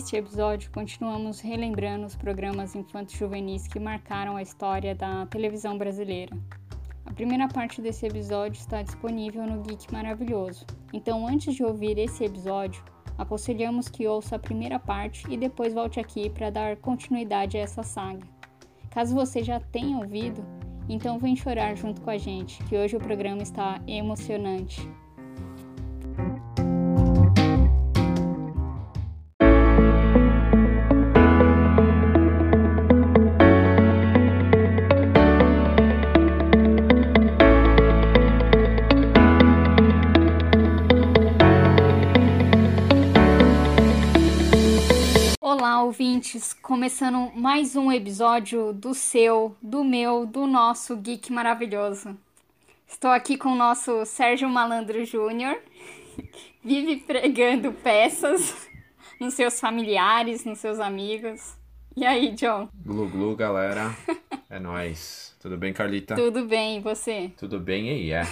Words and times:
Neste 0.00 0.16
episódio, 0.16 0.70
continuamos 0.70 1.40
relembrando 1.40 2.06
os 2.06 2.16
programas 2.16 2.74
infantos 2.74 3.14
juvenis 3.14 3.68
que 3.68 3.78
marcaram 3.78 4.34
a 4.34 4.40
história 4.40 4.94
da 4.94 5.26
televisão 5.26 5.76
brasileira. 5.76 6.34
A 7.04 7.12
primeira 7.12 7.46
parte 7.48 7.82
desse 7.82 8.06
episódio 8.06 8.58
está 8.58 8.80
disponível 8.80 9.46
no 9.46 9.60
Geek 9.60 9.92
Maravilhoso, 9.92 10.64
então 10.90 11.28
antes 11.28 11.54
de 11.54 11.62
ouvir 11.62 11.98
esse 11.98 12.24
episódio, 12.24 12.82
aconselhamos 13.18 13.90
que 13.90 14.08
ouça 14.08 14.36
a 14.36 14.38
primeira 14.38 14.78
parte 14.78 15.30
e 15.30 15.36
depois 15.36 15.74
volte 15.74 16.00
aqui 16.00 16.30
para 16.30 16.48
dar 16.48 16.76
continuidade 16.78 17.58
a 17.58 17.60
essa 17.60 17.82
saga. 17.82 18.26
Caso 18.88 19.14
você 19.14 19.42
já 19.42 19.60
tenha 19.60 19.98
ouvido, 19.98 20.42
então 20.88 21.18
vem 21.18 21.36
chorar 21.36 21.76
junto 21.76 22.00
com 22.00 22.08
a 22.08 22.16
gente, 22.16 22.64
que 22.64 22.74
hoje 22.74 22.96
o 22.96 23.00
programa 23.00 23.42
está 23.42 23.78
emocionante. 23.86 24.80
Ouvintes! 46.00 46.54
Começando 46.54 47.30
mais 47.34 47.76
um 47.76 47.92
episódio 47.92 48.72
do 48.72 48.94
seu, 48.94 49.54
do 49.60 49.84
meu, 49.84 50.24
do 50.24 50.46
nosso 50.46 50.96
Geek 50.96 51.30
maravilhoso. 51.30 52.16
Estou 52.88 53.10
aqui 53.10 53.36
com 53.36 53.50
o 53.50 53.54
nosso 53.54 54.06
Sérgio 54.06 54.48
Malandro 54.48 55.04
Júnior, 55.04 55.60
vive 56.64 56.96
pregando 57.02 57.70
peças 57.70 58.66
nos 59.20 59.34
seus 59.34 59.60
familiares, 59.60 60.42
nos 60.46 60.58
seus 60.58 60.80
amigos. 60.80 61.54
E 61.94 62.06
aí, 62.06 62.30
John? 62.30 62.70
Glu 62.82 63.06
glu, 63.06 63.36
galera. 63.36 63.94
É 64.48 64.58
nóis. 64.58 65.36
Tudo 65.38 65.58
bem, 65.58 65.74
Carlita? 65.74 66.14
Tudo 66.14 66.46
bem, 66.46 66.78
e 66.78 66.80
você? 66.80 67.30
Tudo 67.36 67.60
bem 67.60 67.90
aí, 67.90 68.12
é. 68.12 68.22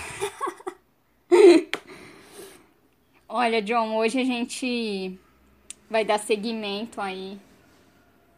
Olha, 3.29 3.61
John, 3.61 3.95
hoje 3.95 4.19
a 4.19 4.25
gente 4.25 5.21
vai 5.91 6.03
dar 6.03 6.19
seguimento 6.19 6.99
aí 6.99 7.39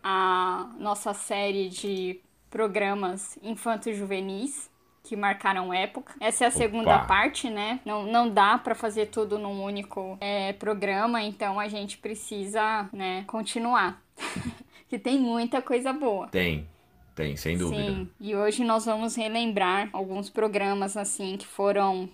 à 0.02 0.70
nossa 0.78 1.12
série 1.14 1.68
de 1.68 2.20
programas 2.50 3.38
infantos 3.42 3.96
juvenis 3.96 4.70
que 5.02 5.16
marcaram 5.16 5.72
época. 5.72 6.14
Essa 6.20 6.44
é 6.44 6.46
a 6.48 6.50
segunda 6.50 6.96
Opa. 6.96 7.06
parte, 7.06 7.48
né? 7.48 7.80
Não, 7.84 8.04
não 8.04 8.28
dá 8.28 8.58
para 8.58 8.74
fazer 8.74 9.06
tudo 9.06 9.38
num 9.38 9.62
único 9.62 10.16
é, 10.20 10.52
programa, 10.52 11.22
então 11.22 11.58
a 11.58 11.68
gente 11.68 11.98
precisa, 11.98 12.88
né, 12.92 13.24
continuar. 13.26 14.02
que 14.88 14.98
tem 14.98 15.18
muita 15.18 15.62
coisa 15.62 15.92
boa. 15.92 16.28
Tem, 16.28 16.68
tem, 17.14 17.36
sem 17.36 17.56
dúvida. 17.56 17.82
Sim, 17.82 18.10
e 18.20 18.34
hoje 18.34 18.64
nós 18.64 18.84
vamos 18.84 19.14
relembrar 19.16 19.88
alguns 19.92 20.28
programas 20.28 20.96
assim 20.96 21.36
que 21.36 21.46
foram 21.46 22.08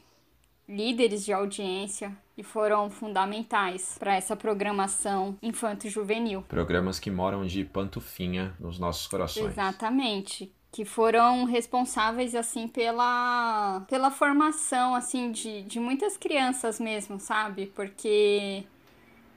líderes 0.69 1.25
de 1.25 1.33
audiência 1.33 2.17
e 2.37 2.43
foram 2.43 2.91
fundamentais 2.91 3.97
para 3.99 4.15
essa 4.15 4.37
programação 4.37 5.37
infanto-juvenil. 5.43 6.43
Programas 6.43 6.99
que 6.99 7.11
moram 7.11 7.47
de 7.47 7.65
pantufinha 7.65 8.55
nos 8.61 8.79
nossos 8.79 9.07
corações. 9.07 9.53
Exatamente. 9.53 10.53
Que 10.71 10.85
foram 10.85 11.45
responsáveis, 11.45 12.35
assim, 12.35 12.69
pela, 12.69 13.81
pela 13.89 14.11
formação, 14.11 14.95
assim, 14.95 15.33
de, 15.33 15.63
de 15.63 15.81
muitas 15.81 16.17
crianças 16.17 16.79
mesmo, 16.79 17.19
sabe? 17.19 17.67
Porque... 17.75 18.65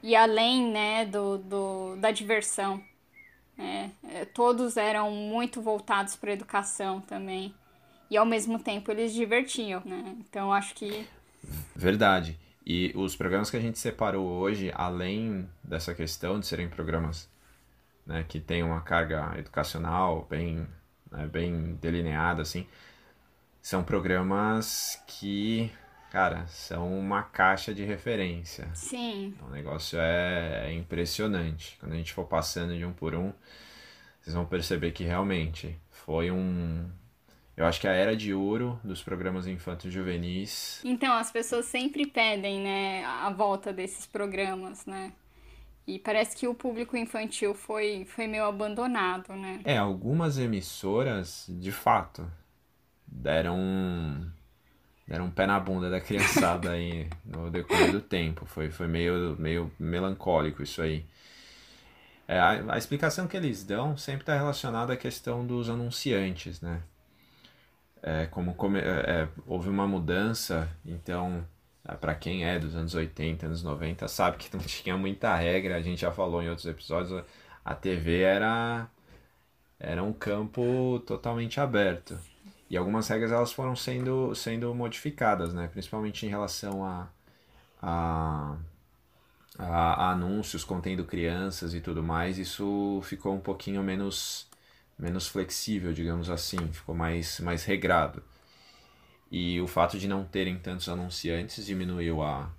E 0.02 0.16
além, 0.16 0.72
né, 0.72 1.06
do, 1.06 1.38
do, 1.38 1.96
da 1.98 2.12
diversão. 2.12 2.82
É, 3.58 3.90
é, 4.04 4.26
todos 4.26 4.78
eram 4.78 5.12
muito 5.12 5.62
voltados 5.62 6.16
para 6.16 6.32
a 6.32 6.34
educação 6.34 7.02
também. 7.02 7.54
E 8.10 8.16
ao 8.16 8.26
mesmo 8.26 8.58
tempo 8.58 8.90
eles 8.92 9.14
divertiam, 9.14 9.82
né? 9.86 10.16
Então 10.20 10.54
acho 10.54 10.74
que 10.74 11.06
Verdade. 11.76 12.38
E 12.72 12.92
os 12.94 13.16
programas 13.16 13.50
que 13.50 13.58
a 13.58 13.60
gente 13.60 13.80
separou 13.80 14.28
hoje, 14.28 14.72
além 14.76 15.50
dessa 15.64 15.96
questão 15.96 16.40
de 16.40 16.46
serem 16.46 16.70
programas 16.70 17.28
né, 18.06 18.24
que 18.30 18.40
têm 18.40 18.62
uma 18.62 18.80
carga 18.82 19.34
educacional 19.40 20.28
bem, 20.30 20.68
né, 21.12 21.26
bem 21.26 21.80
delineada, 21.82 22.44
assim, 22.44 22.68
são 23.60 23.84
programas 23.84 25.02
que, 25.08 25.72
cara, 26.12 26.46
são 26.46 26.96
uma 27.00 27.24
caixa 27.24 27.74
de 27.74 27.84
referência. 27.84 28.70
sim, 28.76 29.34
O 29.48 29.50
negócio 29.50 30.00
é, 30.00 30.68
é 30.68 30.74
impressionante. 30.74 31.76
Quando 31.80 31.94
a 31.94 31.96
gente 31.96 32.14
for 32.14 32.26
passando 32.26 32.78
de 32.78 32.86
um 32.86 32.94
por 32.94 33.16
um, 33.16 33.34
vocês 34.22 34.36
vão 34.36 34.46
perceber 34.46 34.92
que 34.92 35.04
realmente 35.04 35.76
foi 35.90 36.30
um. 36.30 36.88
Eu 37.60 37.66
acho 37.66 37.82
que 37.82 37.90
a 37.90 37.92
era 37.92 38.16
de 38.16 38.34
ouro 38.34 38.80
dos 38.86 39.04
programas 39.04 39.46
infantos 39.46 39.92
juvenis. 39.92 40.80
Então, 40.82 41.12
as 41.12 41.30
pessoas 41.30 41.66
sempre 41.66 42.08
pedem, 42.08 42.62
né, 42.62 43.04
a 43.04 43.30
volta 43.32 43.74
desses 43.74 44.06
programas, 44.06 44.86
né? 44.86 45.12
E 45.86 46.00
parece 46.00 46.38
que 46.38 46.48
o 46.48 46.56
público 46.56 46.96
infantil 46.96 47.54
foi, 47.54 48.06
foi 48.06 48.28
meio 48.28 48.46
abandonado, 48.46 49.34
né? 49.34 49.60
É, 49.66 49.78
algumas 49.78 50.38
emissoras, 50.38 51.48
de 51.50 51.70
fato, 51.70 52.26
deram 53.06 53.60
um, 53.60 54.26
deram 55.06 55.26
um 55.26 55.32
pé 55.32 55.46
na 55.46 55.60
bunda 55.60 55.90
da 55.90 56.00
criançada 56.00 56.72
aí 56.72 57.10
no 57.26 57.52
decorrer 57.52 57.92
do 57.92 58.00
tempo. 58.00 58.46
Foi, 58.46 58.72
foi 58.72 58.88
meio, 58.88 59.36
meio 59.38 59.70
melancólico 59.78 60.64
isso 60.64 60.82
aí. 60.82 61.06
É, 62.26 62.40
a, 62.40 62.76
a 62.76 62.78
explicação 62.78 63.28
que 63.28 63.36
eles 63.36 63.66
dão 63.66 63.98
sempre 63.98 64.22
está 64.22 64.34
relacionada 64.34 64.94
à 64.94 64.96
questão 64.96 65.46
dos 65.46 65.70
anunciantes, 65.70 66.62
né? 66.62 66.82
É, 68.02 68.26
como 68.28 68.54
come- 68.56 68.80
é, 68.80 69.24
é, 69.24 69.30
houve 69.46 69.70
uma 69.70 69.86
mudança, 69.88 70.70
então, 70.86 71.46
para 72.00 72.16
quem 72.16 72.46
é 72.46 72.58
dos 72.58 72.74
anos 72.76 72.96
80, 72.96 73.46
anos 73.48 73.62
90, 73.64 74.08
sabe 74.08 74.38
que 74.38 74.56
não 74.56 74.64
tinha 74.64 74.98
muita 74.98 75.36
regra, 75.36 75.76
a 75.76 75.82
gente 75.82 76.02
já 76.02 76.12
falou 76.12 76.42
em 76.42 76.50
outros 76.50 76.66
episódios, 76.68 77.24
a 77.66 77.76
TV 77.76 78.22
era, 78.22 78.88
era 79.80 80.04
um 80.04 80.14
campo 80.14 81.00
totalmente 81.08 81.60
aberto. 81.62 82.20
E 82.70 82.78
algumas 82.78 83.08
regras 83.10 83.32
elas 83.32 83.52
foram 83.54 83.76
sendo, 83.76 84.36
sendo 84.36 84.74
modificadas, 84.76 85.54
né? 85.54 85.68
Principalmente 85.70 86.26
em 86.26 86.30
relação 86.30 86.86
a, 86.86 87.08
a, 87.82 88.58
a, 89.58 90.08
a 90.08 90.12
anúncios 90.12 90.64
contendo 90.64 91.06
crianças 91.06 91.74
e 91.74 91.82
tudo 91.82 92.04
mais. 92.04 92.38
Isso 92.38 93.02
ficou 93.04 93.34
um 93.36 93.40
pouquinho 93.40 93.84
menos, 93.84 94.48
menos 95.00 95.28
flexível, 95.28 95.94
digamos 95.94 96.30
assim. 96.30 96.58
Ficou 96.72 96.94
mais, 96.94 97.40
mais 97.40 97.64
regrado. 97.64 98.22
E 99.32 99.62
o 99.62 99.68
fato 99.68 99.98
de 99.98 100.08
não 100.08 100.26
terem 100.26 100.58
tantos 100.58 100.90
anunciantes 100.90 101.66
diminuiu 101.66 102.22
a, 102.22 102.52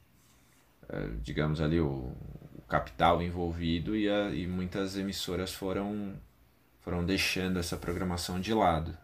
eh, 0.88 1.10
digamos 1.22 1.60
ali, 1.60 1.80
o, 1.80 2.12
o 2.56 2.62
capital 2.68 3.22
envolvido 3.22 3.96
e, 3.96 4.08
a, 4.08 4.30
e 4.30 4.46
muitas 4.46 4.96
emissoras 4.96 5.52
foram, 5.52 6.14
foram 6.80 7.04
deixando 7.04 7.58
essa 7.58 7.76
programação 7.76 8.40
de 8.40 8.54
lado. 8.54 8.96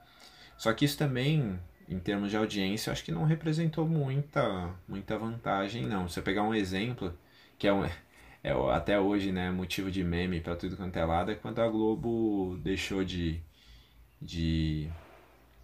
Só 0.56 0.72
que 0.72 0.84
isso 0.84 0.96
também, 0.96 1.58
em 1.88 1.98
termos 1.98 2.30
de 2.30 2.36
audiência, 2.36 2.92
acho 2.92 3.04
que 3.04 3.12
não 3.12 3.24
representou 3.24 3.86
muita, 3.86 4.70
muita 4.88 5.18
vantagem, 5.18 5.86
não. 5.86 6.08
Se 6.08 6.18
eu 6.18 6.24
pegar 6.24 6.42
um 6.42 6.54
exemplo, 6.54 7.16
que 7.58 7.68
é, 7.68 7.72
um, 7.72 7.84
é 8.46 8.52
até 8.72 9.00
hoje 9.00 9.32
né, 9.32 9.50
motivo 9.50 9.90
de 9.90 10.04
meme 10.04 10.40
para 10.40 10.54
tudo 10.54 10.76
quanto 10.76 10.96
é 10.96 11.04
lado, 11.04 11.32
é 11.32 11.34
quando 11.34 11.58
a 11.58 11.68
Globo 11.68 12.56
deixou 12.62 13.02
de, 13.02 13.40
de, 14.22 14.88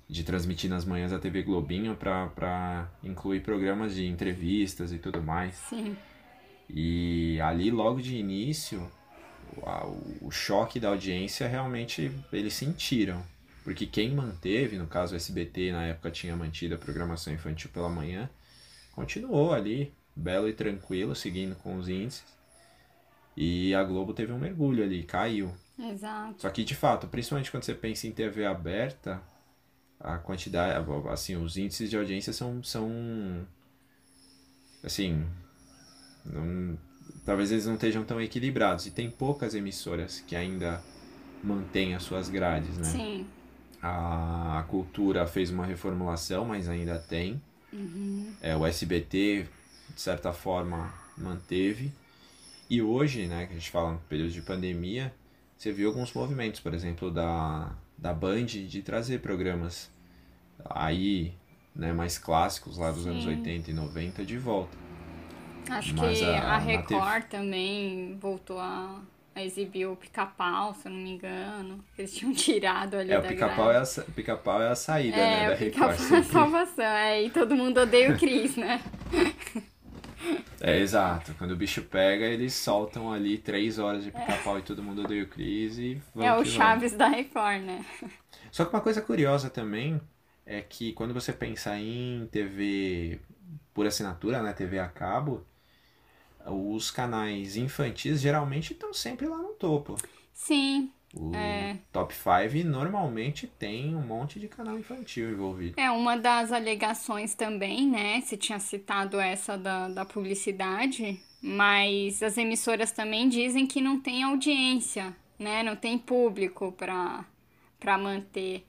de 0.09 0.25
transmitir 0.25 0.69
nas 0.69 0.85
manhãs 0.85 1.13
a 1.13 1.19
TV 1.21 1.45
Globinho 1.45 1.95
para 1.95 2.91
incluir 3.05 3.41
programas 3.41 3.95
de 3.95 4.05
entrevistas 4.09 4.93
e 4.93 4.99
tudo 4.99 5.23
mais. 5.23 5.55
Sim. 5.55 5.97
E 6.69 7.41
ali, 7.41 7.71
logo 7.71 8.03
de 8.03 8.17
início, 8.17 8.91
o, 9.57 10.27
o 10.27 10.31
choque 10.33 10.81
da 10.81 10.89
audiência 10.89 11.47
realmente 11.47 12.11
eles 12.33 12.55
sentiram. 12.55 13.23
Porque 13.63 13.87
quem 13.87 14.11
manteve, 14.11 14.77
no 14.77 14.89
caso 14.89 15.15
o 15.15 15.17
SBT 15.17 15.71
na 15.71 15.87
época 15.87 16.11
tinha 16.11 16.35
mantido 16.35 16.75
a 16.75 16.79
programação 16.79 17.33
infantil 17.33 17.71
pela 17.73 17.89
manhã, 17.89 18.29
continuou 18.91 19.53
ali, 19.53 19.95
belo 20.17 20.49
e 20.49 20.53
tranquilo, 20.53 21.15
seguindo 21.15 21.55
com 21.55 21.77
os 21.77 21.89
índices. 21.89 22.42
E 23.37 23.75
a 23.75 23.83
Globo 23.83 24.13
teve 24.13 24.33
um 24.33 24.39
mergulho 24.39 24.83
ali, 24.83 25.03
caiu. 25.03 25.53
Exato. 25.79 26.43
Só 26.43 26.51
que, 26.51 26.65
de 26.65 26.75
fato, 26.75 27.07
principalmente 27.07 27.51
quando 27.51 27.65
você 27.65 27.75
pensa 27.75 28.07
em 28.07 28.13
TV 28.13 28.45
aberta, 28.45 29.23
a 29.99 30.19
quantidade, 30.19 30.85
assim, 31.11 31.37
os 31.37 31.57
índices 31.57 31.89
de 31.89 31.97
audiência 31.97 32.33
são, 32.33 32.63
são 32.63 33.47
assim, 34.83 35.25
não, 36.25 36.77
talvez 37.25 37.51
eles 37.53 37.67
não 37.67 37.75
estejam 37.75 38.05
tão 38.05 38.21
equilibrados. 38.21 38.87
E 38.87 38.91
tem 38.91 39.11
poucas 39.11 39.55
emissoras 39.55 40.21
que 40.21 40.37
ainda 40.37 40.83
mantêm 41.43 41.95
as 41.95 42.03
suas 42.03 42.29
grades, 42.29 42.77
né? 42.77 42.85
Sim. 42.85 43.27
A, 43.81 44.61
a 44.61 44.63
cultura 44.65 45.27
fez 45.27 45.51
uma 45.51 45.67
reformulação, 45.67 46.45
mas 46.45 46.69
ainda 46.69 46.99
tem. 46.99 47.43
Uhum. 47.73 48.33
É, 48.41 48.57
o 48.57 48.67
SBT, 48.67 49.47
de 49.95 50.01
certa 50.01 50.33
forma, 50.33 50.93
manteve. 51.17 51.93
E 52.73 52.81
hoje, 52.81 53.27
né, 53.27 53.47
que 53.47 53.53
a 53.53 53.57
gente 53.57 53.71
fala 53.71 53.93
no 53.93 53.99
período 54.09 54.33
de 54.33 54.41
pandemia, 54.43 55.13
você 55.57 55.71
viu 55.71 55.89
alguns 55.91 56.13
movimentos, 56.15 56.59
por 56.61 56.73
exemplo, 56.73 57.11
da, 57.11 57.71
da 57.99 58.15
Band 58.15 58.47
de 58.47 58.83
trazer 58.83 59.21
programas 59.21 59.91
aí, 60.65 61.35
né, 61.75 61.93
mais 61.93 62.19
clássicos 62.19 62.79
lá 62.79 62.91
dos 62.93 63.05
Sim. 63.05 63.11
anos 63.11 63.27
80 63.27 63.71
e 63.71 63.75
90 63.75 64.25
de 64.25 64.39
volta. 64.39 64.77
Acho 65.71 65.95
Mas 65.95 66.19
que 66.19 66.25
a- 66.25 66.55
a, 66.55 66.59
Record 66.59 67.25
também 67.29 68.17
voltou 68.21 68.59
a, 68.59 69.01
a 69.35 69.43
exibir 69.45 69.87
o 69.87 69.97
pica-pau, 69.97 70.75
se 70.75 70.89
eu 70.89 70.93
não 70.93 70.99
me 70.99 71.11
engano. 71.13 71.85
Eles 71.97 72.15
tinham 72.15 72.33
tirado 72.35 72.97
ali 72.97 73.11
É, 73.13 73.19
o 73.19 73.23
da 73.23 73.29
pica-pau 73.29 73.71
é, 73.71 73.79
a 73.79 73.85
pica-pau 74.15 74.63
é 74.63 74.69
a 74.69 74.75
saída, 74.75 75.17
É, 75.17 75.27
né, 75.27 75.45
da 75.45 75.55
o 75.55 75.59
pica-pau 75.59 75.91
Record. 75.91 76.13
é 76.13 76.19
a 76.19 76.23
salvação. 76.25 76.85
É, 76.85 77.23
e 77.23 77.31
todo 77.31 77.55
mundo 77.55 77.81
odeia 77.81 78.11
o 78.11 78.19
Cris, 78.19 78.57
né? 78.57 78.81
É, 80.65 80.79
exato. 80.79 81.35
Quando 81.35 81.51
o 81.51 81.57
bicho 81.57 81.83
pega, 81.83 82.25
eles 82.25 82.55
soltam 82.55 83.13
ali 83.13 83.37
três 83.37 83.81
horas 83.81 84.05
de 84.05 84.13
pica-pau 84.13 84.61
e 84.61 84.63
todo 84.63 84.81
mundo 84.81 85.03
odeia 85.03 85.25
o 85.25 85.27
Chris 85.27 85.77
e 85.77 86.01
vamos 86.15 86.31
é 86.31 86.33
o 86.35 86.43
que 86.45 86.51
vamos. 86.51 86.53
Chaves 86.53 86.93
da 86.93 87.09
Record, 87.09 87.63
né? 87.63 87.85
Só 88.49 88.65
que 88.65 88.73
uma 88.73 88.81
coisa 88.81 89.03
curiosa 89.03 89.51
também 89.51 90.01
é 90.47 90.61
que 90.63 90.93
quando 90.93 91.13
você 91.13 91.33
pensa 91.33 91.77
em 91.77 92.29
TV 92.31 93.21
por 93.75 93.87
assinatura, 93.87 94.41
né, 94.41 94.53
TV 94.53 94.79
a 94.79 94.89
cabo, 94.89 95.45
os 96.47 96.93
canais 96.93 97.57
infantis 97.57 98.21
geralmente 98.21 98.73
estão 98.73 98.95
sempre 98.95 99.27
lá 99.27 99.39
no 99.39 99.55
topo. 99.55 99.97
Sim, 100.33 100.93
O 101.15 101.35
É. 101.35 101.77
Top 101.93 102.15
5 102.15 102.65
normalmente 102.69 103.47
tem 103.47 103.95
um 103.95 104.01
monte 104.01 104.41
de 104.41 104.49
canal 104.49 104.79
infantil 104.79 105.31
envolvido. 105.31 105.75
É 105.79 105.91
uma 105.91 106.17
das 106.17 106.53
alegações 106.53 107.35
também, 107.35 107.87
né? 107.87 108.21
Se 108.23 108.37
tinha 108.37 108.59
citado 108.59 109.21
essa 109.21 109.57
da, 109.59 109.89
da 109.89 110.05
publicidade, 110.05 111.21
mas 111.43 112.23
as 112.23 112.39
emissoras 112.39 112.93
também 112.93 113.29
dizem 113.29 113.67
que 113.67 113.81
não 113.81 114.01
tem 114.01 114.23
audiência, 114.23 115.15
né? 115.39 115.63
Não 115.63 115.77
tem 115.77 115.99
público 115.99 116.73
para 116.73 117.25
para 117.79 117.99
manter 117.99 118.65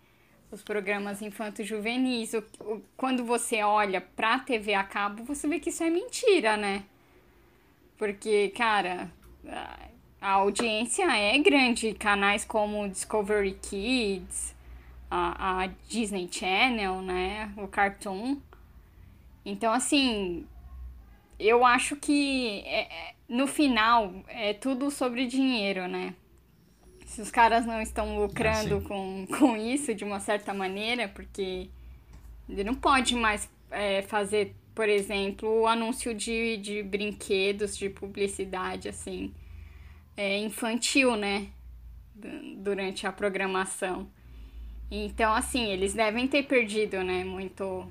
os 0.51 0.63
programas 0.63 1.21
infantos 1.21 1.67
juvenis. 1.67 2.33
O, 2.33 2.43
o- 2.61 2.81
quando 2.97 3.23
você 3.23 3.61
olha 3.61 4.01
pra 4.01 4.39
TV 4.39 4.73
a 4.73 4.83
cabo, 4.83 5.23
você 5.23 5.47
vê 5.47 5.59
que 5.59 5.69
isso 5.69 5.83
é 5.83 5.89
mentira, 5.89 6.57
né? 6.57 6.83
Porque, 7.97 8.49
cara, 8.49 9.11
a- 10.23 10.31
audiência 10.31 11.05
é 11.11 11.37
grande. 11.39 11.93
Canais 11.93 12.45
como 12.45 12.87
Discovery 12.89 13.53
Kids, 13.61 14.55
a, 15.09 15.63
a 15.63 15.67
Disney 15.89 16.27
Channel, 16.31 17.01
né? 17.01 17.51
O 17.57 17.67
Cartoon. 17.67 18.37
Então, 19.45 19.73
assim, 19.73 20.45
eu 21.39 21.65
acho 21.65 21.95
que 21.95 22.61
é- 22.65 22.81
é- 23.09 23.13
no 23.27 23.47
final 23.47 24.13
é 24.27 24.53
tudo 24.53 24.91
sobre 24.91 25.25
dinheiro, 25.25 25.87
né? 25.87 26.13
Se 27.05 27.21
os 27.21 27.29
caras 27.31 27.65
não 27.65 27.81
estão 27.81 28.19
lucrando 28.19 28.77
Ah, 28.77 28.87
com, 28.87 29.27
com 29.39 29.57
isso 29.57 29.93
de 29.93 30.03
uma 30.03 30.19
certa 30.19 30.53
maneira, 30.53 31.07
porque 31.07 31.69
ele 32.49 32.63
não 32.63 32.75
pode 32.75 33.15
mais 33.15 33.49
é, 33.71 34.01
fazer, 34.03 34.55
por 34.75 34.89
exemplo, 34.89 35.61
o 35.61 35.67
anúncio 35.67 36.13
de, 36.13 36.57
de 36.57 36.83
brinquedos, 36.83 37.77
de 37.77 37.89
publicidade, 37.89 38.89
assim, 38.89 39.33
é, 40.17 40.37
infantil, 40.39 41.15
né? 41.15 41.49
Du- 42.15 42.57
Durante 42.63 43.07
a 43.07 43.13
programação. 43.13 44.09
Então, 44.91 45.33
assim, 45.33 45.65
eles 45.65 45.93
devem 45.93 46.27
ter 46.27 46.43
perdido, 46.43 47.03
né? 47.03 47.23
Muito, 47.23 47.87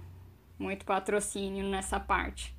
muito 0.59 0.85
patrocínio 0.87 1.69
nessa 1.69 2.01
parte. 2.01 2.55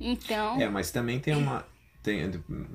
Então, 0.00 0.62
É, 0.62 0.68
mas 0.68 0.90
também 0.90 1.20
tem 1.20 1.34
uma. 1.34 1.66
Tem, 2.02 2.30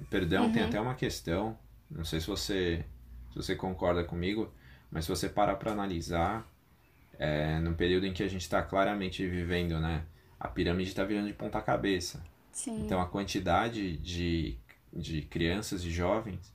perdão, 0.10 0.52
tem 0.52 0.62
Uhum. 0.62 0.64
até 0.64 0.80
uma 0.80 0.94
questão. 0.94 1.58
Não 1.90 2.04
sei 2.04 2.20
se 2.20 2.28
você, 2.28 2.86
se 3.30 3.36
você 3.36 3.56
concorda 3.56 4.04
comigo, 4.04 4.54
mas 4.92 5.06
se 5.06 5.10
você 5.10 5.30
parar 5.30 5.56
para 5.56 5.72
analisar, 5.72 6.46
é, 7.20 7.60
no 7.60 7.76
período 7.76 8.06
em 8.08 8.14
que 8.14 8.24
a 8.24 8.28
gente 8.30 8.42
está 8.42 8.62
claramente 8.64 9.28
vivendo, 9.28 9.80
né? 9.80 10.06
A 10.40 10.48
pirâmide 10.50 10.90
está 10.92 11.04
virando 11.06 11.28
de 11.28 11.34
ponta 11.34 11.62
cabeça. 11.62 12.24
sim. 12.52 12.96
Então 12.96 13.02
a 13.02 13.08
quantidade 13.08 13.98
de, 13.98 14.58
de 14.94 15.22
crianças 15.24 15.84
e 15.84 15.92
jovens 15.92 16.54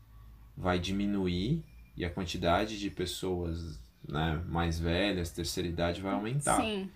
vai 0.57 0.79
diminuir 0.79 1.63
e 1.97 2.05
a 2.05 2.11
quantidade 2.11 2.79
de 2.79 2.91
pessoas 2.91 3.79
né, 4.09 4.43
mais 4.49 4.79
velhas, 4.79 5.31
terceira 5.31 5.69
idade, 5.69 6.01
vai 6.01 6.13
aumentar. 6.13 6.61
Sim, 6.61 6.91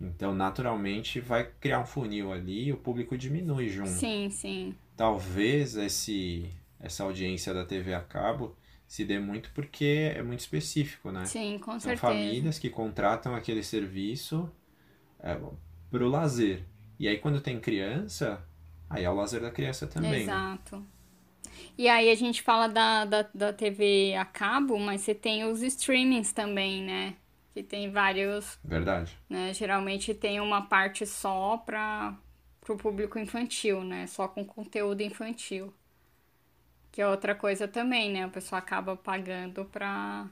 Então, 0.00 0.34
naturalmente, 0.34 1.20
vai 1.20 1.44
criar 1.60 1.80
um 1.80 1.86
funil 1.86 2.32
ali 2.32 2.64
e 2.66 2.72
o 2.72 2.76
público 2.76 3.16
diminui 3.16 3.68
junto. 3.68 3.88
sim, 3.88 4.28
sim. 4.30 4.74
Talvez 4.96 5.76
esse, 5.76 6.50
essa 6.80 7.04
audiência 7.04 7.54
da 7.54 7.64
TV 7.64 7.94
a 7.94 8.00
cabo 8.00 8.56
se 8.86 9.04
dê 9.04 9.18
muito 9.18 9.50
porque 9.54 10.12
é 10.14 10.22
muito 10.22 10.40
específico, 10.40 11.10
né? 11.10 11.24
Sim, 11.24 11.58
com 11.58 11.72
São 11.72 11.80
certeza. 11.80 12.00
famílias 12.00 12.58
que 12.58 12.68
contratam 12.68 13.34
aquele 13.34 13.62
serviço 13.62 14.50
é, 15.20 15.38
para 15.90 16.04
o 16.04 16.08
lazer. 16.08 16.62
E 16.98 17.08
aí, 17.08 17.18
quando 17.18 17.40
tem 17.40 17.58
criança, 17.58 18.44
aí 18.92 19.04
é 19.04 19.10
o 19.10 19.14
lazer 19.14 19.40
da 19.40 19.50
criança 19.50 19.86
também. 19.86 20.10
né? 20.10 20.18
Exato. 20.18 20.84
E 21.76 21.88
aí 21.88 22.10
a 22.10 22.14
gente 22.14 22.42
fala 22.42 22.68
da, 22.68 23.04
da, 23.04 23.28
da 23.34 23.52
TV 23.52 24.14
a 24.14 24.24
cabo, 24.24 24.78
mas 24.78 25.00
você 25.00 25.14
tem 25.14 25.44
os 25.44 25.62
streamings 25.62 26.32
também, 26.32 26.82
né? 26.82 27.14
Que 27.52 27.62
tem 27.62 27.90
vários, 27.90 28.58
Verdade. 28.64 29.16
né? 29.28 29.52
Geralmente 29.54 30.14
tem 30.14 30.40
uma 30.40 30.62
parte 30.62 31.06
só 31.06 31.56
para 31.58 32.16
o 32.68 32.76
público 32.76 33.18
infantil, 33.18 33.82
né? 33.84 34.06
Só 34.06 34.28
com 34.28 34.44
conteúdo 34.44 35.02
infantil. 35.02 35.72
Que 36.90 37.00
é 37.00 37.08
outra 37.08 37.34
coisa 37.34 37.66
também, 37.66 38.12
né? 38.12 38.26
O 38.26 38.30
pessoal 38.30 38.58
acaba 38.58 38.96
pagando 38.96 39.64
pra. 39.64 40.28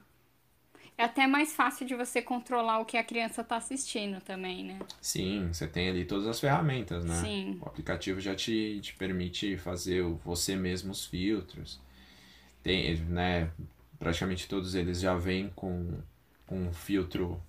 É 1.01 1.05
até 1.05 1.25
mais 1.25 1.51
fácil 1.51 1.83
de 1.83 1.95
você 1.95 2.21
controlar 2.21 2.77
o 2.77 2.85
que 2.85 2.95
a 2.95 3.03
criança 3.03 3.43
tá 3.43 3.57
assistindo 3.57 4.21
também, 4.21 4.63
né? 4.63 4.77
Sim, 5.01 5.49
você 5.51 5.67
tem 5.67 5.89
ali 5.89 6.05
todas 6.05 6.27
as 6.27 6.39
ferramentas, 6.39 7.03
né? 7.03 7.15
Sim. 7.15 7.57
O 7.59 7.65
aplicativo 7.67 8.21
já 8.21 8.35
te, 8.35 8.79
te 8.83 8.93
permite 8.93 9.57
fazer 9.57 10.03
você 10.23 10.55
mesmo 10.55 10.91
os 10.91 11.03
filtros. 11.03 11.81
Tem, 12.61 12.95
né? 12.97 13.49
Praticamente 13.97 14.47
todos 14.47 14.75
eles 14.75 14.99
já 15.01 15.15
vêm 15.15 15.49
com, 15.55 15.91
com 16.45 16.67
um 16.67 16.71
filtro, 16.71 17.41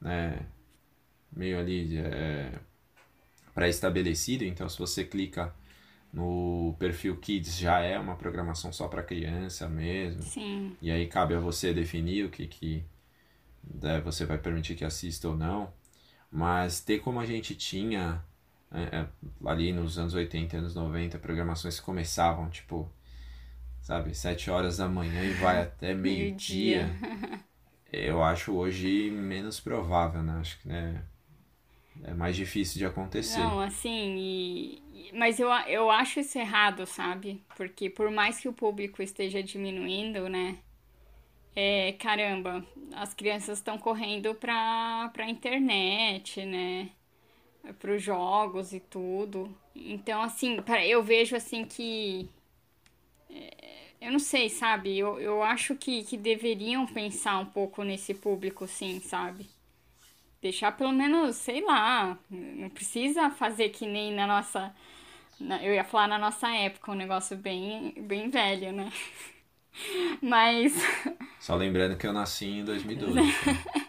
né? 0.00 0.38
Meio 1.30 1.58
ali 1.58 1.98
é, 1.98 2.50
pré-estabelecido. 3.54 4.42
Então, 4.42 4.70
se 4.70 4.78
você 4.78 5.04
clica 5.04 5.54
no 6.16 6.74
perfil 6.78 7.14
Kids, 7.18 7.58
já 7.58 7.80
é 7.80 7.98
uma 7.98 8.16
programação 8.16 8.72
só 8.72 8.88
para 8.88 9.02
criança 9.02 9.68
mesmo. 9.68 10.22
Sim. 10.22 10.74
E 10.80 10.90
aí 10.90 11.06
cabe 11.06 11.34
a 11.34 11.38
você 11.38 11.74
definir 11.74 12.24
o 12.24 12.30
que, 12.30 12.46
que 12.46 12.82
né, 13.82 14.00
você 14.00 14.24
vai 14.24 14.38
permitir 14.38 14.76
que 14.76 14.84
assista 14.84 15.28
ou 15.28 15.36
não. 15.36 15.70
Mas 16.32 16.80
ter 16.80 17.00
como 17.00 17.20
a 17.20 17.26
gente 17.26 17.54
tinha 17.54 18.24
é, 18.72 19.00
é, 19.00 19.06
ali 19.44 19.74
nos 19.74 19.98
anos 19.98 20.14
80, 20.14 20.56
anos 20.56 20.74
90, 20.74 21.18
programações 21.18 21.78
que 21.78 21.84
começavam, 21.84 22.48
tipo, 22.48 22.90
sabe, 23.82 24.14
7 24.14 24.50
horas 24.50 24.78
da 24.78 24.88
manhã 24.88 25.22
e 25.22 25.34
vai 25.34 25.60
até 25.68 25.92
meio-dia. 25.92 26.96
Eu 27.92 28.24
acho 28.24 28.54
hoje 28.54 29.10
menos 29.10 29.60
provável, 29.60 30.22
né? 30.22 30.38
Acho 30.40 30.58
que 30.60 30.68
né, 30.68 31.02
é 32.04 32.14
mais 32.14 32.36
difícil 32.36 32.78
de 32.78 32.86
acontecer. 32.86 33.42
Não, 33.42 33.60
assim, 33.60 34.16
e, 34.18 35.10
mas 35.12 35.40
eu, 35.40 35.48
eu 35.66 35.90
acho 35.90 36.20
isso 36.20 36.38
errado, 36.38 36.86
sabe? 36.86 37.42
Porque 37.56 37.90
por 37.90 38.10
mais 38.10 38.38
que 38.40 38.48
o 38.48 38.52
público 38.52 39.02
esteja 39.02 39.42
diminuindo, 39.42 40.28
né? 40.28 40.58
É, 41.54 41.92
caramba, 41.94 42.64
as 42.94 43.14
crianças 43.14 43.58
estão 43.58 43.78
correndo 43.78 44.34
pra, 44.34 45.10
pra 45.12 45.28
internet, 45.28 46.44
né? 46.44 46.90
Pros 47.80 48.02
jogos 48.02 48.72
e 48.72 48.80
tudo. 48.80 49.54
Então, 49.74 50.22
assim, 50.22 50.58
eu 50.88 51.02
vejo 51.02 51.36
assim 51.36 51.64
que. 51.64 52.28
é, 53.30 53.92
Eu 54.00 54.12
não 54.12 54.18
sei, 54.18 54.48
sabe? 54.48 54.96
Eu, 54.98 55.18
eu 55.20 55.42
acho 55.42 55.74
que, 55.76 56.04
que 56.04 56.16
deveriam 56.16 56.86
pensar 56.86 57.38
um 57.38 57.46
pouco 57.46 57.82
nesse 57.82 58.14
público, 58.14 58.66
sim, 58.68 59.00
sabe? 59.00 59.48
Deixar 60.40 60.72
pelo 60.72 60.92
menos, 60.92 61.36
sei 61.36 61.62
lá, 61.64 62.16
não 62.30 62.68
precisa 62.70 63.30
fazer 63.30 63.70
que 63.70 63.86
nem 63.86 64.14
na 64.14 64.26
nossa 64.26 64.74
Eu 65.62 65.74
ia 65.74 65.84
falar 65.84 66.08
na 66.08 66.18
nossa 66.18 66.48
época, 66.48 66.92
um 66.92 66.94
negócio 66.94 67.36
bem, 67.36 67.94
bem 67.98 68.30
velho, 68.30 68.72
né? 68.72 68.90
Mas. 70.22 70.72
Só 71.40 71.54
lembrando 71.54 71.96
que 71.96 72.06
eu 72.06 72.12
nasci 72.12 72.46
em 72.46 72.64
2012. 72.64 73.18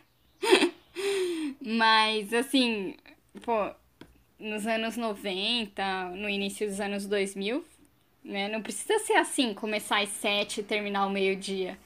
Mas, 1.62 2.34
assim, 2.34 2.96
pô, 3.44 3.72
nos 4.40 4.66
anos 4.66 4.98
90, 4.98 6.10
no 6.16 6.30
início 6.30 6.68
dos 6.68 6.80
anos 6.80 7.06
2000, 7.06 7.64
né? 8.24 8.48
Não 8.50 8.62
precisa 8.62 9.00
ser 9.00 9.14
assim, 9.14 9.54
começar 9.54 10.02
às 10.02 10.10
sete 10.10 10.62
e 10.62 10.64
terminar 10.64 11.02
ao 11.02 11.10
meio-dia. 11.10 11.78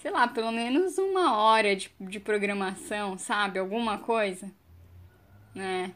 Sei 0.00 0.10
lá, 0.10 0.26
pelo 0.26 0.50
menos 0.50 0.96
uma 0.96 1.36
hora 1.36 1.76
de, 1.76 1.90
de 2.00 2.18
programação, 2.18 3.18
sabe? 3.18 3.58
Alguma 3.58 3.98
coisa, 3.98 4.50
né? 5.54 5.92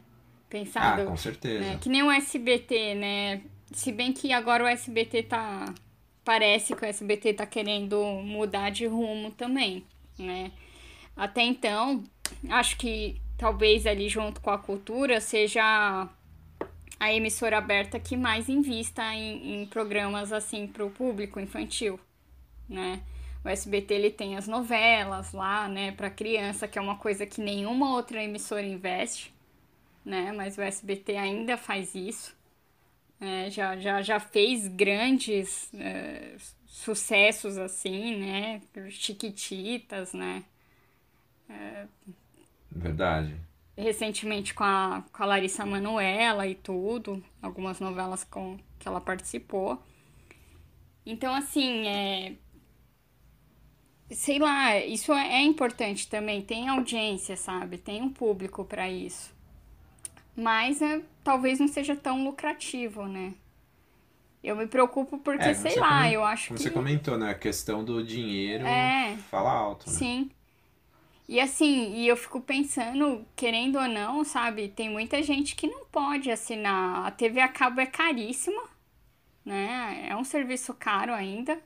Pensado. 0.47 1.01
Ah, 1.01 1.05
com 1.05 1.17
certeza. 1.17 1.59
Né? 1.59 1.79
Que 1.81 1.89
nem 1.89 2.03
o 2.03 2.11
SBT, 2.11 2.93
né? 2.93 3.41
Se 3.71 3.91
bem 3.91 4.13
que 4.13 4.31
agora 4.31 4.63
o 4.63 4.67
SBT 4.67 5.23
tá. 5.23 5.73
Parece 6.23 6.75
que 6.75 6.83
o 6.83 6.85
SBT 6.85 7.33
tá 7.33 7.47
querendo 7.47 7.99
mudar 8.23 8.69
de 8.69 8.85
rumo 8.85 9.31
também, 9.31 9.83
né? 10.19 10.51
Até 11.17 11.41
então, 11.41 12.03
acho 12.49 12.77
que 12.77 13.19
talvez 13.37 13.87
ali 13.87 14.07
junto 14.07 14.39
com 14.39 14.51
a 14.51 14.57
cultura 14.57 15.19
seja 15.19 16.07
a 16.99 17.13
emissora 17.13 17.57
aberta 17.57 17.99
que 17.99 18.15
mais 18.15 18.49
invista 18.49 19.03
em, 19.15 19.63
em 19.63 19.65
programas 19.65 20.31
assim 20.31 20.67
para 20.67 20.85
o 20.85 20.91
público 20.91 21.39
infantil, 21.39 21.99
né? 22.69 23.01
O 23.45 23.49
SBT 23.49 23.93
ele 23.93 24.09
tem 24.09 24.35
as 24.35 24.47
novelas 24.47 25.31
lá, 25.31 25.69
né, 25.69 25.91
para 25.91 26.09
criança, 26.09 26.67
que 26.67 26.79
é 26.79 26.81
uma 26.81 26.97
coisa 26.97 27.25
que 27.25 27.39
nenhuma 27.39 27.93
outra 27.93 28.23
emissora 28.23 28.63
investe, 28.63 29.31
né? 30.03 30.31
Mas 30.31 30.57
o 30.57 30.61
SBT 30.61 31.15
ainda 31.15 31.55
faz 31.55 31.93
isso. 31.93 32.35
É, 33.21 33.49
já, 33.51 33.77
já, 33.77 34.01
já 34.01 34.19
fez 34.19 34.67
grandes 34.67 35.71
é, 35.75 36.35
sucessos 36.65 37.57
assim, 37.57 38.17
né? 38.17 38.61
Chiquititas, 38.89 40.11
né? 40.13 40.43
É... 41.47 41.85
Verdade 42.71 43.35
recentemente 43.77 44.53
com 44.53 44.63
a, 44.63 45.03
com 45.11 45.23
a 45.23 45.25
Larissa 45.25 45.65
Manoela 45.65 46.47
e 46.47 46.55
tudo, 46.55 47.23
algumas 47.41 47.79
novelas 47.79 48.23
com 48.23 48.57
que 48.79 48.87
ela 48.87 49.01
participou. 49.01 49.81
Então, 51.05 51.35
assim, 51.35 51.87
é. 51.87 52.33
Sei 54.11 54.37
lá, 54.37 54.77
isso 54.77 55.11
é, 55.13 55.35
é 55.35 55.41
importante 55.41 56.07
também. 56.07 56.41
Tem 56.41 56.69
audiência, 56.69 57.35
sabe? 57.35 57.77
Tem 57.77 58.01
um 58.01 58.09
público 58.09 58.63
para 58.63 58.89
isso. 58.89 59.33
Mas 60.35 60.81
é, 60.81 61.01
talvez 61.23 61.59
não 61.59 61.67
seja 61.67 61.95
tão 61.95 62.23
lucrativo, 62.23 63.07
né? 63.07 63.33
Eu 64.43 64.55
me 64.55 64.67
preocupo 64.67 65.17
porque, 65.17 65.49
é, 65.49 65.53
sei 65.55 65.75
lá, 65.79 66.11
eu 66.11 66.23
acho 66.23 66.49
como 66.49 66.57
que. 66.57 66.63
Você 66.63 66.69
comentou, 66.69 67.17
né? 67.17 67.31
A 67.31 67.35
questão 67.35 67.83
do 67.83 68.03
dinheiro 68.03 68.63
é, 68.65 69.17
fala 69.31 69.51
alto. 69.51 69.89
Né? 69.89 69.97
Sim. 69.97 70.31
E 71.27 71.39
assim, 71.39 71.95
e 71.95 72.07
eu 72.07 72.15
fico 72.15 72.39
pensando, 72.39 73.25
querendo 73.35 73.79
ou 73.79 73.87
não, 73.87 74.23
sabe, 74.23 74.67
tem 74.67 74.87
muita 74.87 75.23
gente 75.23 75.55
que 75.55 75.65
não 75.65 75.85
pode 75.85 76.29
assinar. 76.29 77.07
A 77.07 77.09
TV 77.09 77.41
a 77.41 77.47
cabo 77.47 77.81
é 77.81 77.87
caríssima, 77.87 78.61
né? 79.43 80.05
É 80.07 80.15
um 80.15 80.23
serviço 80.23 80.75
caro 80.75 81.11
ainda. 81.11 81.59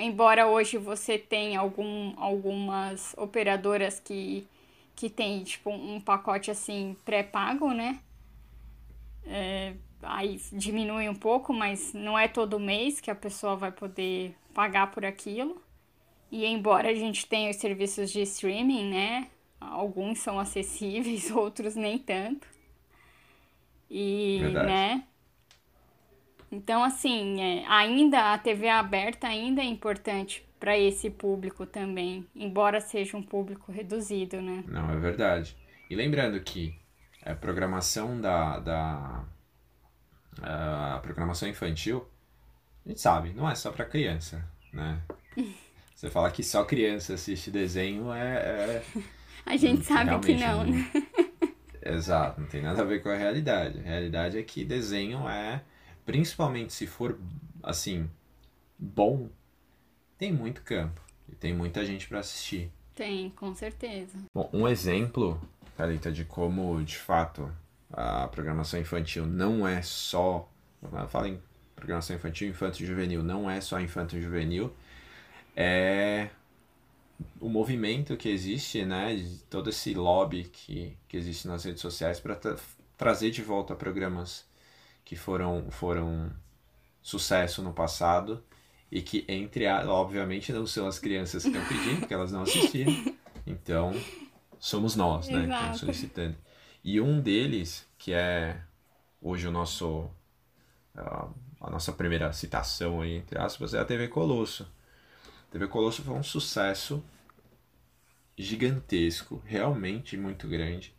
Embora 0.00 0.46
hoje 0.46 0.78
você 0.78 1.18
tenha 1.18 1.60
algum, 1.60 2.14
algumas 2.16 3.14
operadoras 3.16 4.00
que, 4.00 4.46
que 4.96 5.10
tem, 5.10 5.44
tipo, 5.44 5.70
um 5.70 6.00
pacote 6.00 6.50
assim 6.50 6.96
pré-pago, 7.04 7.72
né? 7.72 8.00
É, 9.26 9.74
aí 10.02 10.40
diminui 10.52 11.08
um 11.08 11.14
pouco, 11.14 11.52
mas 11.52 11.92
não 11.92 12.18
é 12.18 12.26
todo 12.26 12.58
mês 12.58 13.00
que 13.00 13.10
a 13.10 13.14
pessoa 13.14 13.56
vai 13.56 13.70
poder 13.70 14.34
pagar 14.54 14.90
por 14.90 15.04
aquilo. 15.04 15.62
E 16.30 16.46
embora 16.46 16.88
a 16.90 16.94
gente 16.94 17.26
tenha 17.26 17.50
os 17.50 17.56
serviços 17.56 18.10
de 18.10 18.22
streaming, 18.22 18.90
né? 18.90 19.28
Alguns 19.60 20.20
são 20.20 20.38
acessíveis, 20.38 21.30
outros 21.34 21.74
nem 21.76 21.98
tanto. 21.98 22.46
E, 23.90 24.38
Verdade. 24.40 24.66
né? 24.66 25.04
Então, 26.52 26.82
assim, 26.82 27.40
é, 27.40 27.64
ainda 27.66 28.32
a 28.32 28.38
TV 28.38 28.68
aberta 28.68 29.28
ainda 29.28 29.62
é 29.62 29.64
importante 29.64 30.44
para 30.58 30.76
esse 30.78 31.08
público 31.08 31.64
também, 31.64 32.26
embora 32.34 32.80
seja 32.80 33.16
um 33.16 33.22
público 33.22 33.72
reduzido, 33.72 34.42
né? 34.42 34.64
Não, 34.66 34.90
é 34.90 34.96
verdade. 34.96 35.56
E 35.88 35.94
lembrando 35.94 36.38
que 36.40 36.74
a 37.24 37.34
programação 37.34 38.20
da, 38.20 38.58
da 38.58 39.24
a 40.42 40.98
programação 41.02 41.48
infantil, 41.48 42.06
a 42.84 42.88
gente 42.88 43.00
sabe, 43.00 43.32
não 43.32 43.48
é 43.48 43.54
só 43.54 43.70
para 43.70 43.84
criança, 43.84 44.44
né? 44.72 45.00
Você 45.94 46.08
fala 46.08 46.30
que 46.30 46.42
só 46.42 46.64
criança 46.64 47.14
assiste 47.14 47.50
desenho 47.50 48.12
é. 48.12 48.36
é... 48.36 48.82
A 49.44 49.56
gente 49.56 49.84
sabe 49.84 50.18
que 50.20 50.34
não, 50.34 50.64
né? 50.64 50.90
Exato, 51.82 52.40
não 52.40 52.48
tem 52.48 52.62
nada 52.62 52.82
a 52.82 52.84
ver 52.84 53.02
com 53.02 53.08
a 53.08 53.16
realidade. 53.16 53.80
A 53.80 53.82
realidade 53.82 54.38
é 54.38 54.42
que 54.42 54.64
desenho 54.64 55.28
é, 55.28 55.62
principalmente 56.04 56.72
se 56.72 56.86
for 56.86 57.18
assim, 57.62 58.08
bom, 58.78 59.28
tem 60.18 60.32
muito 60.32 60.62
campo. 60.62 61.00
E 61.28 61.34
tem 61.34 61.54
muita 61.54 61.84
gente 61.84 62.08
para 62.08 62.18
assistir. 62.18 62.72
Tem, 62.94 63.30
com 63.30 63.54
certeza. 63.54 64.18
Bom, 64.34 64.50
um 64.52 64.66
exemplo, 64.66 65.40
Thalita, 65.76 66.10
de 66.10 66.24
como 66.24 66.82
de 66.82 66.98
fato 66.98 67.50
a 67.92 68.26
programação 68.28 68.80
infantil 68.80 69.26
não 69.26 69.66
é 69.66 69.80
só. 69.82 70.48
Fala 71.08 71.28
em 71.28 71.40
programação 71.76 72.16
infantil, 72.16 72.48
infanto 72.48 72.82
e 72.82 72.86
juvenil, 72.86 73.22
não 73.22 73.48
é 73.48 73.60
só 73.60 73.80
infanto 73.80 74.16
e 74.16 74.20
juvenil 74.20 74.72
é 75.56 76.30
o 77.38 77.48
movimento 77.48 78.16
que 78.16 78.28
existe, 78.28 78.84
né, 78.84 79.14
de 79.14 79.38
todo 79.50 79.68
esse 79.68 79.92
lobby 79.92 80.44
que, 80.44 80.96
que 81.06 81.16
existe 81.16 81.46
nas 81.46 81.64
redes 81.64 81.82
sociais 81.82 82.18
para 82.18 82.34
tra 82.34 82.56
trazer 82.96 83.30
de 83.30 83.42
volta 83.42 83.74
programas 83.74 84.46
que 85.04 85.16
foram, 85.16 85.70
foram 85.70 86.30
sucesso 87.02 87.62
no 87.62 87.72
passado 87.72 88.42
e 88.90 89.00
que, 89.02 89.24
entre 89.28 89.66
a, 89.66 89.88
obviamente, 89.90 90.52
não 90.52 90.66
são 90.66 90.86
as 90.86 90.98
crianças 90.98 91.42
que 91.42 91.48
estão 91.48 91.64
pedindo, 91.66 92.00
porque 92.00 92.14
elas 92.14 92.32
não 92.32 92.42
assistiram. 92.42 92.92
Então, 93.46 93.92
somos 94.58 94.94
nós, 94.94 95.28
né, 95.28 95.46
que 95.46 95.52
estamos 95.52 95.78
solicitando. 95.78 96.36
E 96.84 97.00
um 97.00 97.20
deles, 97.20 97.88
que 97.98 98.12
é 98.12 98.60
hoje 99.20 99.48
o 99.48 99.50
nosso, 99.50 100.10
a 100.94 101.70
nossa 101.70 101.92
primeira 101.92 102.32
citação 102.32 103.00
aí, 103.00 103.16
entre 103.16 103.38
aspas, 103.38 103.74
é 103.74 103.80
a 103.80 103.84
TV 103.84 104.08
Colosso 104.08 104.66
TV 105.50 105.66
Colosso 105.66 106.02
foi 106.02 106.14
um 106.14 106.22
sucesso 106.22 107.02
gigantesco, 108.38 109.42
realmente 109.44 110.16
muito 110.16 110.46
grande, 110.46 110.94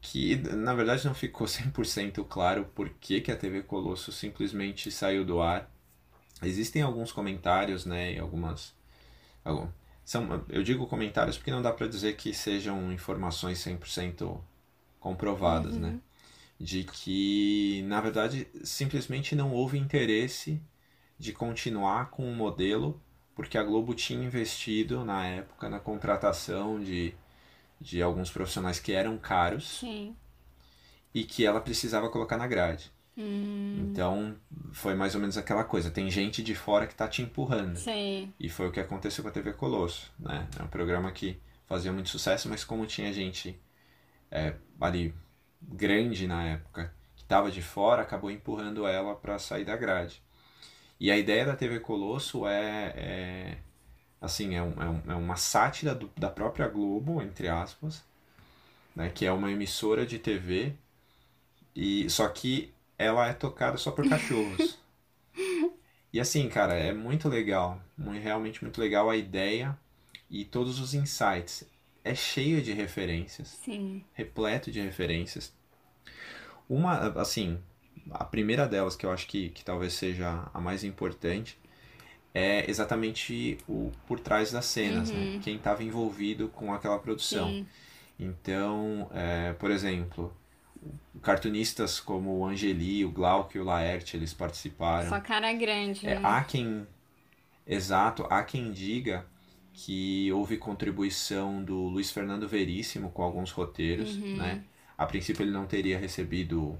que 0.00 0.36
na 0.36 0.74
verdade 0.74 1.04
não 1.06 1.14
ficou 1.14 1.46
100% 1.48 2.24
claro 2.28 2.64
por 2.74 2.88
que, 2.88 3.20
que 3.20 3.32
a 3.32 3.36
TV 3.36 3.62
Colosso 3.62 4.12
simplesmente 4.12 4.90
saiu 4.90 5.24
do 5.24 5.40
ar. 5.40 5.70
Existem 6.42 6.82
alguns 6.82 7.12
comentários, 7.12 7.84
né, 7.84 8.12
e 8.14 8.18
algumas... 8.18 8.74
Algum, 9.44 9.68
são, 10.04 10.44
eu 10.48 10.62
digo 10.62 10.86
comentários 10.86 11.36
porque 11.36 11.50
não 11.50 11.60
dá 11.60 11.72
para 11.72 11.86
dizer 11.86 12.16
que 12.16 12.32
sejam 12.32 12.92
informações 12.92 13.58
100% 13.58 14.40
comprovadas, 15.00 15.76
né? 15.76 15.88
uhum. 15.88 15.94
né? 15.94 16.00
De 16.60 16.82
que, 16.84 17.82
na 17.86 18.00
verdade, 18.00 18.48
simplesmente 18.64 19.36
não 19.36 19.52
houve 19.52 19.78
interesse 19.78 20.60
de 21.18 21.32
continuar 21.32 22.10
com 22.10 22.28
o 22.28 22.34
modelo 22.34 23.00
porque 23.38 23.56
a 23.56 23.62
Globo 23.62 23.94
tinha 23.94 24.24
investido 24.24 25.04
na 25.04 25.24
época 25.24 25.68
na 25.68 25.78
contratação 25.78 26.80
de, 26.80 27.14
de 27.80 28.02
alguns 28.02 28.30
profissionais 28.30 28.80
que 28.80 28.92
eram 28.92 29.16
caros 29.18 29.78
Sim. 29.80 30.16
e 31.14 31.24
que 31.24 31.44
ela 31.44 31.60
precisava 31.60 32.08
colocar 32.08 32.36
na 32.36 32.46
grade. 32.46 32.92
Hum. 33.16 33.88
Então, 33.90 34.36
foi 34.72 34.94
mais 34.94 35.14
ou 35.14 35.20
menos 35.20 35.36
aquela 35.36 35.64
coisa. 35.64 35.90
Tem 35.90 36.08
gente 36.10 36.42
de 36.42 36.54
fora 36.54 36.86
que 36.86 36.92
está 36.92 37.08
te 37.08 37.20
empurrando. 37.20 37.76
Sim. 37.76 38.32
E 38.38 38.48
foi 38.48 38.68
o 38.68 38.72
que 38.72 38.78
aconteceu 38.78 39.22
com 39.24 39.28
a 39.28 39.32
TV 39.32 39.52
Colosso. 39.52 40.12
Né? 40.18 40.46
É 40.58 40.62
um 40.62 40.68
programa 40.68 41.10
que 41.10 41.40
fazia 41.66 41.92
muito 41.92 42.08
sucesso, 42.08 42.48
mas 42.48 42.62
como 42.64 42.86
tinha 42.86 43.12
gente 43.12 43.58
é, 44.30 44.54
ali 44.80 45.12
grande 45.60 46.26
na 46.26 46.44
época 46.44 46.94
que 47.16 47.22
estava 47.22 47.50
de 47.50 47.60
fora, 47.60 48.02
acabou 48.02 48.30
empurrando 48.30 48.86
ela 48.86 49.14
para 49.14 49.38
sair 49.38 49.64
da 49.64 49.76
grade. 49.76 50.22
E 51.00 51.10
a 51.10 51.16
ideia 51.16 51.44
da 51.44 51.56
TV 51.56 51.80
Colosso 51.80 52.46
é, 52.46 52.92
é 52.96 53.58
assim, 54.20 54.54
é, 54.54 54.62
um, 54.62 54.82
é, 54.82 54.88
um, 54.88 55.02
é 55.12 55.14
uma 55.14 55.36
sátira 55.36 55.94
do, 55.94 56.10
da 56.16 56.28
própria 56.28 56.68
Globo, 56.68 57.22
entre 57.22 57.48
aspas, 57.48 58.04
né, 58.94 59.10
que 59.10 59.24
é 59.24 59.32
uma 59.32 59.50
emissora 59.50 60.04
de 60.06 60.18
TV, 60.18 60.74
e 61.74 62.08
só 62.10 62.28
que 62.28 62.72
ela 62.98 63.28
é 63.28 63.32
tocada 63.32 63.76
só 63.76 63.90
por 63.90 64.08
cachorros. 64.08 64.78
e 66.12 66.18
assim, 66.18 66.48
cara, 66.48 66.74
é 66.74 66.92
muito 66.92 67.28
legal, 67.28 67.80
muito, 67.96 68.22
realmente 68.22 68.62
muito 68.62 68.80
legal 68.80 69.08
a 69.08 69.16
ideia 69.16 69.78
e 70.28 70.44
todos 70.44 70.80
os 70.80 70.94
insights. 70.94 71.64
É 72.04 72.14
cheio 72.14 72.62
de 72.62 72.72
referências. 72.72 73.48
Sim. 73.48 74.04
Repleto 74.14 74.70
de 74.70 74.80
referências. 74.80 75.52
Uma, 76.68 77.08
assim, 77.20 77.60
a 78.10 78.24
primeira 78.24 78.66
delas, 78.66 78.96
que 78.96 79.04
eu 79.04 79.12
acho 79.12 79.26
que, 79.26 79.50
que 79.50 79.64
talvez 79.64 79.92
seja 79.92 80.48
a 80.52 80.60
mais 80.60 80.84
importante, 80.84 81.58
é 82.38 82.70
exatamente 82.70 83.58
o 83.68 83.90
por 84.06 84.20
trás 84.20 84.52
das 84.52 84.66
cenas, 84.66 85.10
né? 85.10 85.18
Uhum. 85.34 85.40
Quem 85.40 85.56
estava 85.56 85.82
envolvido 85.82 86.48
com 86.48 86.72
aquela 86.72 86.98
produção. 86.98 87.48
Sim. 87.48 87.66
Então, 88.18 89.08
é, 89.14 89.52
por 89.54 89.70
exemplo, 89.70 90.32
cartunistas 91.22 92.00
como 92.00 92.30
o 92.38 92.46
Angeli, 92.46 93.04
o 93.04 93.10
Glauco 93.10 93.56
e 93.56 93.60
o 93.60 93.64
Laerte, 93.64 94.16
eles 94.16 94.32
participaram. 94.34 95.08
Só 95.08 95.20
cara 95.20 95.52
grande, 95.52 96.06
É, 96.06 96.14
né? 96.16 96.20
há 96.24 96.42
quem, 96.44 96.86
exato, 97.66 98.26
há 98.30 98.42
quem 98.42 98.72
diga 98.72 99.24
que 99.72 100.32
houve 100.32 100.56
contribuição 100.56 101.62
do 101.62 101.76
Luiz 101.86 102.10
Fernando 102.10 102.48
Veríssimo 102.48 103.10
com 103.10 103.22
alguns 103.22 103.50
roteiros, 103.52 104.16
Uhum. 104.16 104.36
né? 104.36 104.62
A 104.96 105.06
princípio 105.06 105.42
ele 105.44 105.52
não 105.52 105.66
teria 105.66 105.98
recebido 105.98 106.76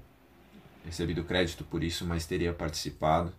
recebido 0.85 1.23
crédito 1.23 1.63
por 1.63 1.83
isso, 1.83 2.05
mas 2.05 2.25
teria 2.25 2.51
participado. 2.53 3.33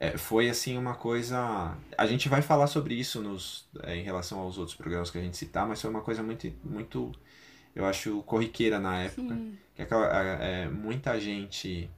É, 0.00 0.16
foi 0.16 0.48
assim 0.48 0.78
uma 0.78 0.94
coisa. 0.94 1.76
A 1.96 2.06
gente 2.06 2.28
vai 2.28 2.40
falar 2.42 2.66
sobre 2.68 2.94
isso 2.94 3.20
nos, 3.20 3.68
é, 3.82 3.96
em 3.96 4.02
relação 4.02 4.38
aos 4.40 4.56
outros 4.58 4.76
programas 4.76 5.10
que 5.10 5.18
a 5.18 5.22
gente 5.22 5.36
citar, 5.36 5.66
mas 5.66 5.80
foi 5.80 5.90
uma 5.90 6.02
coisa 6.02 6.22
muito, 6.22 6.52
muito 6.64 7.12
eu 7.74 7.86
acho, 7.86 8.22
corriqueira 8.24 8.78
na 8.80 9.02
época. 9.04 9.34
Sim. 9.34 9.58
Que 9.74 9.82
é, 9.82 10.68
muita 10.68 11.20
gente 11.20 11.90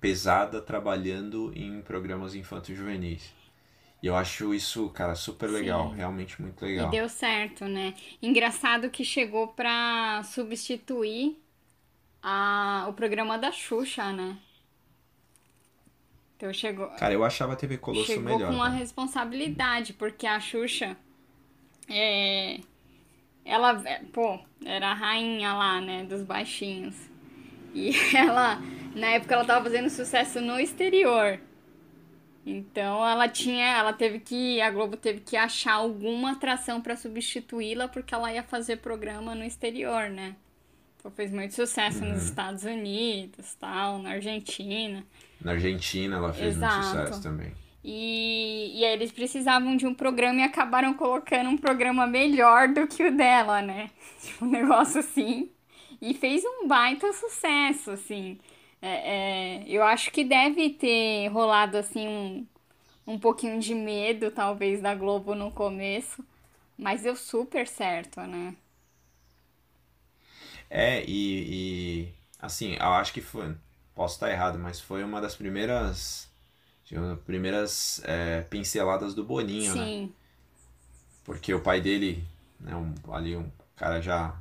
pesada 0.00 0.60
trabalhando 0.62 1.52
em 1.56 1.82
programas 1.82 2.34
infantos 2.34 2.76
juvenis. 2.76 3.32
E 4.02 4.06
eu 4.06 4.16
acho 4.16 4.54
isso, 4.54 4.90
cara, 4.90 5.14
super 5.14 5.48
legal, 5.50 5.90
Sim. 5.90 5.96
realmente 5.96 6.40
muito 6.42 6.64
E 6.76 6.84
legal. 6.84 6.86
deu 6.86 7.08
certo, 7.08 7.66
né? 7.66 7.94
Engraçado 8.22 8.90
que 8.90 9.04
chegou 9.04 9.48
pra 9.48 10.22
substituir 10.24 11.38
a, 12.22 12.86
o 12.88 12.94
programa 12.94 13.38
da 13.38 13.52
Xuxa, 13.52 14.12
né? 14.12 14.38
Então 16.44 16.52
chegou, 16.52 16.88
Cara, 16.88 17.14
eu 17.14 17.24
achava 17.24 17.54
a 17.54 17.56
TV 17.56 17.78
Colosso 17.78 18.04
chegou 18.04 18.24
melhor. 18.24 18.48
com 18.48 18.56
uma 18.56 18.66
cara. 18.66 18.76
responsabilidade, 18.76 19.94
porque 19.94 20.26
a 20.26 20.38
Xuxa 20.38 20.94
é, 21.88 22.60
ela, 23.42 23.82
é, 23.88 24.00
pô, 24.12 24.38
era 24.62 24.88
a 24.90 24.94
rainha 24.94 25.54
lá, 25.54 25.80
né, 25.80 26.04
dos 26.04 26.22
baixinhos. 26.22 26.94
E 27.74 27.92
ela, 28.14 28.60
na 28.94 29.06
época, 29.12 29.34
ela 29.34 29.46
tava 29.46 29.64
fazendo 29.64 29.88
sucesso 29.88 30.38
no 30.42 30.60
exterior. 30.60 31.40
Então 32.44 33.08
ela 33.08 33.26
tinha, 33.26 33.78
ela 33.78 33.94
teve 33.94 34.20
que, 34.20 34.60
a 34.60 34.70
Globo 34.70 34.98
teve 34.98 35.20
que 35.20 35.38
achar 35.38 35.72
alguma 35.72 36.32
atração 36.32 36.78
pra 36.78 36.94
substituí-la, 36.94 37.88
porque 37.88 38.14
ela 38.14 38.30
ia 38.30 38.42
fazer 38.42 38.76
programa 38.76 39.34
no 39.34 39.44
exterior, 39.44 40.10
né? 40.10 40.36
Então 41.04 41.12
fez 41.12 41.30
muito 41.30 41.54
sucesso 41.54 42.02
Uhum. 42.02 42.12
nos 42.12 42.22
Estados 42.24 42.64
Unidos, 42.64 43.54
tal, 43.56 43.98
na 43.98 44.12
Argentina. 44.12 45.04
Na 45.38 45.52
Argentina 45.52 46.16
ela 46.16 46.32
fez 46.32 46.56
muito 46.56 46.72
Exato. 46.72 46.82
sucesso 46.86 47.22
também. 47.22 47.52
E, 47.84 48.72
e 48.80 48.84
aí 48.86 48.94
eles 48.94 49.12
precisavam 49.12 49.76
de 49.76 49.86
um 49.86 49.92
programa 49.94 50.40
e 50.40 50.42
acabaram 50.42 50.94
colocando 50.94 51.50
um 51.50 51.58
programa 51.58 52.06
melhor 52.06 52.68
do 52.68 52.86
que 52.86 53.04
o 53.04 53.14
dela, 53.14 53.60
né? 53.60 53.90
Tipo, 54.22 54.46
um 54.46 54.50
negócio 54.50 55.00
assim. 55.00 55.50
E 56.00 56.14
fez 56.14 56.42
um 56.42 56.66
baita 56.66 57.12
sucesso, 57.12 57.90
assim. 57.90 58.38
É, 58.80 59.58
é, 59.60 59.64
eu 59.68 59.82
acho 59.82 60.10
que 60.10 60.24
deve 60.24 60.70
ter 60.70 61.28
rolado, 61.28 61.76
assim, 61.76 62.08
um, 62.08 62.46
um 63.06 63.18
pouquinho 63.18 63.60
de 63.60 63.74
medo, 63.74 64.30
talvez, 64.30 64.80
da 64.80 64.94
Globo 64.94 65.34
no 65.34 65.50
começo. 65.50 66.24
Mas 66.78 67.02
deu 67.02 67.14
super 67.16 67.68
certo, 67.68 68.20
né? 68.22 68.54
É, 70.76 71.04
e, 71.06 72.08
e, 72.08 72.14
assim, 72.40 72.74
eu 72.74 72.88
acho 72.94 73.12
que 73.12 73.20
foi, 73.20 73.54
posso 73.94 74.14
estar 74.14 74.28
errado, 74.28 74.58
mas 74.58 74.80
foi 74.80 75.04
uma 75.04 75.20
das 75.20 75.36
primeiras, 75.36 76.28
digamos, 76.84 77.20
primeiras 77.20 78.02
é, 78.02 78.40
pinceladas 78.40 79.14
do 79.14 79.22
Boninho, 79.22 79.72
né? 79.76 79.84
Sim, 79.84 80.12
Porque 81.22 81.54
o 81.54 81.60
pai 81.60 81.80
dele, 81.80 82.24
né, 82.58 82.74
um, 82.74 82.92
ali 83.14 83.36
um 83.36 83.48
cara 83.76 84.00
já 84.02 84.36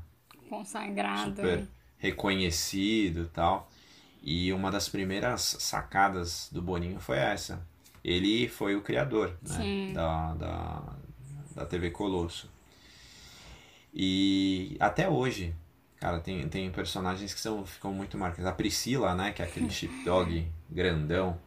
consagrado. 0.50 1.36
super 1.36 1.68
reconhecido 2.00 3.26
e 3.26 3.28
tal. 3.28 3.70
E 4.24 4.52
uma 4.54 4.72
das 4.72 4.90
primeiras 4.90 5.56
sacadas 5.60 6.50
do 6.52 6.64
Boninho 6.64 7.00
foi 7.00 7.20
essa. 7.20 7.64
Ele 8.04 8.48
foi 8.48 8.76
o 8.76 8.82
criador, 8.82 9.38
né, 9.48 9.92
da, 9.94 10.34
da, 10.34 10.84
da 11.58 11.66
TV 11.68 11.92
Colosso. 11.92 12.50
E 13.94 14.76
até 14.80 15.08
hoje, 15.08 15.54
cara, 16.04 16.20
tem, 16.20 16.46
tem 16.50 16.70
personagens 16.70 17.34
que 17.34 17.40
são, 17.40 17.66
ficam 17.66 17.94
muito 17.94 18.18
marcados. 18.18 18.46
A 18.46 18.52
Priscila, 18.52 19.16
né, 19.16 19.32
que 19.32 19.42
é 19.42 19.46
aquele 19.46 19.70
sheepdog 19.72 20.46
grandão, 20.70 21.40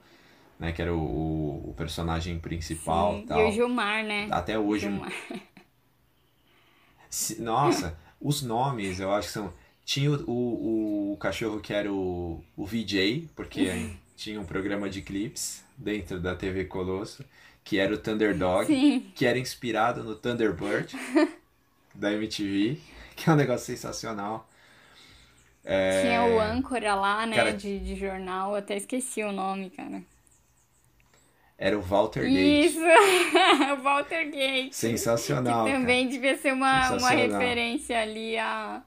né, 0.58 0.72
que 0.72 0.80
era 0.80 0.94
o, 0.94 0.98
o, 0.98 1.70
o 1.70 1.74
personagem 1.76 2.38
principal 2.38 3.12
Sim. 3.12 3.18
e 3.18 3.22
E 3.24 3.26
tal. 3.26 3.48
o 3.48 3.52
Gilmar, 3.52 4.02
né? 4.02 4.28
Até 4.30 4.58
hoje, 4.58 4.88
Gilmar. 4.88 5.12
Nossa, 7.38 7.98
os 8.18 8.40
nomes 8.40 8.98
eu 8.98 9.12
acho 9.12 9.28
que 9.28 9.34
são. 9.34 9.52
Tinha 9.84 10.10
o, 10.10 10.24
o, 10.26 11.12
o 11.12 11.16
cachorro 11.18 11.60
que 11.60 11.74
era 11.74 11.92
o, 11.92 12.42
o 12.56 12.64
VJ, 12.64 13.28
porque 13.36 13.90
tinha 14.16 14.40
um 14.40 14.44
programa 14.44 14.88
de 14.88 15.02
clips 15.02 15.62
dentro 15.76 16.18
da 16.18 16.34
TV 16.34 16.64
Colosso, 16.64 17.22
que 17.62 17.78
era 17.78 17.94
o 17.94 17.98
Thunderdog, 17.98 18.66
Sim. 18.66 19.12
que 19.14 19.26
era 19.26 19.38
inspirado 19.38 20.02
no 20.02 20.16
Thunderbird 20.16 20.96
da 21.94 22.10
MTV, 22.12 22.80
que 23.16 23.28
é 23.30 23.32
um 23.32 23.36
negócio 23.36 23.66
sensacional. 23.66 24.48
É, 25.64 26.02
Tinha 26.02 26.24
o 26.24 26.40
âncora 26.40 26.94
lá, 26.94 27.26
né, 27.26 27.36
Cara- 27.36 27.52
de, 27.52 27.78
de 27.80 27.96
jornal, 27.96 28.50
eu 28.52 28.56
até 28.56 28.76
esqueci 28.76 29.22
o 29.22 29.32
nome, 29.32 29.70
cara. 29.70 30.02
Era 31.58 31.78
o 31.78 31.80
Walter 31.82 32.22
Gate. 32.22 32.66
Isso! 32.66 32.78
o 33.78 33.82
Walter 33.82 34.30
Gate. 34.30 34.72
Sensacional. 34.74 35.64
que 35.64 35.70
cara. 35.70 35.80
também 35.80 36.08
devia 36.08 36.36
ser 36.36 36.52
uma, 36.52 36.90
uma 36.92 37.10
referência 37.10 38.00
ali 38.00 38.36
a 38.38 38.82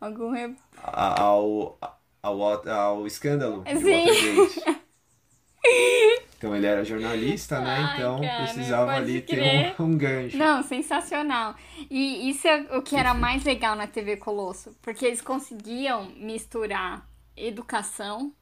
algum. 0.00 0.30
Re... 0.32 0.56
A- 0.76 1.20
Ao, 1.22 1.78
ao, 2.22 2.68
ao 2.68 3.06
escândalo 3.06 3.62
de 3.64 3.78
Sim. 3.78 4.06
Watergate. 4.06 4.79
Então 6.40 6.56
ele 6.56 6.64
era 6.64 6.82
jornalista, 6.82 7.60
né? 7.60 7.76
Ai, 7.82 7.96
Então 7.98 8.18
cara, 8.18 8.44
precisava 8.44 8.92
ali 8.92 9.20
crer. 9.20 9.74
ter 9.76 9.82
um, 9.82 9.84
um 9.84 9.98
gancho. 9.98 10.38
Não, 10.38 10.62
sensacional. 10.62 11.54
E 11.90 12.30
isso 12.30 12.48
é 12.48 12.78
o 12.78 12.80
que 12.80 12.96
era 12.96 13.12
mais 13.12 13.44
legal 13.44 13.76
na 13.76 13.86
TV 13.86 14.16
Colosso, 14.16 14.74
porque 14.80 15.04
eles 15.04 15.20
conseguiam 15.20 16.06
misturar 16.16 17.06
educação 17.36 18.32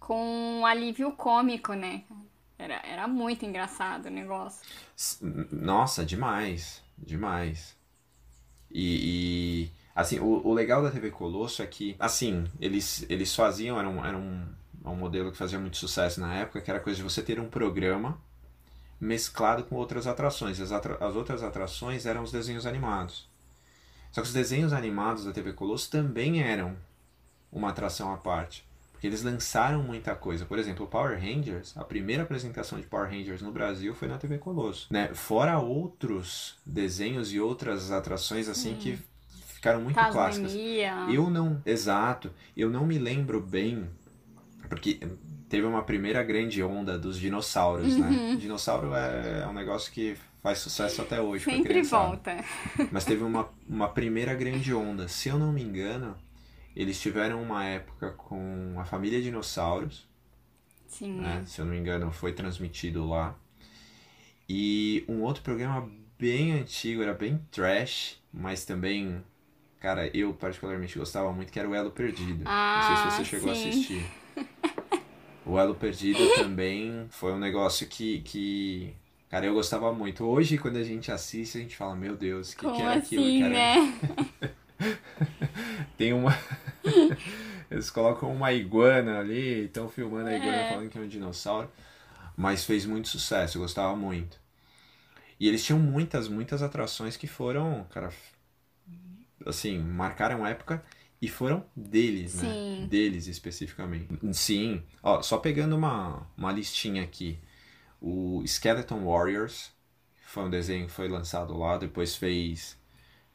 com 0.00 0.64
alívio 0.64 1.12
cômico, 1.12 1.74
né? 1.74 2.04
Era, 2.58 2.80
era 2.82 3.06
muito 3.06 3.44
engraçado 3.44 4.06
o 4.06 4.10
negócio. 4.10 4.62
Nossa, 5.52 6.06
demais. 6.06 6.82
Demais. 6.96 7.76
E, 8.70 9.66
e, 9.66 9.70
assim, 9.94 10.18
o, 10.18 10.46
o 10.46 10.54
legal 10.54 10.82
da 10.82 10.90
TV 10.90 11.10
Colosso 11.10 11.60
é 11.60 11.66
que, 11.66 11.94
assim, 11.98 12.46
eles, 12.58 13.04
eles 13.10 13.36
faziam, 13.36 13.78
era 13.78 13.86
um, 13.86 14.02
era 14.02 14.16
um, 14.16 14.46
um 14.90 14.96
modelo 14.96 15.30
que 15.30 15.36
fazia 15.38 15.58
muito 15.58 15.76
sucesso 15.76 16.20
na 16.20 16.34
época, 16.34 16.60
que 16.60 16.70
era 16.70 16.78
a 16.80 16.82
coisa 16.82 16.96
de 16.96 17.02
você 17.02 17.22
ter 17.22 17.38
um 17.38 17.48
programa 17.48 18.18
mesclado 19.00 19.64
com 19.64 19.76
outras 19.76 20.06
atrações. 20.06 20.60
As, 20.60 20.72
atra- 20.72 20.98
as 21.00 21.14
outras 21.16 21.42
atrações 21.42 22.06
eram 22.06 22.22
os 22.22 22.32
desenhos 22.32 22.66
animados. 22.66 23.28
Só 24.12 24.20
que 24.20 24.26
os 24.28 24.32
desenhos 24.34 24.72
animados 24.72 25.24
da 25.24 25.32
TV 25.32 25.52
Colosso 25.52 25.90
também 25.90 26.42
eram 26.42 26.76
uma 27.50 27.70
atração 27.70 28.12
à 28.12 28.16
parte. 28.16 28.64
Porque 28.92 29.06
eles 29.06 29.22
lançaram 29.22 29.82
muita 29.82 30.14
coisa. 30.14 30.44
Por 30.44 30.58
exemplo, 30.58 30.84
o 30.86 30.88
Power 30.88 31.18
Rangers, 31.18 31.76
a 31.76 31.82
primeira 31.82 32.22
apresentação 32.22 32.78
de 32.78 32.86
Power 32.86 33.10
Rangers 33.10 33.42
no 33.42 33.50
Brasil 33.50 33.94
foi 33.94 34.06
na 34.06 34.18
TV 34.18 34.38
Colosso. 34.38 34.86
Né? 34.90 35.12
Fora 35.14 35.58
outros 35.58 36.56
desenhos 36.64 37.32
e 37.32 37.40
outras 37.40 37.90
atrações 37.90 38.48
assim 38.48 38.76
que 38.76 38.98
ficaram 39.46 39.80
muito 39.80 39.98
clássicas. 40.12 40.52
Eu 41.10 41.28
não, 41.30 41.60
exato, 41.66 42.30
eu 42.56 42.70
não 42.70 42.86
me 42.86 42.98
lembro 42.98 43.40
bem, 43.40 43.88
porque 44.74 44.98
teve 45.48 45.66
uma 45.66 45.82
primeira 45.82 46.22
grande 46.22 46.62
onda 46.62 46.98
dos 46.98 47.18
dinossauros, 47.18 47.94
Uhum. 47.94 48.00
né? 48.32 48.36
Dinossauro 48.36 48.94
é, 48.94 49.42
é 49.42 49.46
um 49.46 49.52
negócio 49.52 49.92
que 49.92 50.16
faz 50.42 50.58
sucesso 50.58 51.02
até 51.02 51.20
hoje 51.20 51.44
Sempre 51.44 51.82
volta. 51.82 52.42
Mas 52.90 53.04
teve 53.04 53.22
uma, 53.22 53.48
uma 53.68 53.88
primeira 53.88 54.34
grande 54.34 54.72
onda. 54.74 55.08
Se 55.08 55.28
eu 55.28 55.38
não 55.38 55.52
me 55.52 55.62
engano, 55.62 56.16
eles 56.74 56.98
tiveram 57.00 57.42
uma 57.42 57.64
época 57.64 58.12
com 58.12 58.74
a 58.78 58.84
família 58.84 59.20
Dinossauros, 59.20 60.08
Sim. 60.86 61.20
né? 61.20 61.44
Se 61.46 61.60
eu 61.60 61.66
não 61.66 61.72
me 61.72 61.78
engano, 61.78 62.10
foi 62.10 62.32
transmitido 62.32 63.06
lá. 63.06 63.36
E 64.48 65.04
um 65.08 65.22
outro 65.22 65.42
programa 65.42 65.88
bem 66.18 66.52
antigo, 66.52 67.02
era 67.02 67.12
bem 67.14 67.38
trash, 67.50 68.18
mas 68.32 68.64
também, 68.64 69.22
cara, 69.80 70.08
eu 70.16 70.32
particularmente 70.34 70.98
gostava 70.98 71.32
muito, 71.32 71.52
que 71.52 71.58
era 71.58 71.68
o 71.68 71.74
Elo 71.74 71.90
Perdido. 71.90 72.42
Ah, 72.46 72.76
não 72.76 72.96
sei 72.96 73.10
se 73.10 73.16
você 73.16 73.24
chegou 73.24 73.54
sim. 73.54 73.66
a 73.66 73.68
assistir. 73.68 74.21
O 75.44 75.58
Elo 75.58 75.74
Perdido 75.74 76.18
também 76.36 77.06
foi 77.10 77.32
um 77.32 77.38
negócio 77.38 77.86
que, 77.88 78.20
que, 78.20 78.94
cara, 79.28 79.44
eu 79.44 79.54
gostava 79.54 79.92
muito. 79.92 80.24
Hoje, 80.24 80.56
quando 80.56 80.76
a 80.76 80.84
gente 80.84 81.10
assiste, 81.10 81.58
a 81.58 81.60
gente 81.60 81.76
fala, 81.76 81.96
meu 81.96 82.16
Deus, 82.16 82.52
o 82.52 82.56
que, 82.56 82.70
que 82.70 82.80
era 82.82 82.94
aquilo? 82.94 83.24
assim, 83.24 83.38
que 83.38 83.42
era... 83.42 83.50
né? 83.50 83.94
Tem 85.96 86.12
uma. 86.12 86.36
Eles 87.70 87.90
colocam 87.90 88.30
uma 88.32 88.52
iguana 88.52 89.18
ali, 89.18 89.64
estão 89.64 89.88
filmando 89.88 90.28
a 90.28 90.36
iguana 90.36 90.56
É. 90.56 90.68
falando 90.70 90.90
que 90.90 90.98
é 90.98 91.00
um 91.00 91.08
dinossauro. 91.08 91.70
Mas 92.36 92.64
fez 92.64 92.86
muito 92.86 93.08
sucesso, 93.08 93.58
eu 93.58 93.62
gostava 93.62 93.94
muito. 93.96 94.38
E 95.40 95.48
eles 95.48 95.64
tinham 95.64 95.78
muitas, 95.78 96.28
muitas 96.28 96.62
atrações 96.62 97.16
que 97.16 97.26
foram, 97.26 97.84
cara, 97.90 98.10
assim, 99.46 99.78
marcaram 99.78 100.46
época 100.46 100.82
e 101.22 101.28
foram 101.28 101.64
deles, 101.76 102.42
né? 102.42 102.50
Sim. 102.50 102.86
Deles 102.90 103.28
especificamente. 103.28 104.08
Sim, 104.32 104.82
ó, 105.00 105.22
só 105.22 105.38
pegando 105.38 105.76
uma, 105.76 106.26
uma 106.36 106.50
listinha 106.50 107.00
aqui. 107.04 107.38
O 108.00 108.42
Skeleton 108.44 109.04
Warriors 109.04 109.70
foi 110.26 110.42
um 110.42 110.50
desenho 110.50 110.86
que 110.86 110.92
foi 110.92 111.06
lançado 111.06 111.56
lá, 111.56 111.78
depois 111.78 112.16
fez 112.16 112.76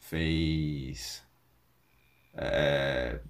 fez 0.02 1.24
é, 2.34 3.22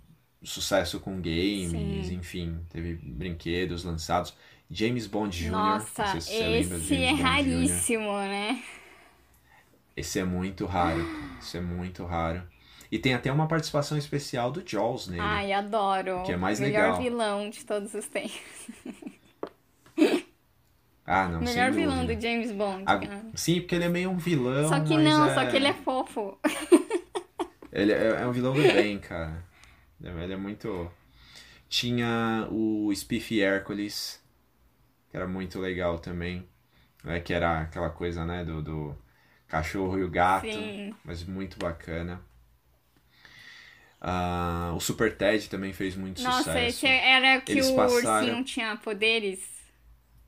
sucesso 0.43 0.99
com 0.99 1.21
games, 1.21 2.07
Sim. 2.07 2.15
enfim, 2.15 2.59
teve 2.71 2.95
brinquedos 2.95 3.83
lançados. 3.83 4.33
James 4.71 5.05
Bond 5.05 5.37
Jr. 5.37 5.51
Nossa, 5.51 6.07
se 6.07 6.17
esse 6.17 6.35
é 6.35 6.63
Bond 6.63 6.87
Jr. 6.87 7.21
raríssimo, 7.21 8.11
né? 8.21 8.63
Esse 9.95 10.19
é 10.19 10.23
muito 10.23 10.65
raro, 10.65 11.05
esse 11.39 11.57
é 11.57 11.61
muito 11.61 12.03
raro. 12.05 12.41
E 12.91 12.97
tem 12.97 13.13
até 13.13 13.31
uma 13.31 13.47
participação 13.47 13.97
especial 13.97 14.51
do 14.51 14.63
Jaws 14.65 15.07
nele. 15.07 15.21
Ai, 15.21 15.51
adoro. 15.51 16.23
Que 16.23 16.31
é 16.33 16.37
mais 16.37 16.59
Melhor 16.59 16.81
legal. 16.83 17.01
vilão 17.01 17.49
de 17.49 17.65
todos 17.65 17.93
os 17.93 18.07
tempos. 18.07 18.39
ah, 21.05 21.27
não, 21.27 21.41
Melhor 21.41 21.71
vilão 21.71 22.05
do 22.05 22.19
James 22.19 22.51
Bond, 22.51 22.83
A- 22.85 22.99
cara. 22.99 23.25
Sim, 23.35 23.61
porque 23.61 23.75
ele 23.75 23.85
é 23.85 23.89
meio 23.89 24.09
um 24.09 24.17
vilão, 24.17 24.69
Só 24.69 24.79
que 24.79 24.97
não, 24.97 25.25
é... 25.25 25.33
só 25.33 25.45
que 25.45 25.55
ele 25.55 25.67
é 25.67 25.73
fofo. 25.73 26.37
Ele 27.69 27.91
é, 27.91 28.21
é 28.21 28.25
um 28.25 28.31
vilão 28.31 28.55
do 28.55 28.61
bem, 28.63 28.97
cara. 28.97 29.43
Ele 30.01 30.33
é 30.33 30.37
muito... 30.37 30.89
Tinha 31.69 32.47
o 32.49 32.91
Spiffy 32.95 33.39
Hercules, 33.39 34.19
que 35.11 35.17
era 35.17 35.27
muito 35.27 35.59
legal 35.59 35.99
também. 35.99 36.47
né, 37.03 37.19
Que 37.19 37.33
era 37.35 37.61
aquela 37.61 37.91
coisa, 37.91 38.25
né, 38.25 38.43
do, 38.43 38.63
do 38.63 38.97
cachorro 39.47 39.99
e 39.99 40.03
o 40.03 40.09
gato. 40.09 40.47
Sim. 40.51 40.95
Mas 41.05 41.23
muito 41.23 41.59
bacana. 41.59 42.19
Ah, 44.09 44.71
o 44.73 44.79
Super 44.79 45.17
Ted 45.17 45.49
também 45.49 45.73
fez 45.73 45.95
muito 45.97 46.21
Nossa, 46.23 46.37
sucesso. 46.43 46.59
esse 46.59 46.87
era 46.87 47.41
que 47.41 47.51
Eles 47.51 47.67
o 47.67 47.75
passaram- 47.75 48.27
ursinho 48.27 48.43
tinha 48.45 48.77
poderes. 48.77 49.39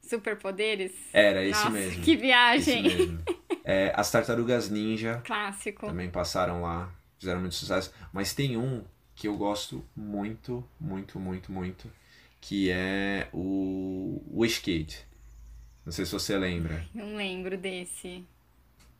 Superpoderes. 0.02 0.92
Era 1.14 1.44
esse 1.44 1.60
Nossa, 1.60 1.70
mesmo. 1.70 2.02
que 2.04 2.16
viagem. 2.18 2.84
mesmo. 2.84 3.24
É, 3.64 3.94
as 3.96 4.10
Tartarugas 4.12 4.70
Ninja 4.70 5.22
Clássico. 5.24 5.86
também 5.88 6.10
passaram 6.10 6.62
lá, 6.62 6.92
fizeram 7.20 7.40
muito 7.40 7.56
sucesso. 7.56 7.94
Mas 8.12 8.34
tem 8.34 8.58
um 8.58 8.84
que 9.16 9.28
eu 9.28 9.38
gosto 9.38 9.86
muito, 9.96 10.68
muito, 10.80 11.20
muito, 11.20 11.52
muito, 11.52 11.90
que 12.42 12.70
é 12.72 13.28
o 13.32 14.22
Wish 14.34 14.60
Kid. 14.62 14.98
Não 15.86 15.92
sei 15.94 16.06
se 16.06 16.12
você 16.12 16.38
lembra. 16.38 16.84
Não 16.94 17.16
lembro 17.16 17.58
desse. 17.58 18.26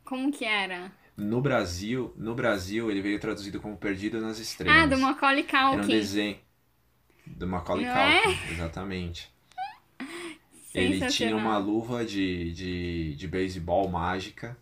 Como 0.06 0.32
que 0.32 0.46
era? 0.46 0.92
No 1.20 1.42
Brasil, 1.42 2.14
no 2.18 2.34
Brasil 2.34 2.90
ele 2.90 3.02
veio 3.02 3.20
traduzido 3.20 3.60
como 3.60 3.78
Perdido 3.78 4.22
nas 4.22 4.40
Estrelas. 4.40 4.84
Ah, 4.84 4.86
do 4.86 4.98
Macaulay 4.98 5.46
Era 5.48 5.70
um 5.70 5.78
Culkin. 5.80 5.88
desenho 5.92 6.38
do 7.28 7.48
Macaulay 7.48 7.86
Não 7.86 7.96
é? 7.96 8.22
Culkin, 8.24 8.54
exatamente. 8.54 9.30
Ele 10.74 11.06
tinha 11.08 11.36
uma 11.36 11.58
luva 11.58 12.06
de, 12.06 12.52
de, 12.54 13.16
de 13.16 13.28
beisebol 13.28 13.90
mágica 13.90 14.58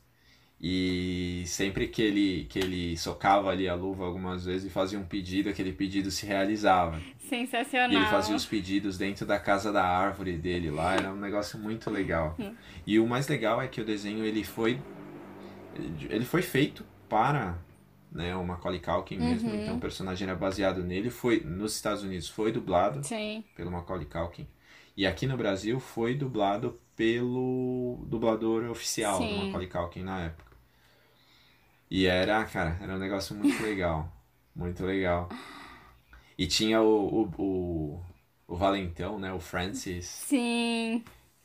e 0.60 1.44
sempre 1.46 1.88
que 1.88 2.02
ele, 2.02 2.46
que 2.50 2.58
ele 2.58 2.98
socava 2.98 3.50
ali 3.52 3.70
a 3.70 3.76
luva 3.76 4.06
algumas 4.06 4.46
vezes 4.46 4.68
e 4.68 4.70
fazia 4.72 4.98
um 4.98 5.04
pedido, 5.04 5.50
aquele 5.50 5.72
pedido 5.72 6.10
se 6.10 6.26
realizava. 6.26 7.00
Sensacional. 7.30 7.92
E 7.92 7.96
ele 7.96 8.06
fazia 8.06 8.36
os 8.36 8.46
pedidos 8.46 8.98
dentro 8.98 9.26
da 9.26 9.38
casa 9.38 9.72
da 9.72 9.86
árvore 9.86 10.38
dele 10.38 10.72
lá, 10.72 10.96
era 10.96 11.12
um 11.12 11.18
negócio 11.18 11.60
muito 11.60 11.92
legal. 11.92 12.36
E 12.86 13.00
o 13.00 13.06
mais 13.06 13.28
legal 13.28 13.62
é 13.62 13.68
que 13.68 13.82
o 13.82 13.86
desenho 13.86 14.26
ele 14.26 14.44
foi 14.44 14.80
ele 16.10 16.26
foi 16.26 16.42
feito 16.42 16.86
para 17.10 17.58
né, 18.12 18.36
o 18.36 18.44
Macaulay 18.44 18.80
Culkin 18.80 19.18
mesmo, 19.18 19.50
Uhum. 19.50 19.62
então 19.64 19.76
o 19.78 19.80
personagem 19.80 20.28
era 20.28 20.36
baseado 20.38 20.84
nele, 20.84 21.10
foi 21.10 21.42
nos 21.42 21.76
Estados 21.76 22.04
Unidos 22.04 22.30
foi 22.30 22.52
dublado 22.52 23.04
Sim. 23.06 23.44
pelo 23.56 23.72
Macaulay 23.72 24.06
Culkin. 24.06 24.48
E 24.96 25.06
aqui 25.06 25.28
no 25.28 25.38
Brasil 25.38 25.80
foi 25.80 26.16
dublado 26.16 26.80
pelo 26.96 28.04
dublador 28.08 28.64
oficial 28.70 29.20
do 29.20 29.26
Sim. 29.28 29.46
Macaulay 29.46 29.68
Culkin 29.68 30.04
na 30.04 30.22
época. 30.22 30.48
E 31.90 32.06
era, 32.06 32.44
cara, 32.46 32.78
era 32.82 32.96
um 32.96 33.00
negócio 33.00 33.36
muito 33.36 33.62
legal. 33.64 34.12
Muito 34.58 34.84
legal. 34.84 35.30
E 36.36 36.48
tinha 36.48 36.82
o, 36.82 37.24
o, 37.38 37.42
o, 37.42 38.02
o 38.48 38.56
Valentão, 38.56 39.20
né? 39.20 39.32
O 39.32 39.40
Francis. 39.40 40.08
Sim. 40.08 41.04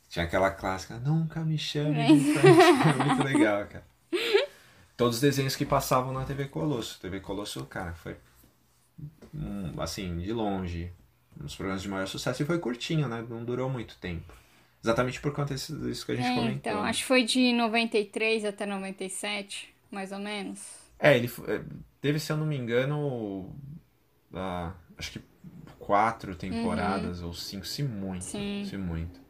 Tinha 0.08 0.24
aquela 0.24 0.50
clássica, 0.50 0.98
nunca 0.98 1.40
me 1.40 1.58
chame 1.58 1.98
É. 2.00 2.06
de 2.06 2.32
Francis. 2.32 2.96
Muito 3.06 3.22
legal, 3.24 3.66
cara. 3.66 3.84
Todos 4.96 5.16
os 5.16 5.20
desenhos 5.20 5.56
que 5.56 5.64
passavam 5.64 6.12
na 6.12 6.24
TV 6.24 6.46
Colosso. 6.46 7.00
TV 7.00 7.20
Colosso, 7.20 7.64
cara, 7.66 7.94
foi 7.94 8.16
hum, 9.34 9.72
assim, 9.78 10.18
de 10.18 10.32
longe, 10.32 10.92
um 11.40 11.44
dos 11.44 11.54
programas 11.56 11.82
de 11.82 11.88
maior 11.88 12.06
sucesso. 12.06 12.42
E 12.42 12.46
foi 12.46 12.58
curtinho, 12.58 13.08
né? 13.08 13.24
Não 13.28 13.44
durou 13.44 13.68
muito 13.68 13.96
tempo. 13.98 14.32
Exatamente 14.84 15.20
por 15.20 15.32
conta 15.32 15.54
disso 15.54 16.04
que 16.04 16.12
a 16.12 16.16
gente 16.16 16.26
É, 16.26 16.34
comentou. 16.34 16.72
então, 16.72 16.82
acho 16.84 17.00
que 17.00 17.06
foi 17.06 17.24
de 17.24 17.52
93 17.52 18.44
até 18.44 18.66
97, 18.66 19.72
mais 19.90 20.10
ou 20.12 20.18
menos. 20.18 20.60
É, 20.98 21.16
ele 21.16 21.30
é, 21.48 21.62
teve, 22.00 22.18
se 22.18 22.32
eu 22.32 22.36
não 22.36 22.46
me 22.46 22.56
engano, 22.56 23.54
ah, 24.34 24.72
acho 24.98 25.12
que 25.12 25.20
quatro 25.78 26.34
temporadas 26.34 27.22
ou 27.22 27.32
cinco, 27.32 27.66
se 27.66 27.82
muito, 27.82 28.24
Sim. 28.24 28.64
se 28.68 28.76
muito. 28.76 29.20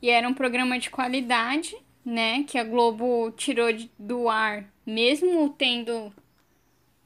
E 0.00 0.10
era 0.10 0.28
um 0.28 0.34
programa 0.34 0.78
de 0.78 0.90
qualidade, 0.90 1.74
né? 2.04 2.44
Que 2.44 2.58
a 2.58 2.64
Globo 2.64 3.30
tirou 3.32 3.68
do 3.98 4.28
ar, 4.28 4.64
mesmo 4.84 5.48
tendo 5.50 6.12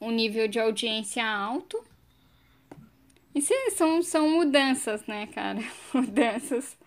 um 0.01 0.11
nível 0.11 0.47
de 0.47 0.59
audiência 0.59 1.25
alto. 1.25 1.83
Isso 3.33 3.53
são, 3.75 4.01
são 4.01 4.29
mudanças, 4.29 5.05
né, 5.05 5.27
cara? 5.27 5.59
Mudanças 5.93 6.77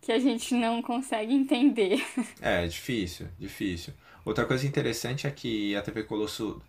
que 0.00 0.12
a 0.12 0.18
gente 0.18 0.54
não 0.54 0.80
consegue 0.80 1.34
entender. 1.34 2.04
É, 2.40 2.66
difícil, 2.66 3.28
difícil. 3.38 3.92
Outra 4.24 4.44
coisa 4.44 4.66
interessante 4.66 5.26
é 5.26 5.30
que 5.30 5.74
a 5.74 5.82
TV 5.82 6.04
Colosso 6.04 6.62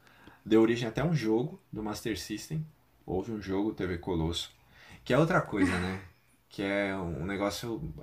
deu 0.45 0.61
origem 0.61 0.87
até 0.87 1.01
a 1.01 1.05
um 1.05 1.13
jogo 1.13 1.59
do 1.71 1.83
Master 1.83 2.17
System. 2.17 2.65
Houve 3.05 3.31
um 3.31 3.41
jogo 3.41 3.73
TV 3.73 3.97
Colosso. 3.97 4.51
Que 5.03 5.13
é 5.13 5.19
outra 5.19 5.41
coisa, 5.41 5.71
né? 5.79 6.01
Que 6.49 6.63
é 6.63 6.95
um 6.95 7.25
negócio, 7.25 7.93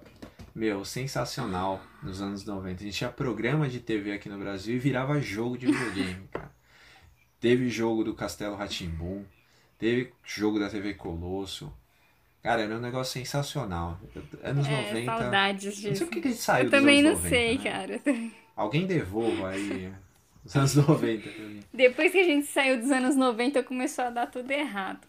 meu, 0.55 0.85
sensacional 0.85 1.83
nos 2.03 2.23
anos 2.23 2.45
90. 2.45 2.83
A 2.83 2.87
gente 2.87 2.97
tinha 2.97 3.11
programa 3.11 3.69
de 3.69 3.81
TV 3.81 4.13
aqui 4.13 4.29
no 4.29 4.39
Brasil 4.39 4.77
e 4.77 4.79
virava 4.79 5.21
jogo 5.21 5.59
de 5.59 5.67
videogame, 5.67 6.29
cara. 6.33 6.53
Teve 7.41 7.69
jogo 7.69 8.05
do 8.05 8.15
Castelo 8.15 8.57
rá 8.57 8.67
teve 9.79 10.13
jogo 10.25 10.59
da 10.59 10.71
TV 10.71 10.95
Colosso. 10.95 11.73
Cara, 12.43 12.63
era 12.63 12.77
um 12.77 12.81
negócio 12.81 13.13
sensacional. 13.15 13.99
Anos 14.43 14.67
É, 14.67 14.93
90. 14.93 15.05
saudades 15.19 15.65
Não 15.65 15.73
sei 15.73 15.91
disso. 15.91 16.07
por 16.07 16.13
que 16.13 16.19
a 16.29 16.31
gente 16.31 16.41
saiu 16.43 16.65
Eu 16.65 16.71
dos 16.71 16.71
também 16.71 17.01
anos 17.01 17.23
não 17.23 17.25
90, 17.25 17.29
sei, 17.29 17.59
né? 17.59 17.65
cara. 17.65 18.01
Alguém 18.55 18.87
devolva 18.87 19.49
aí 19.51 19.93
os 20.45 20.55
anos 20.57 20.75
90 20.77 21.31
pra 21.31 21.45
mim. 21.45 21.61
Depois 21.73 22.13
que 22.13 22.19
a 22.19 22.25
gente 22.25 22.47
saiu 22.47 22.79
dos 22.81 22.91
anos 22.91 23.17
90, 23.17 23.63
começou 23.63 24.05
a 24.05 24.11
dar 24.11 24.27
tudo 24.27 24.51
errado. 24.51 25.07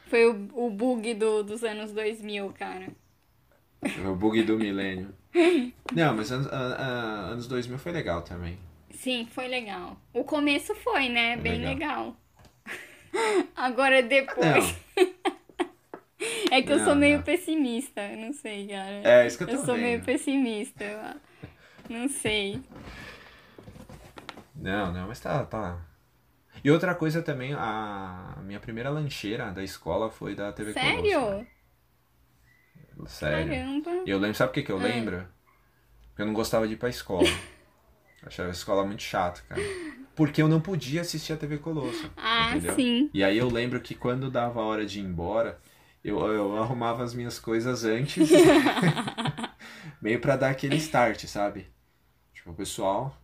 Foi 0.08 0.26
o, 0.28 0.50
o 0.54 0.70
bug 0.70 1.14
do, 1.16 1.44
dos 1.44 1.64
anos 1.64 1.92
2000, 1.92 2.54
cara. 2.54 2.88
O 4.08 4.16
bug 4.16 4.42
do 4.44 4.58
milênio. 4.58 5.14
Não, 5.94 6.16
mas 6.16 6.32
anos, 6.32 6.48
a- 6.48 6.58
a- 6.76 7.32
anos 7.32 7.48
2000 7.48 7.78
foi 7.78 7.92
legal 7.92 8.22
também. 8.22 8.58
Sim, 8.92 9.28
foi 9.32 9.48
legal. 9.48 9.98
O 10.14 10.24
começo 10.24 10.74
foi, 10.76 11.10
né? 11.10 11.34
Foi 11.34 11.42
Bem 11.44 11.62
legal. 11.62 12.16
legal. 13.14 13.46
Agora 13.56 14.02
depois. 14.02 14.76
Não, 14.98 15.16
É 16.52 16.62
que 16.62 16.72
eu 16.72 16.78
Não, 16.78 16.86
sou 16.86 16.96
meio 16.96 17.18
não. 17.18 17.24
pessimista. 17.24 18.02
eu 18.02 18.18
Não 18.18 18.34
sei, 18.34 18.68
cara. 18.68 19.02
é 19.04 19.28
isso 19.28 19.38
que 19.38 19.44
eu 19.44 19.48
tô 19.48 19.54
Eu 19.56 19.66
sou 19.66 19.76
meio 19.78 19.98
vendo. 19.98 20.06
pessimista. 20.06 20.84
eu- 20.84 21.16
Não 21.90 22.08
sei. 22.10 22.62
Não, 24.56 24.92
não, 24.92 25.08
mas 25.08 25.20
tá, 25.20 25.44
tá. 25.46 25.78
E 26.66 26.72
outra 26.72 26.96
coisa 26.96 27.22
também, 27.22 27.54
a 27.54 28.40
minha 28.44 28.60
primeira 28.60 28.90
lancheira 28.90 29.52
da 29.52 29.64
escola 29.64 30.10
foi 30.10 30.34
da 30.34 30.52
TV 30.52 30.74
Colosso. 30.74 30.90
Sério? 31.04 31.48
Sério. 33.06 33.54
Caramba. 33.54 33.92
E 34.04 34.10
eu 34.10 34.18
lembro, 34.18 34.36
sabe 34.36 34.50
o 34.50 34.54
que 34.56 34.64
que 34.64 34.72
eu 34.72 34.80
Ah. 34.80 34.82
lembro? 34.82 35.28
Porque 36.08 36.24
eu 36.24 36.26
não 36.26 36.34
gostava 36.34 36.68
de 36.68 36.74
ir 36.74 36.78
pra 36.78 36.90
escola. 36.90 37.28
Achava 38.26 38.50
a 38.50 38.52
escola 38.52 38.84
muito 38.84 39.04
chata, 39.04 39.44
cara. 39.48 39.62
Porque 40.16 40.42
eu 40.42 40.48
não 40.48 40.60
podia 40.60 41.02
assistir 41.02 41.34
a 41.34 41.38
TV 41.38 41.60
Colosso. 41.60 42.10
Ah, 42.18 42.50
entendeu? 42.50 42.74
sim. 42.74 43.12
E 43.14 43.24
aí 43.24 43.38
eu 43.38 43.48
lembro 43.48 43.80
que 43.80 43.94
quando 43.94 44.32
dava 44.32 44.60
a 44.60 44.64
hora 44.64 44.88
de 44.88 45.00
ir 45.00 45.04
embora, 45.04 45.60
eu, 46.04 46.18
eu 46.34 46.58
arrumava 46.58 47.04
as 47.04 47.14
minhas 47.14 47.38
coisas 47.38 47.86
antes, 47.86 48.28
meio 50.02 50.20
pra 50.20 50.36
dar 50.36 50.50
aquele 50.50 50.78
start, 50.78 51.26
sabe? 51.26 51.68
Tipo, 52.34 52.56
pessoal, 52.56 53.16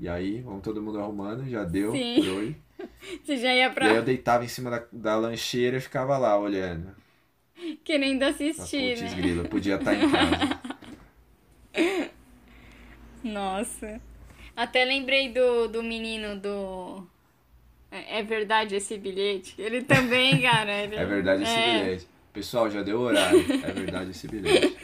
e 0.00 0.08
aí, 0.08 0.40
vamos 0.40 0.62
todo 0.62 0.82
mundo 0.82 0.98
arrumando, 0.98 1.48
já 1.48 1.62
deu, 1.62 1.92
foi. 1.92 2.56
Você 3.24 3.36
já 3.36 3.54
ia 3.54 3.70
pra. 3.70 3.86
E 3.86 3.90
aí 3.90 3.96
eu 3.96 4.02
deitava 4.02 4.44
em 4.44 4.48
cima 4.48 4.70
da, 4.70 4.84
da 4.92 5.16
lancheira 5.16 5.76
e 5.76 5.80
ficava 5.80 6.16
lá 6.18 6.38
olhando. 6.38 6.94
Querendo 7.84 8.22
assistir, 8.24 8.98
Putz, 8.98 9.12
né? 9.12 9.16
grilo, 9.16 9.42
eu 9.42 9.48
podia 9.48 9.76
estar 9.76 9.94
em 9.94 10.10
casa. 10.10 10.60
Nossa. 13.22 14.00
Até 14.56 14.84
lembrei 14.84 15.32
do, 15.32 15.68
do 15.68 15.82
menino 15.82 16.38
do. 16.38 17.06
É 17.90 18.18
é 18.18 18.22
verdade 18.22 18.74
esse 18.74 18.98
bilhete? 18.98 19.54
Ele 19.58 19.82
também, 19.82 20.40
cara. 20.42 20.82
Ele... 20.82 20.96
É 20.96 21.04
verdade 21.04 21.42
esse 21.44 21.52
É. 21.52 21.78
bilhete. 21.78 22.08
Pessoal, 22.32 22.70
já 22.70 22.82
deu 22.82 22.98
horário. 23.00 23.40
É 23.62 23.72
verdade 23.72 24.10
esse 24.10 24.26
bilhete. 24.26 24.76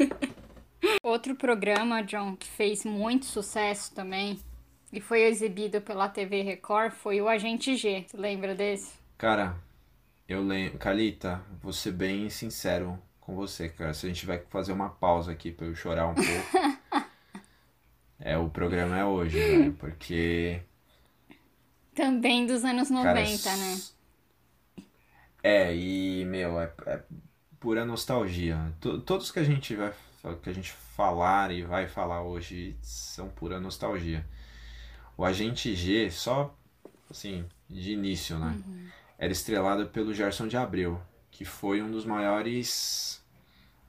Outro 1.03 1.35
programa, 1.35 2.03
John, 2.03 2.37
que 2.37 2.47
fez 2.47 2.85
muito 2.85 3.25
sucesso 3.25 3.95
também 3.95 4.39
e 4.93 5.01
foi 5.01 5.23
exibido 5.23 5.81
pela 5.81 6.09
TV 6.09 6.43
Record 6.43 6.93
foi 6.93 7.21
o 7.21 7.29
Agente 7.29 7.77
G. 7.77 8.05
Você 8.07 8.17
lembra 8.17 8.55
desse? 8.55 8.95
Cara, 9.17 9.57
eu 10.29 10.43
lembro. 10.43 10.79
Calita, 10.79 11.43
vou 11.63 11.73
ser 11.73 11.93
bem 11.93 12.29
sincero 12.31 12.99
com 13.21 13.35
você, 13.35 13.69
cara. 13.69 13.93
Se 13.95 14.07
a 14.07 14.09
gente 14.09 14.25
vai 14.27 14.39
fazer 14.49 14.73
uma 14.73 14.89
pausa 14.91 15.33
aqui 15.33 15.53
pra 15.53 15.67
eu 15.67 15.75
chorar 15.75 16.07
um 16.09 16.15
pouco. 16.15 17.09
é, 18.21 18.37
o 18.39 18.49
programa 18.49 18.99
é 18.99 19.05
hoje, 19.05 19.39
velho. 19.39 19.73
Porque. 19.75 20.63
Também 21.95 22.47
dos 22.47 22.65
anos 22.65 22.91
90, 22.91 23.43
Cara, 23.43 23.57
né? 23.57 23.81
É, 25.43 25.75
e, 25.75 26.25
meu, 26.25 26.61
é, 26.61 26.73
é 26.87 27.03
pura 27.61 27.85
nostalgia. 27.85 28.73
To- 28.81 29.01
Todos 29.01 29.31
que 29.31 29.39
a 29.39 29.45
gente 29.45 29.75
vai 29.75 29.93
que 30.43 30.51
a 30.51 30.53
gente 30.53 30.73
falar 30.73 31.51
e 31.53 31.63
vai 31.63 31.87
falar 31.87 32.23
hoje 32.23 32.77
são 32.83 33.29
pura 33.29 33.59
nostalgia. 33.61 34.27
O 35.19 35.25
Agente 35.25 35.75
G, 35.75 36.13
só 36.13 36.57
assim, 37.11 37.45
de 37.69 37.93
início, 37.93 38.39
né? 38.39 38.57
Era 39.19 39.33
estrelado 39.33 39.89
pelo 39.89 40.15
Gerson 40.15 40.47
de 40.47 40.57
Abreu, 40.57 41.03
que 41.29 41.45
foi 41.45 41.83
um 41.83 41.91
dos 41.91 42.05
maiores 42.05 43.21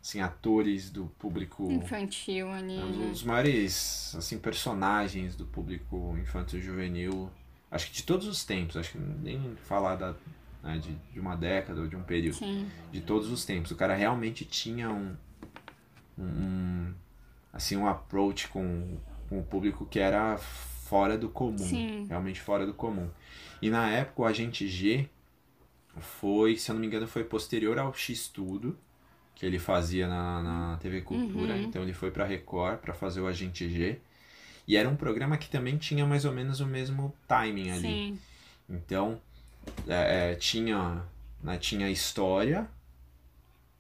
assim, 0.02 0.22
atores 0.22 0.89
do 0.89 1.06
público 1.20 1.72
Infantil 1.72 2.50
ali, 2.52 2.80
um 2.80 2.98
né? 2.98 3.10
dos 3.10 3.22
maiores 3.24 4.15
assim, 4.15 4.39
personagens 4.39 5.36
do 5.36 5.46
público 5.46 6.18
infantil 6.20 6.60
juvenil, 6.60 7.30
acho 7.70 7.88
que 7.88 7.94
de 7.94 8.04
todos 8.04 8.26
os 8.26 8.44
tempos, 8.44 8.76
acho 8.76 8.94
que 8.94 8.98
nem 8.98 9.56
falar 9.65 9.98
da, 9.98 10.15
né, 10.63 10.80
de, 10.80 10.96
de 11.13 11.20
uma 11.20 11.36
década 11.36 11.82
ou 11.82 11.88
de 11.88 11.96
um 11.96 12.02
período, 12.02 12.38
Sim. 12.38 12.68
de 12.92 13.02
todos 13.02 13.30
os 13.30 13.46
tempos. 13.46 13.70
O 13.70 13.76
cara 13.76 13.94
realmente 13.94 14.46
tinha 14.46 14.89
um, 14.89 15.15
um 16.18 16.92
assim, 17.54 17.78
um 17.78 17.86
approach 17.86 18.48
com, 18.48 18.98
com 19.28 19.38
o 19.39 19.44
público 19.44 19.86
que 19.86 20.00
era 20.00 20.39
fora 20.89 21.15
do 21.15 21.30
comum, 21.30 21.58
Sim. 21.60 22.08
realmente 22.10 22.41
fora 22.41 22.65
do 22.65 22.73
comum. 22.73 23.08
E 23.62 23.69
na 23.69 23.88
época 23.91 24.23
o 24.23 24.25
Agente 24.25 24.67
G 24.67 25.08
foi, 25.99 26.56
se 26.56 26.71
eu 26.71 26.73
não 26.73 26.82
me 26.82 26.88
engano, 26.88 27.08
foi 27.08 27.23
posterior 27.23 27.78
ao 27.78 27.93
X-Tudo, 27.93 28.75
que 29.36 29.45
ele 29.45 29.60
fazia 29.60 30.08
na, 30.08 30.41
na 30.41 30.78
TV 30.78 31.02
Cultura. 31.02 31.54
Uhum. 31.54 31.62
Então 31.62 31.84
ele 31.84 31.93
foi 31.93 32.10
pra 32.10 32.25
Record 32.25 32.80
pra 32.80 32.91
fazer 32.91 33.21
o 33.21 33.28
Agente 33.28 33.69
G. 33.69 33.99
E 34.67 34.75
era 34.75 34.89
um 34.89 34.95
programa 34.95 35.38
que 35.38 35.47
também 35.47 35.78
tinha 35.78 36.06
mais 36.08 36.25
ou 36.25 36.34
menos 36.34 36.60
o 36.60 36.65
mesmo 36.65 37.13
timing 37.28 37.69
ali. 37.69 37.82
Sim. 37.82 38.19
Então, 38.67 39.21
é, 39.88 40.32
é, 40.32 40.36
tinha, 40.36 41.04
né, 41.43 41.58
tinha 41.60 41.89
história 41.89 42.67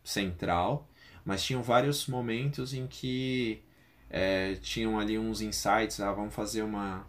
central, 0.03 0.87
mas 1.25 1.43
tinham 1.43 1.63
vários 1.63 2.05
momentos 2.05 2.73
em 2.73 2.85
que 2.85 3.63
é, 4.09 4.55
tinham 4.55 4.99
ali 4.99 5.17
uns 5.19 5.41
insights, 5.41 5.99
ah, 6.01 6.11
vamos 6.13 6.33
fazer 6.35 6.63
uma, 6.63 7.05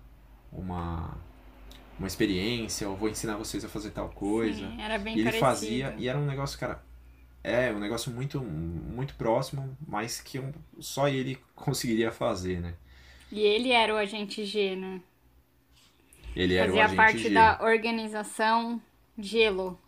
uma, 0.52 1.16
uma 1.98 2.06
experiência, 2.08 2.88
ou 2.88 2.96
vou 2.96 3.08
ensinar 3.08 3.36
vocês 3.36 3.64
a 3.64 3.68
fazer 3.68 3.90
tal 3.92 4.10
coisa. 4.10 4.66
Sim, 4.66 4.80
era 4.80 4.98
bem 4.98 5.16
E 5.16 5.20
ele 5.20 5.32
parecido. 5.32 5.40
fazia, 5.40 5.94
e 5.98 6.08
era 6.08 6.18
um 6.18 6.26
negócio, 6.26 6.58
cara, 6.58 6.82
é 7.44 7.72
um 7.72 7.78
negócio 7.80 8.12
muito, 8.12 8.40
muito 8.42 9.14
próximo, 9.16 9.76
mas 9.86 10.20
que 10.20 10.38
um- 10.40 10.52
só 10.80 11.08
ele 11.08 11.38
conseguiria 11.56 12.12
fazer, 12.12 12.60
né? 12.60 12.74
E 13.32 13.40
ele 13.40 13.70
era 13.72 13.92
o 13.94 13.96
Agente 13.96 14.44
G, 14.44 14.76
né? 14.76 15.00
Ele 16.34 16.54
era 16.54 16.72
o 16.74 16.78
Fazia 16.78 16.80
agente 16.80 17.16
parte 17.18 17.18
G. 17.18 17.28
da 17.28 17.58
organização 17.62 18.80
Gelo. 19.18 19.80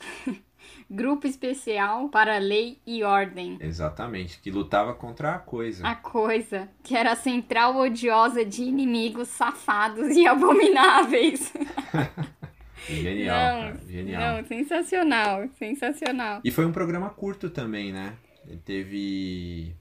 Grupo 0.94 1.26
Especial 1.26 2.08
para 2.10 2.36
Lei 2.38 2.78
e 2.86 3.02
Ordem. 3.02 3.56
Exatamente, 3.60 4.38
que 4.40 4.50
lutava 4.50 4.92
contra 4.94 5.34
a 5.34 5.38
coisa. 5.38 5.86
A 5.86 5.94
coisa, 5.94 6.68
que 6.82 6.94
era 6.94 7.12
a 7.12 7.16
central 7.16 7.76
odiosa 7.76 8.44
de 8.44 8.62
inimigos 8.62 9.28
safados 9.28 10.08
e 10.16 10.26
abomináveis. 10.28 11.52
Genial, 12.88 13.36
não, 13.56 13.62
cara, 13.62 13.80
genial. 13.88 14.36
não, 14.36 14.44
sensacional, 14.48 15.48
sensacional. 15.56 16.40
E 16.44 16.50
foi 16.50 16.66
um 16.66 16.72
programa 16.72 17.10
curto 17.10 17.48
também, 17.48 17.92
né? 17.92 18.14
Ele 18.44 18.56
teve. 18.58 19.72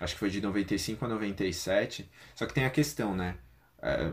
Acho 0.00 0.14
que 0.14 0.18
foi 0.20 0.30
de 0.30 0.40
95 0.40 1.04
a 1.04 1.08
97. 1.08 2.10
Só 2.34 2.46
que 2.46 2.54
tem 2.54 2.64
a 2.64 2.70
questão, 2.70 3.14
né? 3.14 3.36
É, 3.82 4.10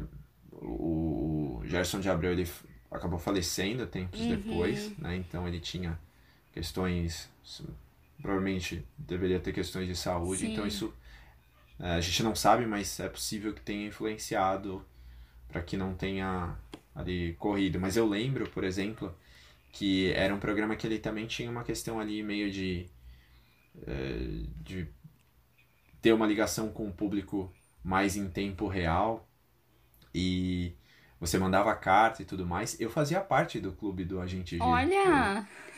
o 0.52 1.62
Gerson 1.66 2.02
de 2.02 2.10
Abreu 2.10 2.34
ele 2.34 2.46
acabou 2.92 3.18
falecendo 3.18 3.88
tempos 3.88 4.20
Uhum. 4.20 4.30
depois, 4.30 4.98
né? 4.98 5.16
Então 5.16 5.48
ele 5.48 5.62
tinha 5.62 5.98
questões. 6.54 7.30
Provavelmente 8.22 8.86
deveria 8.98 9.39
ter 9.39 9.52
questões 9.52 9.88
de 9.88 9.96
saúde. 9.96 10.42
Sim. 10.42 10.54
Então 10.54 10.66
isso. 10.66 10.94
é, 11.80 11.96
a 11.96 12.02
gente 12.02 12.24
não 12.24 12.36
sabe, 12.36 12.66
mas 12.66 13.00
é 13.00 13.10
possível 13.10 13.54
que 13.54 13.62
tenha 13.62 13.88
influenciado 13.88 14.86
para 15.50 15.62
que 15.62 15.76
não 15.76 15.94
tenha 15.94 16.58
ali 16.96 17.34
corrido. 17.34 17.80
Mas 17.80 17.98
eu 17.98 18.08
lembro, 18.08 18.50
por 18.50 18.63
exemplo, 18.63 19.13
que 19.72 20.12
era 20.13 20.34
um 20.34 20.39
programa 20.39 20.76
que 20.76 20.88
ele 20.88 21.00
também 21.00 21.26
tinha 21.26 21.50
uma 21.50 21.63
questão 21.63 22.00
ali 22.00 22.24
meio 22.24 22.50
de, 22.52 22.88
eh, 23.86 24.46
de 24.62 24.88
ter 26.02 26.13
uma 26.13 26.28
ligação 26.28 26.70
com 26.72 26.88
o 26.88 26.94
público 26.94 27.52
mais 27.84 28.16
em 28.16 28.30
tempo 28.30 28.68
real 28.68 29.28
e 30.13 30.74
você 31.20 31.38
mandava 31.38 31.74
carta 31.76 32.22
e 32.22 32.26
tudo 32.26 32.46
mais. 32.46 32.80
Eu 32.80 32.89
fazia 32.89 33.20
parte 33.22 33.60
do 33.60 33.72
clube 33.72 34.06
do 34.06 34.20
Agente 34.20 34.58
G. 34.58 34.63
Olha, 34.63 35.48
Eu 35.48 35.72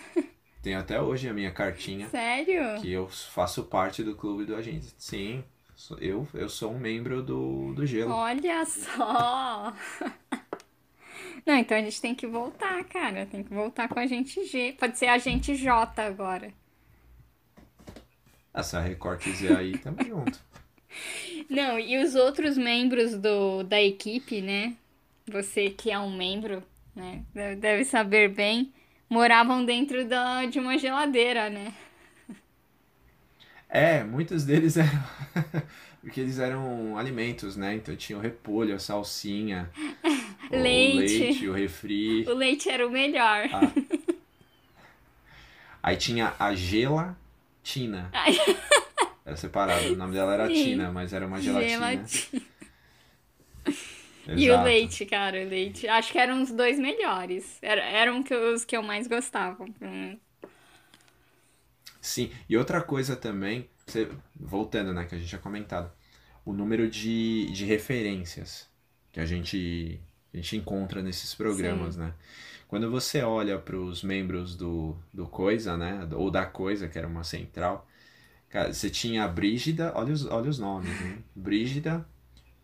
tenho 0.65 0.79
até 0.79 0.99
hoje 0.99 1.29
a 1.29 1.33
minha 1.33 1.51
cartinha 1.51 2.09
sério? 2.09 2.81
que 2.81 2.91
eu 2.91 3.07
faço 3.07 3.65
parte 3.65 4.01
do 4.03 4.15
clube 4.15 4.45
do 4.45 4.55
Agente. 4.55 4.95
Sim, 4.97 5.43
eu, 5.99 6.27
eu 6.33 6.49
sou 6.49 6.73
um 6.73 6.79
membro 6.79 7.21
do, 7.21 7.71
do 7.75 7.85
Gelo. 7.85 8.11
Olha 8.11 8.65
só! 8.65 9.71
Não, 11.45 11.55
então 11.55 11.77
a 11.77 11.81
gente 11.81 12.01
tem 12.01 12.15
que 12.15 12.25
voltar, 12.25 12.83
cara. 12.85 13.27
Tem 13.27 13.43
que 13.43 13.53
voltar 13.53 13.87
com 13.87 13.99
a 13.99 14.07
gente 14.07 14.43
G. 14.47 14.73
Pode 14.79 14.97
ser 14.97 15.05
a 15.05 15.19
gente 15.19 15.55
J 15.55 16.01
agora. 16.01 16.51
Essa 18.51 18.81
Record 18.81 19.19
quiser 19.19 19.55
aí, 19.55 19.77
tamo 19.77 19.97
junto. 20.03 20.39
Não, 21.47 21.77
e 21.77 22.03
os 22.03 22.15
outros 22.15 22.57
membros 22.57 23.15
do, 23.15 23.61
da 23.61 23.79
equipe, 23.79 24.41
né? 24.41 24.75
Você 25.27 25.69
que 25.69 25.91
é 25.91 25.99
um 25.99 26.17
membro, 26.17 26.63
né? 26.95 27.23
Deve 27.59 27.85
saber 27.85 28.29
bem. 28.29 28.73
Moravam 29.09 29.63
dentro 29.65 30.05
da, 30.05 30.45
de 30.45 30.59
uma 30.59 30.77
geladeira, 30.77 31.49
né? 31.49 31.73
É, 33.69 34.03
muitos 34.03 34.43
deles 34.45 34.77
eram. 34.77 35.03
Porque 36.01 36.21
eles 36.21 36.37
eram 36.39 36.97
alimentos, 36.97 37.55
né? 37.55 37.75
Então 37.75 37.95
tinha 37.95 38.17
o 38.17 38.21
repolho, 38.21 38.75
a 38.75 38.79
salsinha, 38.79 39.69
o 40.51 40.55
Leite. 40.55 41.17
leite, 41.17 41.47
o 41.47 41.53
refri. 41.53 42.23
O 42.27 42.33
leite 42.33 42.69
era 42.69 42.87
o 42.87 42.91
melhor. 42.91 43.47
Ah. 43.51 43.71
Aí 45.81 45.97
tinha 45.97 46.33
a 46.39 46.53
gelatina. 46.55 48.09
Ai. 48.13 48.35
Era 49.25 49.35
separado. 49.37 49.93
O 49.93 49.95
nome 49.95 50.13
dela 50.13 50.35
era 50.35 50.47
Sim. 50.47 50.53
Tina, 50.53 50.91
mas 50.91 51.11
era 51.11 51.25
uma 51.25 51.41
gelatina. 51.41 51.89
Gelatina. 51.89 52.41
E 54.33 54.49
o 54.51 54.55
Exato. 54.57 54.61
leite, 54.61 55.05
cara, 55.05 55.37
o 55.43 55.49
leite. 55.49 55.87
Acho 55.87 56.11
que 56.11 56.17
eram 56.19 56.41
os 56.41 56.51
dois 56.51 56.77
melhores. 56.79 57.57
Era, 57.61 57.81
eram 57.83 58.23
os 58.53 58.65
que 58.65 58.75
eu 58.75 58.83
mais 58.83 59.07
gostava. 59.07 59.65
Sim, 62.01 62.31
e 62.49 62.55
outra 62.57 62.81
coisa 62.81 63.15
também, 63.15 63.69
você- 63.85 64.09
voltando, 64.35 64.93
né, 64.93 65.05
que 65.05 65.15
a 65.15 65.17
gente 65.17 65.27
tinha 65.29 65.41
comentado, 65.41 65.91
o 66.45 66.53
número 66.53 66.89
de, 66.89 67.51
de 67.51 67.65
referências 67.65 68.69
que 69.11 69.19
a 69.19 69.25
gente, 69.25 69.99
a 70.33 70.37
gente 70.37 70.57
encontra 70.57 71.01
nesses 71.01 71.33
programas, 71.33 71.95
né? 71.97 72.13
Quando 72.67 72.91
você 72.91 73.21
olha 73.23 73.57
para 73.59 73.77
os 73.77 74.03
membros 74.03 74.55
do, 74.55 74.95
do 75.13 75.27
Coisa, 75.27 75.77
né, 75.77 76.07
ou 76.13 76.29
da 76.29 76.45
Coisa, 76.45 76.87
que 76.87 76.97
era 76.97 77.07
uma 77.07 77.23
central, 77.23 77.87
cara, 78.49 78.73
você 78.73 78.89
tinha 78.89 79.25
a 79.25 79.27
Brígida, 79.29 79.93
olha 79.95 80.13
os, 80.13 80.25
olha 80.27 80.49
os 80.49 80.59
nomes, 80.59 80.99
né? 81.01 81.15
Brígida, 81.35 82.07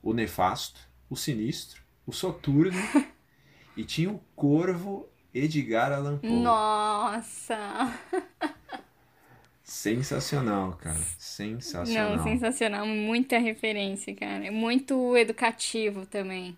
o 0.03 0.13
Nefasto, 0.13 0.79
o 1.11 1.15
Sinistro, 1.17 1.83
o 2.07 2.13
Soturno, 2.13 2.71
e 3.75 3.83
tinha 3.83 4.09
o 4.09 4.17
Corvo 4.33 5.09
Edgar 5.33 5.91
Allan 5.91 6.17
Poe. 6.17 6.31
Nossa! 6.31 7.99
Sensacional, 9.61 10.73
cara. 10.73 10.99
Sensacional. 11.17 12.15
Não, 12.15 12.23
sensacional. 12.23 12.85
Muita 12.85 13.37
referência, 13.37 14.15
cara. 14.15 14.45
É 14.45 14.51
Muito 14.51 15.17
educativo 15.17 16.05
também. 16.05 16.57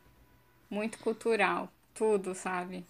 Muito 0.69 0.99
cultural. 0.99 1.71
Tudo, 1.95 2.35
sabe? 2.35 2.85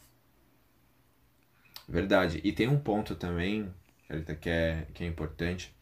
Verdade. 1.87 2.41
E 2.43 2.51
tem 2.51 2.67
um 2.67 2.79
ponto 2.79 3.15
também, 3.15 3.73
Carita, 4.07 4.35
que 4.35 4.49
é, 4.49 4.87
que 4.93 5.03
é 5.03 5.07
importante. 5.07 5.73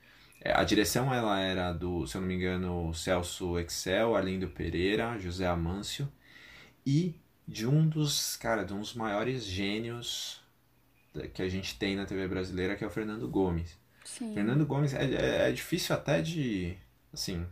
É, 0.43 0.53
a 0.53 0.63
direção 0.63 1.13
ela 1.13 1.39
era 1.39 1.71
do, 1.71 2.07
se 2.07 2.17
eu 2.17 2.21
não 2.21 2.27
me 2.27 2.33
engano, 2.35 2.91
Celso 2.95 3.59
Excel, 3.59 4.15
Arlindo 4.15 4.47
Pereira, 4.47 5.17
José 5.19 5.45
Amâncio 5.45 6.11
e 6.85 7.15
de 7.47 7.67
um 7.67 7.87
dos, 7.87 8.35
cara, 8.37 8.63
de 8.63 8.73
um 8.73 8.79
dos 8.79 8.95
maiores 8.95 9.45
gênios 9.45 10.41
que 11.33 11.43
a 11.43 11.49
gente 11.49 11.77
tem 11.77 11.95
na 11.95 12.05
TV 12.05 12.27
brasileira, 12.27 12.75
que 12.75 12.83
é 12.83 12.87
o 12.87 12.91
Fernando 12.91 13.27
Gomes. 13.27 13.77
Sim. 14.03 14.33
Fernando 14.33 14.65
Gomes 14.65 14.93
é, 14.93 15.03
é, 15.03 15.49
é 15.49 15.51
difícil 15.51 15.93
até 15.93 16.21
de, 16.21 16.75
assim, 17.13 17.45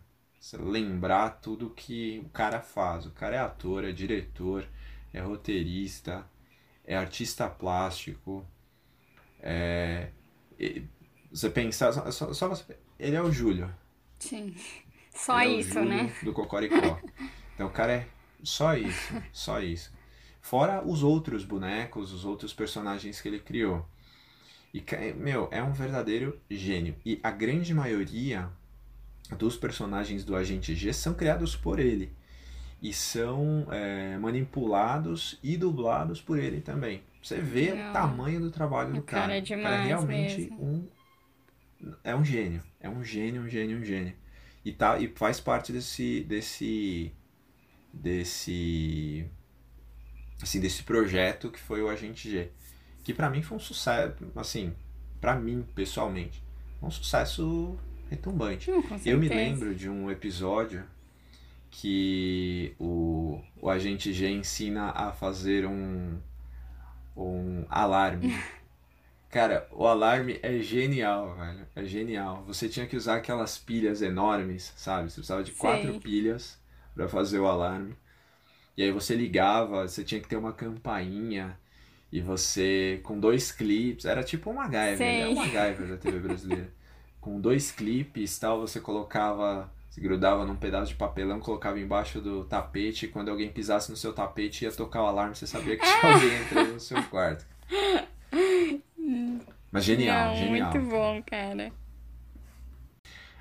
lembrar 0.53 1.41
tudo 1.41 1.69
que 1.69 2.23
o 2.25 2.29
cara 2.29 2.59
faz. 2.59 3.05
O 3.05 3.11
cara 3.11 3.35
é 3.35 3.39
ator, 3.39 3.83
é 3.83 3.91
diretor, 3.91 4.65
é 5.13 5.19
roteirista, 5.19 6.25
é 6.83 6.95
artista 6.95 7.47
plástico, 7.47 8.43
é... 9.41 10.09
Você 11.31 11.49
pensar, 11.49 11.91
só, 12.11 12.33
só 12.33 12.47
você... 12.47 12.77
ele 12.97 13.15
é 13.15 13.21
o 13.21 13.31
Júlio. 13.31 13.73
Sim. 14.17 14.55
Só 15.13 15.41
ele 15.41 15.61
isso, 15.61 15.77
é 15.77 15.81
o 15.81 15.83
Júlio 15.83 16.03
né? 16.03 16.15
Do 16.23 16.33
Cocoricó. 16.33 16.99
Então 17.53 17.67
o 17.67 17.71
cara 17.71 17.91
é 17.91 18.07
só 18.43 18.75
isso, 18.75 19.13
só 19.33 19.61
isso. 19.61 19.91
Fora 20.41 20.81
os 20.83 21.03
outros 21.03 21.43
bonecos, 21.43 22.13
os 22.13 22.25
outros 22.25 22.53
personagens 22.53 23.19
que 23.19 23.27
ele 23.27 23.39
criou. 23.39 23.85
E, 24.73 24.83
meu, 25.15 25.47
é 25.51 25.61
um 25.61 25.73
verdadeiro 25.73 26.39
gênio. 26.49 26.95
E 27.05 27.19
a 27.23 27.31
grande 27.31 27.73
maioria 27.73 28.49
dos 29.37 29.57
personagens 29.57 30.23
do 30.23 30.35
Agente 30.35 30.73
G 30.75 30.93
são 30.93 31.13
criados 31.13 31.55
por 31.55 31.79
ele. 31.79 32.11
E 32.81 32.93
são 32.93 33.67
é, 33.71 34.17
manipulados 34.17 35.37
e 35.43 35.57
dublados 35.57 36.21
por 36.21 36.39
ele 36.39 36.61
também. 36.61 37.03
Você 37.21 37.37
vê 37.37 37.73
o 37.73 37.91
tamanho 37.91 38.39
do 38.39 38.49
trabalho 38.49 38.93
do 38.93 38.99
O 38.99 39.03
cara 39.03 39.21
é 39.21 39.25
O 39.25 39.27
cara 39.27 39.35
é 39.35 39.41
demais 39.41 39.87
realmente 39.87 40.41
mesmo. 40.41 40.63
um. 40.63 40.87
É 42.03 42.15
um 42.15 42.23
gênio. 42.23 42.61
É 42.79 42.89
um 42.89 43.03
gênio, 43.03 43.41
um 43.41 43.49
gênio, 43.49 43.77
um 43.77 43.83
gênio. 43.83 44.13
E, 44.63 44.71
tá, 44.71 44.99
e 44.99 45.07
faz 45.09 45.39
parte 45.39 45.71
desse. 45.71 46.23
desse. 46.23 47.11
desse. 47.93 49.25
assim, 50.41 50.59
desse 50.59 50.83
projeto 50.83 51.49
que 51.49 51.59
foi 51.59 51.81
o 51.81 51.89
Agente 51.89 52.29
G. 52.29 52.49
Que 53.03 53.13
pra 53.13 53.29
mim 53.29 53.41
foi 53.41 53.57
um 53.57 53.59
sucesso. 53.59 54.13
Assim, 54.35 54.73
pra 55.19 55.35
mim, 55.35 55.65
pessoalmente, 55.73 56.43
um 56.81 56.91
sucesso 56.91 57.77
retumbante. 58.09 58.71
Hum, 58.71 58.83
Eu 59.05 59.17
me 59.17 59.29
lembro 59.29 59.73
de 59.73 59.89
um 59.89 60.09
episódio 60.09 60.83
que 61.71 62.73
o, 62.79 63.39
o 63.61 63.69
agente 63.69 64.11
G 64.11 64.29
ensina 64.29 64.89
a 64.89 65.11
fazer 65.11 65.65
um, 65.65 66.17
um 67.15 67.65
alarme. 67.69 68.35
Cara, 69.29 69.67
o 69.71 69.85
alarme 69.85 70.39
é 70.41 70.57
genial, 70.59 71.35
velho. 71.35 71.67
É 71.75 71.85
genial. 71.85 72.43
Você 72.47 72.67
tinha 72.67 72.87
que 72.87 72.95
usar 72.95 73.17
aquelas 73.17 73.57
pilhas 73.59 74.01
enormes, 74.01 74.73
sabe? 74.75 75.09
Você 75.09 75.15
precisava 75.15 75.43
de 75.43 75.51
quatro 75.51 75.99
pilhas 75.99 76.59
para 76.95 77.07
fazer 77.07 77.39
o 77.39 77.47
alarme. 77.47 77.95
E 78.75 78.81
aí 78.81 78.91
você 78.91 79.13
ligava, 79.13 79.87
você 79.87 80.03
tinha 80.03 80.19
que 80.19 80.27
ter 80.27 80.35
uma 80.35 80.53
campainha. 80.53 81.57
E 82.11 82.21
você, 82.21 82.99
com 83.03 83.19
dois 83.19 83.51
clipes, 83.51 84.05
era 84.05 84.23
tipo 84.23 84.49
um 84.49 84.53
MacGyver, 84.53 84.97
Sei. 84.97 85.21
é 85.21 85.27
um 85.27 85.35
MacGyver 85.35 85.87
da 85.89 85.97
TV 85.97 86.19
brasileira. 86.19 86.73
Com 87.21 87.41
dois 87.41 87.69
clipes 87.69 88.39
tal, 88.39 88.61
você 88.61 88.79
colocava, 88.79 89.69
se 89.89 89.99
grudava 89.99 90.45
num 90.45 90.55
pedaço 90.55 90.93
de 90.93 90.97
papelão, 90.97 91.41
colocava 91.41 91.77
embaixo 91.77 92.21
do 92.21 92.45
tapete, 92.45 93.05
e 93.05 93.09
quando 93.09 93.29
alguém 93.29 93.51
pisasse 93.51 93.91
no 93.91 93.97
seu 93.97 94.13
tapete 94.13 94.63
ia 94.63 94.71
tocar 94.71 95.03
o 95.03 95.05
alarme, 95.05 95.35
você 95.35 95.45
sabia 95.45 95.75
que 95.75 95.83
tinha 95.83 96.13
alguém 96.13 96.41
entrando 96.41 96.73
no 96.75 96.79
seu 96.79 97.03
quarto. 97.03 97.45
Mas 99.71 99.83
genial, 99.83 100.29
Não, 100.29 100.35
genial. 100.35 100.71
Muito 100.73 100.89
bom, 100.89 101.21
cara. 101.23 101.71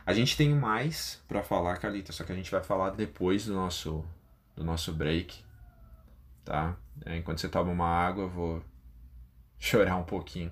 A 0.04 0.12
gente 0.14 0.36
tem 0.36 0.54
mais 0.54 1.22
pra 1.28 1.42
falar, 1.42 1.76
Carlita, 1.76 2.12
só 2.12 2.24
que 2.24 2.32
a 2.32 2.34
gente 2.34 2.50
vai 2.50 2.62
falar 2.62 2.90
depois 2.90 3.46
do 3.46 3.54
nosso, 3.54 4.04
do 4.56 4.64
nosso 4.64 4.92
break, 4.92 5.44
tá? 6.44 6.76
É, 7.04 7.16
enquanto 7.16 7.40
você 7.40 7.48
toma 7.48 7.70
uma 7.70 7.88
água, 7.88 8.24
eu 8.24 8.28
vou 8.28 8.64
chorar 9.60 9.96
um 9.96 10.04
pouquinho 10.04 10.50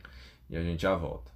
e 0.48 0.56
a 0.56 0.62
gente 0.62 0.82
já 0.82 0.94
volta. 0.94 1.30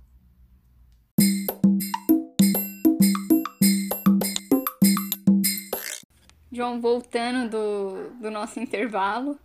João, 6.53 6.81
voltando 6.81 7.49
do, 7.49 8.11
do 8.21 8.31
nosso 8.31 8.61
intervalo, 8.61 9.39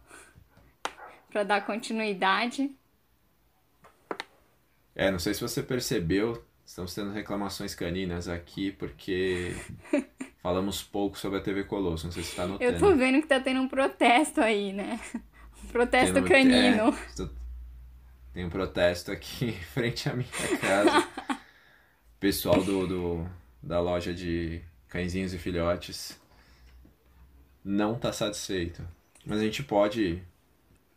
para 1.30 1.44
dar 1.44 1.66
continuidade. 1.66 2.76
É, 4.96 5.12
não 5.12 5.20
sei 5.20 5.34
se 5.34 5.42
você 5.42 5.62
percebeu, 5.62 6.44
estamos 6.66 6.94
tendo 6.96 7.12
reclamações 7.12 7.76
caninas 7.76 8.28
aqui 8.30 8.72
porque 8.72 9.54
falamos 10.42 10.82
pouco 10.82 11.18
sobre 11.18 11.40
a 11.40 11.42
TV 11.42 11.66
Colosso, 11.66 12.06
não 12.06 12.14
sei 12.14 12.24
se 12.24 12.30
você 12.32 12.36
tá 12.38 12.48
notando. 12.48 12.72
Eu 12.72 12.80
tô 12.80 12.96
vendo 12.96 13.22
que 13.22 13.28
tá 13.28 13.40
tendo 13.40 13.60
um 13.62 13.68
protesto 13.68 14.42
aí, 14.42 14.72
né? 14.74 15.00
Um 15.64 15.68
protesto 15.70 16.14
Tendo- 16.14 16.28
canino. 16.28 16.90
é, 16.90 17.30
tem 18.34 18.46
um 18.46 18.50
protesto 18.50 19.12
aqui 19.12 19.46
em 19.50 19.52
frente 19.54 20.08
à 20.08 20.14
minha 20.14 20.30
casa. 20.62 21.08
Pessoal 22.20 22.64
do, 22.64 22.86
do- 22.88 23.30
da 23.64 23.80
loja 23.82 24.14
de 24.14 24.62
cãezinhos 24.88 25.34
e 25.34 25.38
filhotes 25.40 26.20
não 27.64 27.96
tá 27.96 28.14
satisfeito. 28.14 28.88
Mas 29.26 29.40
a 29.40 29.44
gente 29.44 29.64
pode 29.64 30.22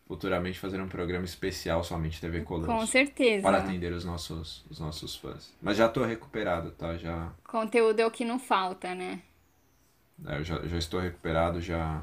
futuramente 0.09 0.59
fazer 0.59 0.81
um 0.81 0.88
programa 0.88 1.25
especial 1.27 1.85
somente 1.85 2.21
TV 2.21 2.40
Com 2.40 2.62
Colosso. 2.62 2.87
certeza. 2.90 3.42
Para 3.42 3.59
atender 3.59 3.92
os 3.92 4.05
nossos, 4.05 4.64
os 4.71 4.81
nossos 4.81 5.14
fãs. 5.14 5.53
Mas 5.62 5.77
já 5.77 5.87
tô 5.88 6.03
recuperado, 6.03 6.71
tá? 6.73 6.97
Já, 6.97 7.31
Conteúdo 7.44 8.01
é 8.01 8.07
o 8.07 8.11
que 8.11 8.25
não 8.25 8.38
falta, 8.38 8.94
né? 8.94 9.21
é, 10.27 10.38
eu 10.38 10.44
já, 10.44 10.66
já 10.66 10.79
estou 10.79 10.99
recuperado, 10.99 11.61
já 11.61 12.03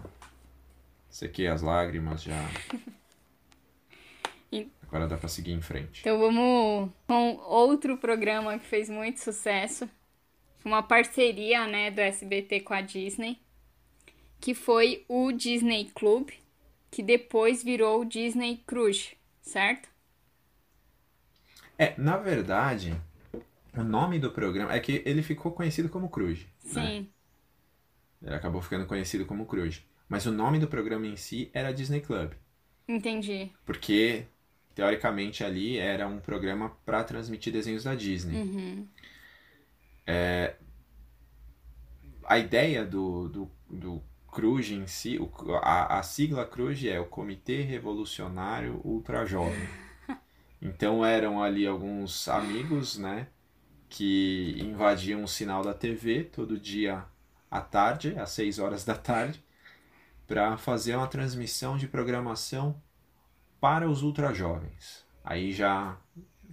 sequei 1.10 1.48
as 1.48 1.62
lágrimas, 1.62 2.22
já. 2.24 2.38
E- 4.52 4.70
Agora 4.84 5.08
dá 5.08 5.18
pra 5.18 5.28
seguir 5.28 5.52
em 5.52 5.62
frente. 5.62 6.02
Então 6.02 6.20
vamos 6.20 6.90
com 7.08 7.36
outro 7.48 7.98
programa 7.98 8.58
que 8.60 8.66
fez 8.66 8.90
muito 8.90 9.20
sucesso. 9.20 9.90
Uma 10.64 10.82
parceria, 10.82 11.68
né, 11.68 11.92
do 11.92 12.00
SBT 12.00 12.62
com 12.62 12.74
a 12.74 12.82
Disney, 12.82 13.38
que 14.40 14.54
foi 14.54 15.04
o 15.10 15.32
Disney 15.32 15.92
Club, 15.94 16.30
que 16.96 17.04
depois 17.04 17.62
virou 17.62 18.06
Disney 18.06 18.64
Cruise, 18.66 19.18
certo? 19.42 19.90
É, 21.78 21.94
na 21.98 22.16
verdade, 22.16 22.96
o 23.76 23.84
nome 23.84 24.18
do 24.18 24.32
programa 24.32 24.74
é 24.74 24.80
que 24.80 25.04
ele 25.06 25.22
ficou 25.22 25.52
conhecido 25.52 25.90
como 25.90 26.08
Cruz, 26.08 26.48
né? 26.64 26.88
Sim. 26.88 27.10
Ele 28.24 28.34
acabou 28.34 28.62
ficando 28.62 28.86
conhecido 28.86 29.26
como 29.26 29.46
Cruz. 29.46 29.86
Mas 30.08 30.26
o 30.26 30.32
nome 30.32 30.58
do 30.58 30.70
programa 30.70 31.06
em 31.06 31.18
si 31.18 31.50
era 31.54 31.74
Disney 31.74 32.00
Club, 32.00 32.32
Entendi. 32.88 33.52
porque 33.66 34.26
teoricamente 34.74 35.44
ali 35.44 35.78
era 35.78 36.08
um 36.08 36.22
programa 36.22 36.78
para 36.86 37.04
transmitir 37.04 37.52
desenhos 37.52 37.84
da 37.84 37.94
Disney. 37.94 38.38
Uhum. 38.38 38.88
A 42.24 42.40
ideia 42.40 42.86
do, 42.86 43.28
do, 43.28 43.52
do 43.70 44.04
Cruz 44.36 44.70
em 44.72 44.88
si, 44.88 45.18
o- 45.20 45.32
a, 45.64 46.00
a 46.00 46.04
sigla 46.04 46.46
Cruz 46.46 46.84
é 46.86 47.00
o 47.00 47.06
Comitê 47.08 47.62
Revolucionário 47.64 48.82
Ultra 48.84 49.26
Jovem. 49.26 49.70
Então 50.62 51.06
eram 51.06 51.44
ali 51.44 51.68
alguns 51.68 52.28
amigos, 52.28 52.98
né, 52.98 53.28
que 53.90 54.58
invadiam 54.60 55.24
o 55.24 55.28
sinal 55.28 55.64
da 55.64 55.74
TV 55.74 56.24
todo 56.26 56.60
dia 56.60 57.06
à 57.52 57.62
tarde, 57.62 58.16
às 58.18 58.32
6 58.32 58.60
horas 58.60 58.86
da 58.86 58.96
tarde, 58.96 59.44
para 60.28 60.58
fazer 60.58 60.96
uma 60.96 61.08
transmissão 61.08 61.78
de 61.78 61.88
programação 61.88 62.82
para 63.62 63.90
os 63.90 64.04
ultra 64.04 64.34
jovens. 64.34 65.06
Aí 65.24 65.52
já 65.54 65.98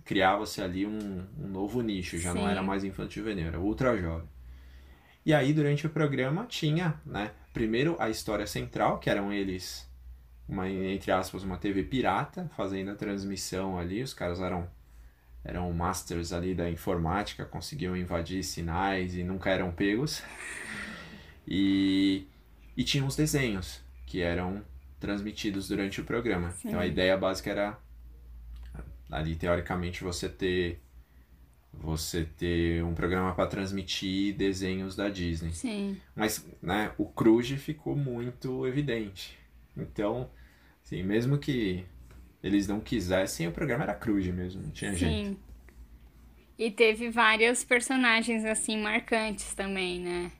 criava-se 0.05 0.63
ali 0.63 0.87
um, 0.87 1.27
um 1.39 1.49
novo 1.49 1.83
nicho, 1.83 2.19
já 2.19 2.35
não 2.35 2.43
Sim. 2.43 2.49
era 2.49 2.63
mais 2.63 2.85
infantil 2.85 3.25
juvenil, 3.25 3.49
era 3.49 3.61
ultra 3.61 3.97
jovem. 3.97 4.29
E 5.25 5.33
aí, 5.33 5.53
durante 5.53 5.87
o 5.87 5.91
programa, 5.91 6.47
tinha, 6.47 7.01
né, 7.07 7.33
primeiro 7.53 7.97
a 7.99 8.09
história 8.09 8.47
central, 8.47 8.99
que 8.99 9.11
eram 9.11 9.33
eles, 9.33 9.89
uma, 10.49 10.69
entre 10.69 11.13
aspas, 11.13 11.43
uma 11.43 11.57
TV 11.57 11.85
pirata, 11.85 12.51
fazendo 12.57 12.91
a 12.91 12.95
transmissão 12.95 13.79
ali, 13.79 14.03
os 14.03 14.15
caras 14.15 14.41
eram, 14.41 14.69
eram 15.45 15.73
masters 15.73 16.33
ali 16.33 16.55
da 16.55 16.71
informática, 16.71 17.45
conseguiam 17.45 17.97
invadir 17.97 18.43
sinais 18.43 19.15
e 19.15 19.23
nunca 19.23 19.51
eram 19.51 19.71
pegos. 19.73 20.23
E, 21.47 22.27
e 22.77 22.85
tinha 22.85 23.05
os 23.05 23.17
desenhos, 23.17 23.83
que 24.07 24.21
eram 24.21 24.63
transmitidos 25.01 25.67
durante 25.67 26.01
o 26.01 26.05
programa. 26.05 26.53
Sim. 26.53 26.69
Então 26.69 26.81
a 26.81 26.87
ideia 26.87 27.17
básica 27.17 27.51
era, 27.51 27.79
ali 29.11 29.35
teoricamente, 29.35 30.05
você 30.05 30.29
ter 30.29 30.81
você 31.73 32.25
ter 32.37 32.85
um 32.85 32.95
programa 32.95 33.35
para 33.35 33.47
transmitir 33.47 34.35
desenhos 34.37 34.95
da 34.95 35.09
Disney. 35.09 35.53
Sim. 35.53 35.97
Mas, 36.15 36.47
né, 36.61 36.93
o 36.99 37.07
Cruz 37.07 37.49
ficou 37.51 37.97
muito 37.97 38.67
evidente. 38.67 39.39
Então, 39.77 40.31
assim, 40.85 41.03
mesmo 41.03 41.39
que 41.39 41.85
eles 42.43 42.69
não 42.69 42.81
quisessem, 42.81 43.49
o 43.49 43.53
programa 43.53 43.85
era 43.85 43.95
crude 43.95 44.33
mesmo, 44.33 44.63
não 44.63 44.71
tinha 44.71 44.95
jeito. 44.95 45.31
Sim. 45.31 45.37
E 46.59 46.71
teve 46.71 47.11
vários 47.11 47.65
personagens 47.65 48.45
assim 48.45 48.79
marcantes 48.81 49.55
também, 49.55 50.01
né? 50.01 50.33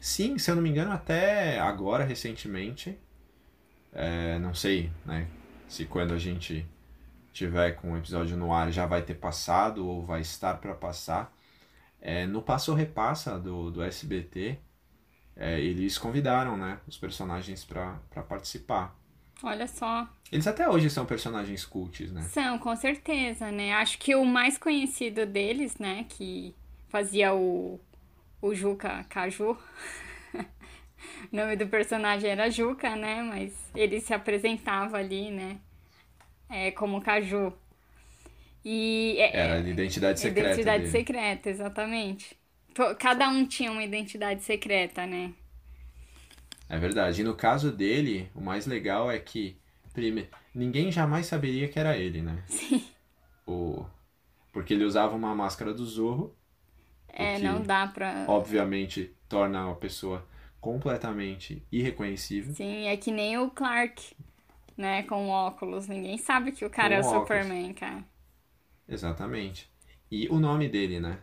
Sim, 0.00 0.38
se 0.38 0.50
eu 0.50 0.54
não 0.54 0.62
me 0.62 0.68
engano, 0.68 0.92
até 0.92 1.58
agora, 1.58 2.04
recentemente, 2.04 2.96
é, 3.92 4.38
não 4.38 4.54
sei, 4.54 4.90
né? 5.04 5.26
Se 5.66 5.84
quando 5.84 6.14
a 6.14 6.18
gente 6.18 6.66
tiver 7.32 7.72
com 7.72 7.92
o 7.92 7.96
episódio 7.96 8.36
no 8.36 8.52
ar 8.52 8.70
já 8.70 8.86
vai 8.86 9.02
ter 9.02 9.14
passado 9.14 9.86
ou 9.86 10.04
vai 10.04 10.20
estar 10.20 10.54
para 10.54 10.74
passar. 10.74 11.32
É, 12.00 12.26
no 12.26 12.42
Passo 12.42 12.74
Repassa 12.74 13.38
do, 13.38 13.70
do 13.70 13.82
SBT, 13.82 14.58
é, 15.36 15.60
eles 15.60 15.98
convidaram 15.98 16.56
né, 16.56 16.78
os 16.86 16.96
personagens 16.96 17.64
para 17.64 17.98
participar. 18.28 18.96
Olha 19.42 19.66
só. 19.66 20.08
Eles 20.30 20.46
até 20.46 20.68
hoje 20.68 20.90
são 20.90 21.06
personagens 21.06 21.64
cults, 21.64 22.12
né? 22.12 22.22
São, 22.22 22.58
com 22.58 22.76
certeza, 22.76 23.50
né? 23.50 23.72
Acho 23.72 23.98
que 23.98 24.14
o 24.14 24.24
mais 24.24 24.58
conhecido 24.58 25.24
deles, 25.24 25.78
né, 25.78 26.04
que 26.08 26.54
fazia 26.88 27.34
o, 27.34 27.80
o 28.40 28.54
Juca 28.54 29.04
Caju. 29.08 29.56
o 31.32 31.36
nome 31.36 31.56
do 31.56 31.66
personagem 31.68 32.30
era 32.30 32.50
Juca, 32.50 32.94
né? 32.96 33.22
Mas 33.22 33.54
ele 33.74 34.00
se 34.00 34.12
apresentava 34.12 34.98
ali, 34.98 35.30
né? 35.30 35.58
É, 36.50 36.70
como 36.72 37.00
Caju. 37.00 37.52
E, 38.64 39.16
é, 39.18 39.36
era 39.36 39.54
a 39.54 39.60
identidade 39.60 40.20
secreta. 40.20 40.48
Identidade 40.50 40.78
dele. 40.80 40.90
secreta, 40.90 41.48
exatamente. 41.48 42.36
Cada 42.98 43.28
um 43.28 43.46
tinha 43.46 43.70
uma 43.70 43.82
identidade 43.82 44.42
secreta, 44.42 45.06
né? 45.06 45.32
É 46.68 46.78
verdade. 46.78 47.20
E 47.20 47.24
no 47.24 47.34
caso 47.34 47.72
dele, 47.72 48.30
o 48.34 48.40
mais 48.40 48.66
legal 48.66 49.10
é 49.10 49.18
que 49.18 49.56
prime... 49.92 50.28
ninguém 50.54 50.90
jamais 50.90 51.26
saberia 51.26 51.68
que 51.68 51.78
era 51.78 51.96
ele, 51.96 52.22
né? 52.22 52.42
Sim. 52.46 52.84
O... 53.46 53.84
Porque 54.52 54.74
ele 54.74 54.84
usava 54.84 55.14
uma 55.14 55.34
máscara 55.34 55.72
do 55.72 55.84
Zorro. 55.84 56.34
É, 57.08 57.38
não 57.38 57.62
dá 57.62 57.86
pra. 57.88 58.24
Obviamente 58.28 59.14
torna 59.28 59.70
a 59.70 59.74
pessoa 59.74 60.26
completamente 60.60 61.64
irreconhecível. 61.72 62.54
Sim, 62.54 62.86
é 62.86 62.96
que 62.96 63.10
nem 63.10 63.38
o 63.38 63.50
Clark, 63.50 64.14
né? 64.80 65.02
Com 65.04 65.28
óculos. 65.28 65.86
Ninguém 65.86 66.18
sabe 66.18 66.52
que 66.52 66.64
o 66.64 66.70
cara 66.70 67.00
com 67.00 67.02
é 67.02 67.04
o 67.04 67.08
óculos. 67.08 67.22
Superman, 67.22 67.72
cara. 67.74 68.04
Exatamente. 68.88 69.70
E 70.10 70.28
o 70.28 70.40
nome 70.40 70.68
dele, 70.68 70.98
né? 70.98 71.18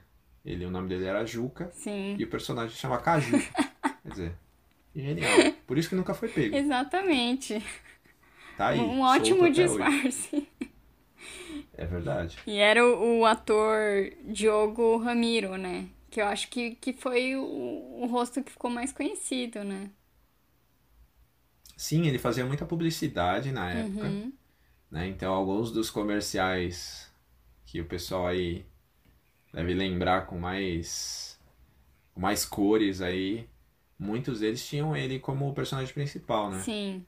Ele, 0.45 0.65
o 0.65 0.71
nome 0.71 0.87
dele 0.87 1.05
era 1.05 1.25
Juca. 1.25 1.69
Sim. 1.73 2.15
E 2.17 2.23
o 2.23 2.29
personagem 2.29 2.75
chama 2.75 2.99
Caju. 2.99 3.37
Quer 4.03 4.09
dizer, 4.09 4.35
Genial. 4.97 5.53
Por 5.67 5.77
isso 5.77 5.89
que 5.89 5.95
nunca 5.95 6.13
foi 6.13 6.27
pego. 6.27 6.55
Exatamente. 6.55 7.63
Tá 8.57 8.69
aí. 8.69 8.79
Um 8.79 9.01
ótimo 9.01 9.47
disfarce. 9.51 10.47
É 11.77 11.85
verdade. 11.85 12.39
E 12.47 12.57
era 12.57 12.83
o, 12.83 13.19
o, 13.19 13.25
ator 13.25 14.11
Diogo 14.23 14.97
Ramiro, 14.97 15.55
né? 15.55 15.87
Que 16.09 16.19
eu 16.19 16.25
acho 16.25 16.49
que, 16.49 16.71
que 16.75 16.93
foi 16.93 17.35
o, 17.35 17.43
o 17.43 18.07
rosto 18.07 18.43
que 18.43 18.51
ficou 18.51 18.71
mais 18.71 18.91
conhecido, 18.91 19.63
né? 19.63 19.91
Sim, 21.77 22.07
ele 22.07 22.17
fazia 22.17 22.45
muita 22.45 22.65
publicidade 22.65 23.51
na 23.51 23.71
época. 23.71 24.07
Uhum. 24.07 24.33
Né? 24.91 25.07
Então, 25.07 25.33
alguns 25.33 25.71
dos 25.71 25.89
comerciais 25.89 27.09
que 27.65 27.79
o 27.79 27.85
pessoal 27.85 28.27
aí 28.27 28.65
deve 29.53 29.73
lembrar 29.73 30.25
com 30.25 30.37
mais, 30.37 31.39
com 32.13 32.19
mais 32.19 32.43
cores 32.43 33.01
aí 33.01 33.47
muitos 33.97 34.39
deles 34.39 34.65
tinham 34.67 34.95
ele 34.95 35.19
como 35.19 35.47
o 35.49 35.53
personagem 35.53 35.93
principal, 35.93 36.51
né? 36.51 36.59
Sim. 36.59 37.05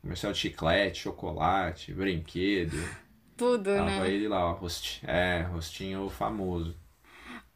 Comercial 0.00 0.32
de 0.32 0.38
chiclete, 0.38 1.02
chocolate, 1.02 1.92
brinquedo. 1.92 2.76
Tudo, 3.36 3.74
Tava 3.74 3.84
né? 3.84 4.10
ele 4.10 4.28
lá, 4.28 4.52
rost... 4.52 5.02
é, 5.06 5.42
rostinho 5.42 6.08
famoso. 6.08 6.76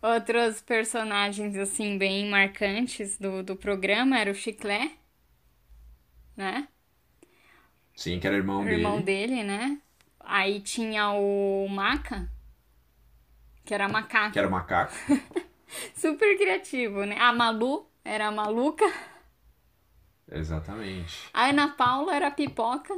Outros 0.02 0.60
personagens, 0.60 1.56
assim, 1.56 1.98
bem 1.98 2.28
marcantes 2.28 3.16
do, 3.18 3.42
do 3.42 3.54
programa 3.56 4.18
era 4.18 4.30
o 4.30 4.34
Chiclé, 4.34 4.92
né? 6.38 6.68
Sim, 7.94 8.20
que 8.20 8.26
era 8.26 8.36
irmão 8.36 8.64
dele. 8.64 8.76
irmão 8.76 9.00
dele, 9.02 9.42
né? 9.42 9.78
Aí 10.20 10.60
tinha 10.60 11.10
o 11.10 11.66
Maca, 11.68 12.30
que 13.64 13.74
era 13.74 13.88
macaco. 13.88 14.32
Que 14.32 14.38
era 14.38 14.48
macaco. 14.48 14.94
Super 15.94 16.38
criativo, 16.38 17.04
né? 17.04 17.18
A 17.18 17.32
Malu, 17.32 17.90
era 18.04 18.28
a 18.28 18.30
maluca. 18.30 18.86
Exatamente. 20.30 21.28
A 21.34 21.46
Ana 21.46 21.68
Paula 21.68 22.14
era 22.14 22.30
pipoca. 22.30 22.94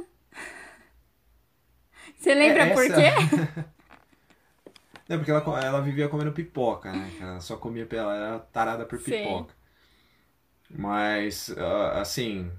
Você 2.15 2.33
lembra 2.33 2.63
é, 2.65 2.73
por 2.73 2.85
quê? 2.85 3.65
Não, 5.09 5.17
porque 5.17 5.31
ela, 5.31 5.61
ela 5.61 5.81
vivia 5.81 6.07
comendo 6.07 6.31
pipoca, 6.31 6.91
né? 6.91 7.11
Ela 7.19 7.39
só 7.41 7.57
comia, 7.57 7.87
ela 7.91 8.15
era 8.15 8.39
tarada 8.39 8.85
por 8.85 8.99
pipoca. 9.01 9.53
Sim. 9.53 9.61
Mas, 10.77 11.49
uh, 11.49 11.99
assim, 11.99 12.49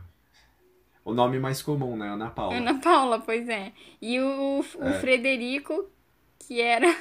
o 1.04 1.12
nome 1.12 1.38
mais 1.38 1.62
comum, 1.62 1.96
né? 1.96 2.08
Ana 2.08 2.30
Paula. 2.30 2.56
Ana 2.56 2.80
Paula, 2.80 3.20
pois 3.20 3.48
é. 3.48 3.72
E 4.00 4.18
o, 4.20 4.60
o 4.60 4.84
é. 4.84 5.00
Frederico, 5.00 5.90
que 6.38 6.60
era 6.60 6.94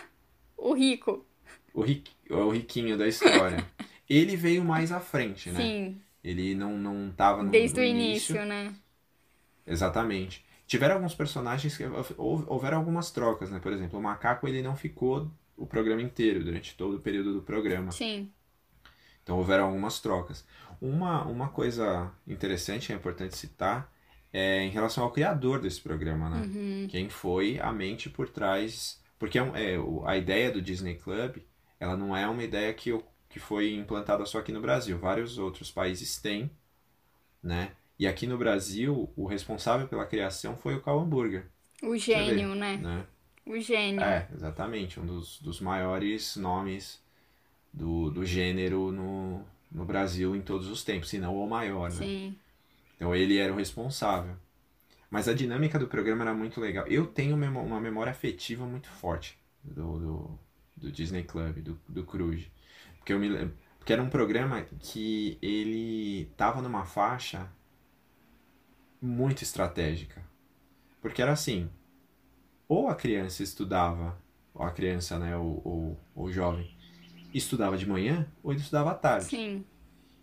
o 0.58 0.74
rico. 0.74 1.26
O, 1.74 1.82
ri, 1.82 2.04
o 2.30 2.49
riquinho 2.49 2.97
da 2.97 3.08
história. 3.08 3.66
Ele 4.10 4.36
veio 4.36 4.64
mais 4.64 4.91
à 4.91 4.99
frente, 4.99 5.49
né? 5.49 5.62
Sim. 5.62 6.02
Ele 6.24 6.54
não, 6.54 6.78
não 6.78 7.12
tava 7.12 7.43
no 7.43 7.49
Desde 7.49 7.80
no 7.80 7.84
o 7.84 7.86
início, 7.86 8.36
início, 8.36 8.45
né? 8.45 8.76
Exatamente. 9.66 10.45
Tiveram 10.68 10.95
alguns 10.95 11.16
personagens 11.16 11.76
que 11.76 11.84
houveram 12.18 12.78
algumas 12.78 13.12
trocas, 13.12 13.49
né? 13.49 13.60
Por 13.60 13.72
exemplo, 13.72 13.99
o 13.99 14.02
macaco 14.02 14.47
ele 14.47 14.62
não 14.62 14.76
ficou 14.76 15.30
o 15.58 15.66
programa 15.66 16.02
inteiro, 16.02 16.43
durante 16.43 16.76
todo 16.76 16.97
o 16.97 16.99
período 16.99 17.34
do 17.34 17.41
programa. 17.41 17.91
Sim. 17.91 18.32
Então 19.24 19.38
houveram 19.38 19.66
algumas 19.66 19.99
trocas. 19.99 20.45
Uma, 20.82 21.23
uma 21.25 21.47
coisa 21.49 22.11
interessante 22.27 22.88
que 22.88 22.93
é 22.93 22.95
importante 22.95 23.38
citar 23.38 23.93
é 24.34 24.63
em 24.63 24.69
relação 24.69 25.03
ao 25.03 25.11
criador 25.11 25.59
desse 25.59 25.79
programa, 25.79 26.29
né? 26.29 26.41
Uhum. 26.41 26.88
Quem 26.89 27.07
foi 27.09 27.59
a 27.59 27.71
mente 27.71 28.09
por 28.09 28.27
trás. 28.27 28.99
Porque 29.19 29.38
é, 29.38 29.41
é, 29.41 29.77
a 30.05 30.17
ideia 30.17 30.51
do 30.51 30.61
Disney 30.61 30.95
Club, 30.95 31.38
ela 31.79 31.95
não 31.95 32.17
é 32.17 32.27
uma 32.27 32.43
ideia 32.43 32.73
que 32.73 32.89
eu 32.89 33.05
que 33.29 33.39
foi 33.39 33.73
implantada 33.73 34.25
só 34.25 34.39
aqui 34.39 34.51
no 34.51 34.59
Brasil. 34.59 34.97
Vários 34.97 35.38
outros 35.38 35.71
países 35.71 36.17
têm, 36.17 36.51
né? 37.41 37.71
E 37.97 38.05
aqui 38.05 38.27
no 38.27 38.38
Brasil, 38.38 39.09
o 39.15 39.25
responsável 39.25 39.88
pela 39.88 40.05
criação 40.05 40.57
foi 40.57 40.75
o 40.75 40.82
Cal 40.82 40.99
Hamburger. 40.99 41.49
O 41.82 41.95
gênio, 41.95 42.53
né? 42.55 42.77
né? 42.77 43.05
O 43.45 43.57
gênio. 43.59 44.01
É, 44.01 44.27
exatamente. 44.34 44.99
Um 44.99 45.05
dos, 45.05 45.39
dos 45.39 45.61
maiores 45.61 46.36
nomes 46.36 47.01
do, 47.71 48.09
do 48.09 48.25
gênero 48.25 48.91
no, 48.91 49.45
no 49.72 49.86
Brasil 49.86 50.36
em 50.36 50.41
todos 50.41 50.67
os 50.67 50.84
tempos, 50.84 51.09
se 51.09 51.17
não 51.17 51.36
o 51.36 51.49
maior, 51.49 51.89
né? 51.89 51.95
Sim. 51.95 52.36
Então 52.95 53.15
ele 53.15 53.38
era 53.38 53.53
o 53.53 53.55
responsável. 53.55 54.36
Mas 55.09 55.28
a 55.28 55.34
dinâmica 55.34 55.80
do 55.80 55.88
programa 55.88 56.24
era 56.24 56.34
muito 56.34 56.61
legal. 56.61 56.88
Eu 56.88 57.05
tenho 57.05 57.36
uma 57.36 57.82
memória 57.82 58.11
afetiva 58.11 58.65
muito 58.65 58.88
forte 58.88 59.38
do, 59.63 59.99
do, 59.99 60.39
do 60.78 60.91
Disney 60.91 61.24
Club, 61.24 61.57
do, 61.59 61.80
do 61.88 62.03
Cruz. 62.05 62.49
Porque, 62.97 63.11
eu 63.11 63.19
me, 63.19 63.51
porque 63.78 63.91
era 63.91 64.01
um 64.01 64.09
programa 64.09 64.61
que 64.80 65.38
ele 65.41 66.32
tava 66.38 66.61
numa 66.61 66.86
faixa 66.86 67.51
muito 69.01 69.43
estratégica. 69.43 70.24
Porque 71.01 71.22
era 71.22 71.32
assim, 71.32 71.69
ou 72.67 72.88
a 72.88 72.95
criança 72.95 73.43
estudava, 73.43 74.17
ou 74.53 74.63
a 74.63 74.72
criança, 74.72 75.17
né, 75.17 75.36
ou, 75.36 75.97
o 76.15 76.32
jovem, 76.32 76.74
estudava 77.34 77.77
de 77.77 77.88
manhã, 77.88 78.27
ou 78.43 78.51
ele 78.51 78.61
estudava 78.61 78.91
à 78.91 78.95
tarde. 78.95 79.25
Sim. 79.25 79.65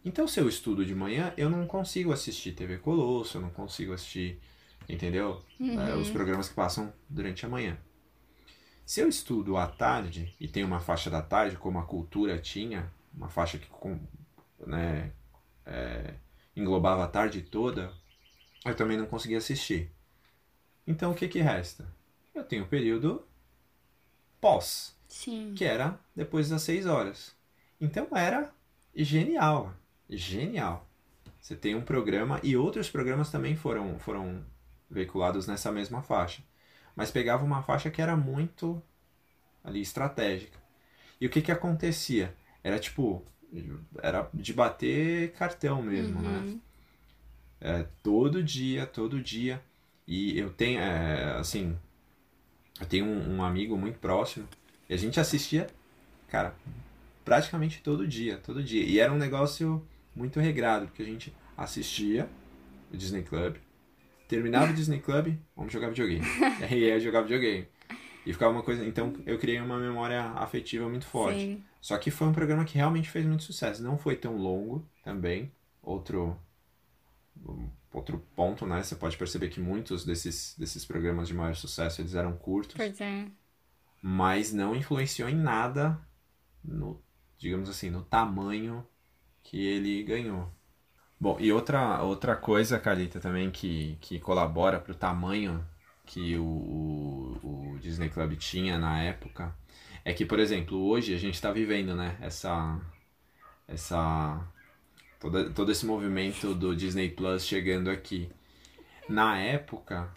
Então, 0.05 0.27
se 0.27 0.41
eu 0.41 0.49
estudo 0.49 0.85
de 0.85 0.95
manhã, 0.95 1.33
eu 1.37 1.51
não 1.51 1.67
consigo 1.67 2.13
assistir 2.13 2.53
TV 2.53 2.79
Colosso, 2.79 3.37
eu 3.37 3.43
não 3.43 3.51
consigo 3.51 3.93
assistir, 3.93 4.41
entendeu? 4.89 5.43
Uhum. 5.59 5.81
É, 5.81 5.95
os 5.97 6.11
programas 6.11 6.49
que 6.49 6.55
passam 6.55 6.93
durante 7.09 7.45
a 7.45 7.49
manhã. 7.49 7.77
Se 8.87 9.01
eu 9.01 9.09
estudo 9.09 9.57
à 9.57 9.67
tarde 9.67 10.35
e 10.41 10.49
tenho 10.49 10.67
uma 10.67 10.81
faixa 10.81 11.11
da 11.11 11.21
tarde, 11.21 11.57
como 11.57 11.79
a 11.79 11.85
cultura 11.85 12.39
tinha, 12.39 12.91
uma 13.13 13.29
faixa 13.29 13.59
que 13.59 13.69
né, 14.67 15.13
é, 15.67 16.15
englobava 16.57 17.05
a 17.05 17.09
tarde 17.09 17.43
toda, 17.43 17.93
eu 18.65 18.75
também 18.75 18.97
não 18.97 19.07
conseguia 19.07 19.39
assistir. 19.39 19.93
Então 20.87 21.13
o 21.13 21.15
que, 21.15 21.29
que 21.29 21.41
resta? 21.41 21.87
Eu 22.35 22.45
tenho 22.45 22.65
o 22.65 22.67
período 22.69 23.27
pós, 24.41 24.98
Sim. 25.09 25.55
que 25.57 25.65
era 25.65 25.99
depois 26.15 26.49
das 26.49 26.63
seis 26.63 26.87
horas. 26.87 27.35
Então 27.81 28.07
era 28.15 28.53
genial, 28.95 29.75
genial. 30.09 30.87
Você 31.41 31.57
tem 31.57 31.75
um 31.75 31.83
programa 31.83 32.41
e 32.43 32.57
outros 32.57 32.91
programas 32.91 33.31
também 33.31 33.57
foram, 33.57 33.99
foram 33.99 34.45
veiculados 34.91 35.47
nessa 35.47 35.73
mesma 35.73 36.03
faixa 36.03 36.43
mas 36.99 37.13
pegava 37.13 37.45
uma 37.45 37.63
faixa 37.63 37.93
que 37.93 38.03
era 38.03 38.17
muito 38.17 38.83
ali 39.63 39.81
estratégica. 39.81 40.59
E 41.21 41.29
o 41.29 41.31
que 41.31 41.41
que 41.41 41.53
acontecia? 41.53 42.35
Era 42.61 42.77
tipo, 42.77 43.25
era 44.03 44.29
de 44.35 44.53
bater 44.53 45.31
cartão 45.35 45.81
mesmo, 45.81 46.21
né? 46.21 46.29
uhum. 46.29 46.45
né? 46.45 46.61
É, 47.61 47.87
todo 48.03 48.43
dia, 48.43 48.85
todo 48.85 49.23
dia. 49.23 49.63
E 50.09 50.37
eu 50.37 50.51
tenho, 50.51 50.81
é, 50.81 51.37
assim, 51.39 51.79
eu 52.81 52.87
tenho 52.87 53.07
um, 53.07 53.37
um 53.37 53.45
amigo 53.45 53.79
muito 53.79 54.01
próximo 54.01 54.49
e 54.89 54.95
a 54.95 54.97
gente 54.97 55.21
assistia, 55.21 55.67
cara, 56.29 56.55
praticamente 57.25 57.83
todo 57.83 58.07
dia, 58.07 58.39
todo 58.39 58.63
dia. 58.63 58.83
E 58.83 58.99
era 58.99 59.13
um 59.13 59.19
negócio 59.19 59.87
muito 60.15 60.41
regrado, 60.41 60.87
porque 60.87 61.03
a 61.03 61.07
gente 61.07 61.35
assistia 61.57 62.29
o 62.93 62.97
Disney 62.97 63.23
Club, 63.23 63.57
terminava 64.27 64.73
o 64.73 64.75
Disney 64.75 65.01
Club, 65.01 65.37
vamos 65.55 65.73
jogar 65.73 65.89
videogame. 65.89 66.25
e 66.61 66.65
aí 66.65 66.85
ia 66.85 67.01
jogar 67.01 67.23
videogame. 67.23 67.67
E 68.25 68.33
ficava 68.33 68.53
uma 68.53 68.63
coisa. 68.63 68.85
Então 68.85 69.15
eu 69.25 69.39
criei 69.39 69.61
uma 69.61 69.79
memória 69.79 70.23
afetiva 70.33 70.89
muito 70.89 71.07
forte. 71.07 71.39
Sim. 71.39 71.65
Só 71.81 71.97
que 71.97 72.11
foi 72.11 72.29
um 72.29 72.33
programa 72.33 72.65
que 72.65 72.77
realmente 72.77 73.09
fez 73.09 73.25
muito 73.25 73.43
sucesso. 73.43 73.83
Não 73.83 73.97
foi 73.97 74.17
tão 74.17 74.37
longo 74.37 74.87
também. 75.03 75.51
Outro. 75.83 76.37
Outro 77.91 78.23
ponto, 78.37 78.67
né? 78.67 78.83
Você 78.83 78.95
pode 78.95 79.17
perceber 79.17 79.49
que 79.49 79.61
muitos 79.61 80.05
desses, 80.05 80.55
desses 80.59 80.85
programas 80.85 81.29
de 81.29 81.35
maior 81.35 81.55
sucesso 81.55 82.03
eles 82.03 82.15
eram 82.15 82.37
curtos. 82.37 82.77
Pois 82.77 83.01
é. 83.01 83.27
Mas 84.01 84.53
não 84.53 84.77
influenciou 84.77 85.29
em 85.29 85.35
nada 85.35 86.01
no, 86.65 87.03
digamos 87.37 87.69
assim, 87.69 87.91
no 87.91 88.03
tamanho 88.03 88.87
que 89.43 89.67
ele 89.67 90.03
ganhou. 90.03 90.53
Bom, 91.21 91.37
e 91.41 91.53
outra, 91.53 92.03
outra 92.03 92.37
coisa, 92.37 92.79
Carlita, 92.79 93.19
também 93.19 93.51
que, 93.51 93.99
que 94.01 94.21
colabora 94.21 94.79
para 94.79 94.93
o 94.93 94.95
tamanho 94.95 95.67
que 96.07 96.37
o, 96.37 96.45
o, 96.45 97.73
o, 97.75 97.79
Disney 97.81 98.09
Club 98.09 98.37
tinha 98.37 98.79
na 98.79 99.03
época 99.03 99.55
é 100.05 100.13
que, 100.13 100.25
por 100.25 100.39
exemplo, 100.39 100.79
hoje 100.87 101.15
a 101.15 101.19
gente 101.19 101.35
está 101.35 101.53
vivendo, 101.53 101.95
né, 101.95 102.17
essa, 102.21 102.81
essa 103.67 104.43
todo, 105.21 105.53
todo 105.53 105.71
esse 105.71 105.85
movimento 105.85 106.55
do 106.55 106.75
Disney 106.75 107.11
Plus 107.11 107.45
chegando 107.45 107.91
aqui. 107.91 108.31
Na 109.09 109.39
época, 109.39 110.11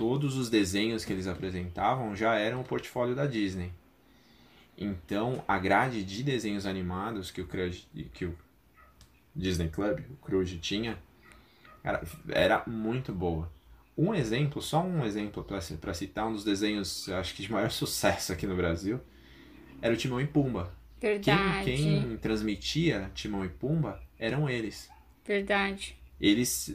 todos 0.00 0.38
os 0.38 0.48
desenhos 0.48 1.04
que 1.04 1.12
eles 1.12 1.26
apresentavam 1.26 2.16
já 2.16 2.34
eram 2.34 2.62
o 2.62 2.64
portfólio 2.64 3.14
da 3.14 3.26
Disney. 3.26 3.70
Então, 4.78 5.44
a 5.46 5.58
grade 5.58 6.02
de 6.02 6.22
desenhos 6.22 6.64
animados 6.64 7.30
que 7.30 7.42
o, 7.42 7.46
que 7.46 8.24
o 8.24 8.34
Disney 9.36 9.68
Club, 9.68 10.00
o 10.10 10.16
Cruise 10.24 10.56
tinha, 10.56 10.98
era, 11.84 12.02
era 12.30 12.62
muito 12.66 13.12
boa. 13.12 13.52
Um 13.94 14.14
exemplo, 14.14 14.62
só 14.62 14.82
um 14.82 15.04
exemplo 15.04 15.44
para 15.44 15.92
citar, 15.92 16.26
um 16.28 16.32
dos 16.32 16.44
desenhos, 16.44 17.06
acho 17.10 17.34
que 17.34 17.42
de 17.42 17.52
maior 17.52 17.68
sucesso 17.70 18.32
aqui 18.32 18.46
no 18.46 18.56
Brasil, 18.56 18.98
era 19.82 19.92
o 19.92 19.96
Timão 19.98 20.18
e 20.18 20.26
Pumba. 20.26 20.72
Verdade. 20.98 21.66
Quem, 21.66 21.76
quem 21.76 22.16
transmitia 22.16 23.10
Timão 23.14 23.44
e 23.44 23.50
Pumba 23.50 24.00
eram 24.18 24.48
eles. 24.48 24.88
Verdade. 25.26 25.94
Eles, 26.18 26.74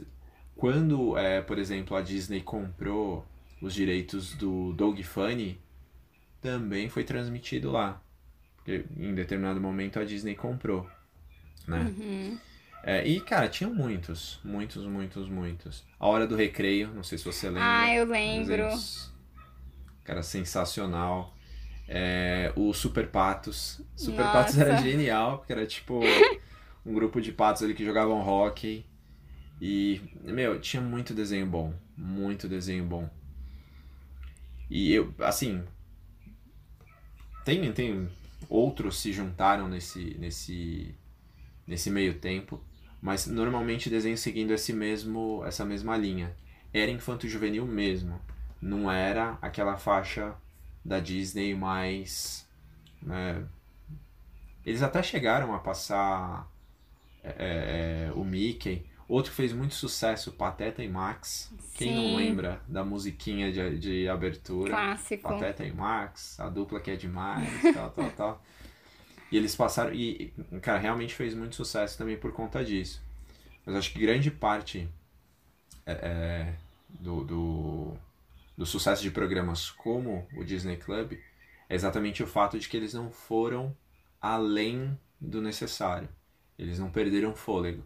quando, 0.56 1.16
é, 1.18 1.42
por 1.42 1.58
exemplo, 1.58 1.96
a 1.96 2.00
Disney 2.00 2.40
comprou 2.40 3.24
os 3.60 3.74
direitos 3.74 4.34
do 4.34 4.72
Dog 4.72 5.02
Funny, 5.02 5.60
também 6.40 6.88
foi 6.88 7.04
transmitido 7.04 7.70
lá. 7.70 8.00
Porque 8.56 8.84
em 8.96 9.14
determinado 9.14 9.60
momento 9.60 10.00
a 10.00 10.04
Disney 10.04 10.34
comprou, 10.34 10.88
né? 11.68 11.94
Uhum. 11.96 12.38
É, 12.82 13.06
e, 13.06 13.20
cara, 13.20 13.48
tinha 13.48 13.68
muitos, 13.68 14.40
muitos, 14.44 14.84
muitos, 14.86 15.28
muitos. 15.28 15.84
A 15.98 16.06
Hora 16.06 16.26
do 16.26 16.36
Recreio, 16.36 16.88
não 16.94 17.02
sei 17.02 17.18
se 17.18 17.24
você 17.24 17.48
lembra. 17.48 17.62
Ah, 17.64 17.94
eu 17.94 18.06
lembro. 18.06 18.68
Cara, 20.04 20.22
sensacional. 20.22 21.34
É, 21.88 22.52
o 22.56 22.72
Super 22.72 23.08
Patos. 23.08 23.80
Super 23.94 24.24
Nossa. 24.24 24.32
Patos 24.32 24.58
era 24.58 24.76
genial, 24.76 25.38
porque 25.38 25.52
era 25.52 25.66
tipo 25.66 26.00
um 26.86 26.94
grupo 26.94 27.20
de 27.20 27.32
patos 27.32 27.62
ali 27.62 27.74
que 27.74 27.84
jogavam 27.84 28.20
hockey. 28.20 28.86
E, 29.60 30.00
meu, 30.22 30.60
tinha 30.60 30.82
muito 30.82 31.14
desenho 31.14 31.46
bom. 31.46 31.74
Muito 31.96 32.48
desenho 32.48 32.84
bom. 32.84 33.08
E 34.68 34.92
eu, 34.92 35.14
assim. 35.20 35.64
Tem, 37.44 37.72
tem 37.72 38.08
outros 38.48 39.00
se 39.00 39.12
juntaram 39.12 39.68
nesse, 39.68 40.16
nesse, 40.18 40.94
nesse 41.66 41.90
meio 41.90 42.18
tempo 42.18 42.60
mas 43.00 43.26
normalmente 43.26 43.90
desenho 43.90 44.16
seguindo 44.16 44.52
esse 44.52 44.72
mesmo, 44.72 45.44
essa 45.44 45.64
mesma 45.64 45.96
linha. 45.96 46.34
Era 46.72 46.90
infanto-juvenil 46.90 47.64
mesmo, 47.64 48.20
não 48.60 48.90
era 48.90 49.38
aquela 49.40 49.76
faixa 49.76 50.34
da 50.84 50.98
Disney 50.98 51.54
mais. 51.54 52.48
Né? 53.00 53.46
Eles 54.64 54.82
até 54.82 55.02
chegaram 55.04 55.54
a 55.54 55.60
passar 55.60 56.50
é, 57.22 58.08
é, 58.08 58.12
o 58.12 58.24
Mickey. 58.24 58.84
Outro 59.08 59.30
que 59.30 59.36
fez 59.36 59.52
muito 59.52 59.74
sucesso, 59.74 60.32
Pateta 60.32 60.82
e 60.82 60.88
Max. 60.88 61.52
Quem 61.74 61.88
Sim. 61.88 61.94
não 61.94 62.16
lembra 62.16 62.60
da 62.66 62.84
musiquinha 62.84 63.52
de, 63.52 63.78
de 63.78 64.08
abertura? 64.08 64.70
Clássico. 64.70 65.28
Pateta 65.28 65.64
e 65.64 65.72
Max, 65.72 66.40
a 66.40 66.48
dupla 66.48 66.80
que 66.80 66.90
é 66.90 66.96
demais, 66.96 67.48
tal, 67.72 67.90
tal, 67.90 68.10
tal. 68.10 68.42
E 69.30 69.36
eles 69.36 69.54
passaram. 69.54 69.94
E, 69.94 70.32
cara, 70.60 70.78
realmente 70.78 71.14
fez 71.14 71.34
muito 71.34 71.54
sucesso 71.54 71.96
também 71.96 72.16
por 72.16 72.32
conta 72.32 72.64
disso. 72.64 73.00
Mas 73.64 73.76
acho 73.76 73.92
que 73.92 74.00
grande 74.00 74.30
parte 74.30 74.88
é, 75.84 75.92
é, 75.92 76.54
do, 76.88 77.24
do, 77.24 77.96
do 78.58 78.66
sucesso 78.66 79.02
de 79.02 79.10
programas 79.10 79.70
como 79.70 80.26
o 80.36 80.44
Disney 80.44 80.76
Club 80.76 81.12
é 81.68 81.74
exatamente 81.74 82.22
o 82.22 82.26
fato 82.26 82.58
de 82.58 82.68
que 82.68 82.76
eles 82.76 82.94
não 82.94 83.10
foram 83.10 83.76
além 84.20 84.98
do 85.20 85.40
necessário. 85.40 86.08
Eles 86.58 86.78
não 86.78 86.90
perderam 86.90 87.34
fôlego. 87.34 87.84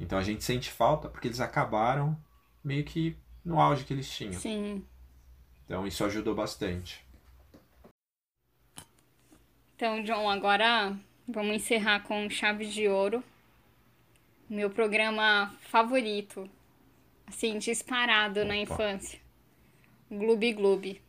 Então 0.00 0.18
a 0.18 0.22
gente 0.22 0.42
sente 0.42 0.70
falta 0.70 1.08
porque 1.08 1.28
eles 1.28 1.40
acabaram 1.40 2.18
meio 2.64 2.82
que 2.84 3.14
no 3.44 3.60
auge 3.60 3.84
que 3.84 3.92
eles 3.92 4.10
tinham. 4.10 4.32
Sim. 4.32 4.82
Então 5.66 5.86
isso 5.86 6.02
ajudou 6.04 6.34
bastante. 6.34 7.06
Então, 9.76 10.02
John, 10.02 10.28
agora 10.28 10.98
vamos 11.28 11.54
encerrar 11.54 12.00
com 12.00 12.28
chave 12.28 12.66
de 12.66 12.88
ouro. 12.88 13.22
Meu 14.48 14.68
programa 14.68 15.54
favorito, 15.60 16.48
assim, 17.26 17.58
disparado 17.58 18.40
Opa. 18.40 18.48
na 18.48 18.56
infância. 18.56 19.20
Gloob 20.10 20.52
Gloob. 20.54 21.00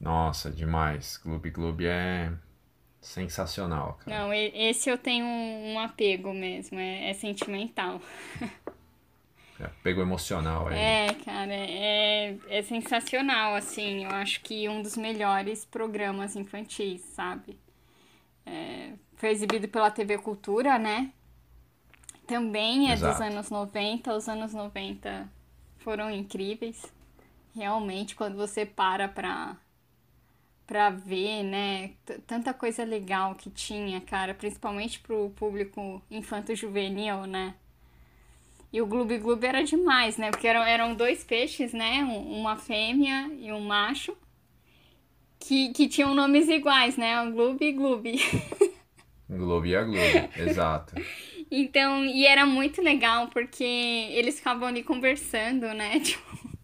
Nossa, 0.00 0.50
demais. 0.50 1.18
Gloob 1.22 1.50
Gloob 1.50 1.86
é 1.86 2.32
sensacional, 3.04 3.98
cara. 4.04 4.18
Não, 4.18 4.32
esse 4.32 4.88
eu 4.88 4.96
tenho 4.96 5.26
um 5.26 5.78
apego 5.78 6.32
mesmo, 6.32 6.78
é, 6.78 7.10
é 7.10 7.14
sentimental. 7.14 8.00
É 9.60 9.66
apego 9.66 10.02
emocional 10.02 10.66
aí. 10.66 10.76
É, 10.76 11.14
cara, 11.24 11.54
é, 11.54 12.36
é 12.48 12.62
sensacional, 12.62 13.54
assim. 13.54 14.02
Eu 14.02 14.10
acho 14.10 14.40
que 14.40 14.68
um 14.68 14.82
dos 14.82 14.96
melhores 14.96 15.64
programas 15.64 16.34
infantis, 16.34 17.00
sabe? 17.02 17.56
É, 18.44 18.94
foi 19.14 19.30
exibido 19.30 19.68
pela 19.68 19.92
TV 19.92 20.18
Cultura, 20.18 20.76
né? 20.76 21.12
Também 22.26 22.90
é 22.90 22.94
Exato. 22.94 23.12
dos 23.12 23.22
anos 23.22 23.50
90. 23.50 24.16
Os 24.16 24.28
anos 24.28 24.52
90 24.52 25.28
foram 25.78 26.10
incríveis. 26.10 26.84
Realmente, 27.54 28.16
quando 28.16 28.36
você 28.36 28.66
para 28.66 29.06
pra, 29.06 29.56
pra 30.66 30.90
ver, 30.90 31.42
né? 31.42 31.90
Tanta 32.26 32.54
coisa 32.54 32.84
legal 32.84 33.34
que 33.34 33.50
tinha, 33.50 34.00
cara. 34.00 34.34
Principalmente 34.34 35.00
pro 35.00 35.30
público 35.30 36.02
infanto-juvenil, 36.10 37.26
né? 37.26 37.54
E 38.72 38.82
o 38.82 38.86
Gloob 38.86 39.18
Gloob 39.18 39.46
era 39.46 39.62
demais, 39.62 40.16
né? 40.16 40.30
Porque 40.30 40.48
eram, 40.48 40.64
eram 40.64 40.94
dois 40.94 41.22
peixes, 41.22 41.72
né? 41.72 42.02
Uma 42.02 42.56
fêmea 42.56 43.30
e 43.38 43.52
um 43.52 43.60
macho. 43.60 44.16
Que, 45.38 45.72
que 45.72 45.86
tinham 45.86 46.14
nomes 46.14 46.48
iguais, 46.48 46.96
né? 46.96 47.22
O 47.22 47.30
Gloob 47.30 47.64
e 47.64 47.72
Gloob. 47.72 48.18
Gloob 49.30 49.68
e 49.68 49.76
a 49.76 49.84
Gloob, 49.84 50.30
exato. 50.36 50.94
Então, 51.50 52.04
e 52.04 52.26
era 52.26 52.44
muito 52.44 52.82
legal 52.82 53.28
porque 53.28 53.62
eles 53.62 54.38
ficavam 54.38 54.66
ali 54.66 54.82
conversando, 54.82 55.72
né? 55.72 56.00
Tipo... 56.02 56.58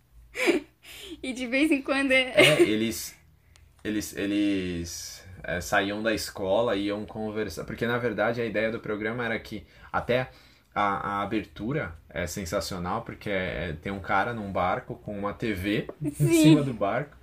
e 1.23 1.33
de 1.33 1.47
vez 1.47 1.71
em 1.71 1.81
quando. 1.81 2.11
É, 2.11 2.61
eles. 2.63 3.17
Eles. 3.85 4.17
Eles. 4.17 5.29
É, 5.43 5.59
saíam 5.59 6.03
da 6.03 6.13
escola 6.13 6.77
e 6.77 6.89
iam 6.89 7.07
conversar. 7.07 7.65
Porque 7.65 7.87
na 7.87 7.97
verdade 7.97 8.43
a 8.43 8.45
ideia 8.45 8.71
do 8.71 8.79
programa 8.79 9.25
era 9.25 9.39
que 9.39 9.65
até 9.91 10.29
a, 10.75 11.19
a 11.19 11.23
abertura 11.23 11.95
é 12.09 12.27
sensacional, 12.27 13.03
porque 13.03 13.31
é, 13.31 13.75
tem 13.81 13.91
um 13.93 14.01
cara 14.01 14.33
num 14.33 14.53
barco 14.53 14.97
com 14.97 15.19
uma 15.19 15.33
TV 15.33 15.87
Sim. 16.13 16.25
em 16.25 16.43
cima 16.43 16.63
do 16.63 16.75
barco. 16.75 17.17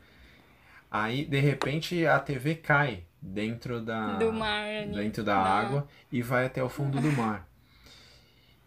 Aí, 0.89 1.25
de 1.25 1.39
repente, 1.39 2.05
a 2.05 2.19
TV 2.19 2.55
cai 2.55 3.03
dentro 3.21 3.81
da, 3.81 4.17
mar, 4.31 4.65
dentro 4.93 5.23
da, 5.23 5.37
água 5.37 5.87
e 6.11 6.21
vai 6.21 6.45
até 6.45 6.63
o 6.63 6.69
fundo 6.69 6.99
do 6.99 7.11
mar. 7.11 7.46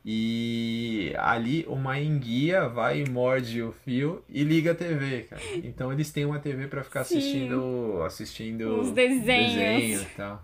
E 0.04 1.12
ali 1.18 1.66
uma 1.68 2.00
enguia 2.00 2.66
vai 2.68 3.02
e 3.02 3.10
morde 3.10 3.62
o 3.62 3.70
fio 3.70 4.24
e 4.28 4.42
liga 4.42 4.72
a 4.72 4.74
TV, 4.74 5.22
cara. 5.24 5.42
Então 5.56 5.92
eles 5.92 6.10
têm 6.10 6.24
uma 6.24 6.38
TV 6.38 6.68
para 6.68 6.82
ficar 6.82 7.00
assistindo, 7.02 8.02
assistindo 8.02 8.80
os 8.80 8.92
desenhos. 8.92 9.54
desenho 9.54 10.02
e 10.02 10.16
tal. 10.16 10.42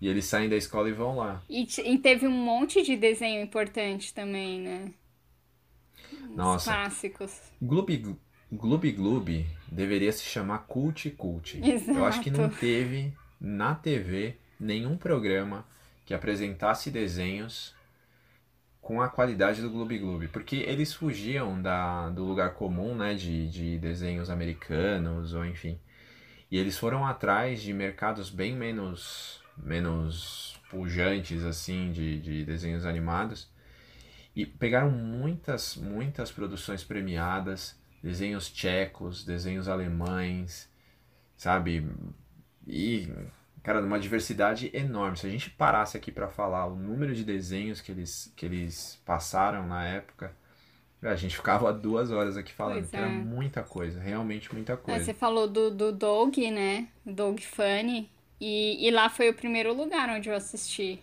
E 0.00 0.08
eles 0.08 0.24
saem 0.24 0.48
da 0.48 0.56
escola 0.56 0.88
e 0.88 0.92
vão 0.92 1.16
lá. 1.16 1.42
E, 1.48 1.66
e 1.84 1.98
teve 1.98 2.26
um 2.26 2.32
monte 2.32 2.82
de 2.82 2.96
desenho 2.96 3.42
importante 3.42 4.12
também, 4.12 4.60
né? 4.60 4.92
Nossa. 6.34 6.72
Clássicos. 6.72 7.38
Gloob 7.60 8.16
Gloob 8.52 8.90
Gloob 8.90 9.46
deveria 9.70 10.10
se 10.10 10.24
chamar 10.24 10.66
Cult 10.66 11.08
Cult. 11.10 11.60
Eu 11.86 12.04
acho 12.04 12.20
que 12.20 12.30
não 12.30 12.46
Exato. 12.46 12.58
teve 12.58 13.12
na 13.40 13.74
TV 13.74 14.34
nenhum 14.58 14.96
programa 14.96 15.64
que 16.04 16.12
apresentasse 16.12 16.90
desenhos 16.90 17.74
com 18.80 19.00
a 19.00 19.08
qualidade 19.08 19.60
do 19.60 19.70
Gloob 19.70 19.98
Gloob, 19.98 20.28
porque 20.28 20.56
eles 20.56 20.92
fugiam 20.92 21.60
da, 21.60 22.08
do 22.10 22.24
lugar 22.24 22.54
comum, 22.54 22.94
né, 22.94 23.14
de, 23.14 23.48
de 23.48 23.78
desenhos 23.78 24.30
americanos 24.30 25.34
ou 25.34 25.44
enfim. 25.44 25.78
E 26.50 26.58
eles 26.58 26.76
foram 26.76 27.06
atrás 27.06 27.62
de 27.62 27.72
mercados 27.72 28.30
bem 28.30 28.56
menos, 28.56 29.40
menos 29.56 30.58
pujantes, 30.68 31.44
assim, 31.44 31.92
de, 31.92 32.20
de 32.20 32.44
desenhos 32.44 32.84
animados. 32.84 33.48
E 34.34 34.44
pegaram 34.44 34.90
muitas, 34.90 35.76
muitas 35.76 36.32
produções 36.32 36.82
premiadas, 36.82 37.78
desenhos 38.02 38.50
tchecos, 38.50 39.24
desenhos 39.24 39.68
alemães, 39.68 40.68
sabe? 41.36 41.88
E, 42.66 43.08
cara, 43.62 43.80
uma 43.84 43.98
diversidade 44.00 44.70
enorme. 44.74 45.16
Se 45.16 45.26
a 45.26 45.30
gente 45.30 45.50
parasse 45.50 45.96
aqui 45.96 46.12
para 46.12 46.28
falar 46.28 46.66
o 46.66 46.76
número 46.76 47.14
de 47.14 47.24
desenhos 47.24 47.80
que 47.80 47.92
eles, 47.92 48.32
que 48.36 48.46
eles 48.46 49.00
passaram 49.04 49.66
na 49.66 49.84
época, 49.86 50.36
a 51.02 51.16
gente 51.16 51.36
ficava 51.36 51.72
duas 51.72 52.10
horas 52.12 52.36
aqui 52.36 52.52
falando, 52.52 52.84
porque 52.84 53.00
era 53.00 53.08
é. 53.08 53.10
muita 53.10 53.62
coisa, 53.64 54.00
realmente 54.00 54.52
muita 54.54 54.76
Ah, 54.86 54.98
coisa. 54.98 54.98
Você 54.98 55.14
falou 55.14 55.48
do, 55.48 55.70
do 55.70 55.90
Doug, 55.92 56.36
né? 56.38 56.88
Doug 57.04 57.40
Funny. 57.40 58.10
E, 58.40 58.86
e 58.86 58.90
lá 58.90 59.08
foi 59.10 59.28
o 59.30 59.34
primeiro 59.34 59.72
lugar 59.74 60.08
onde 60.10 60.28
eu 60.28 60.34
assisti. 60.34 61.02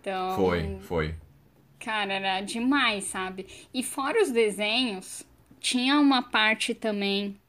Então, 0.00 0.36
Foi, 0.36 0.76
foi. 0.80 1.14
cara, 1.78 2.14
era 2.14 2.40
demais, 2.40 3.04
sabe? 3.04 3.46
E 3.74 3.82
fora 3.82 4.22
os 4.22 4.30
desenhos, 4.30 5.22
tinha 5.60 5.98
uma 6.00 6.22
parte 6.22 6.74
também 6.74 7.40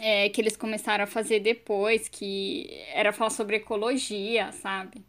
é, 0.00 0.28
que 0.28 0.40
eles 0.40 0.56
começaram 0.56 1.04
a 1.04 1.06
fazer 1.06 1.40
depois, 1.40 2.08
que 2.08 2.68
era 2.92 3.12
falar 3.12 3.30
sobre 3.30 3.56
ecologia, 3.56 4.52
sabe? 4.52 5.04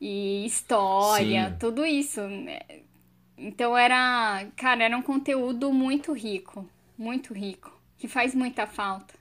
E 0.00 0.44
história, 0.46 1.50
Sim. 1.50 1.56
tudo 1.58 1.84
isso. 1.84 2.20
Então 3.36 3.76
era, 3.76 4.46
cara, 4.56 4.84
era 4.84 4.96
um 4.96 5.02
conteúdo 5.02 5.72
muito 5.72 6.12
rico, 6.12 6.68
muito 6.96 7.32
rico, 7.34 7.72
que 7.98 8.08
faz 8.08 8.34
muita 8.34 8.66
falta. 8.66 9.14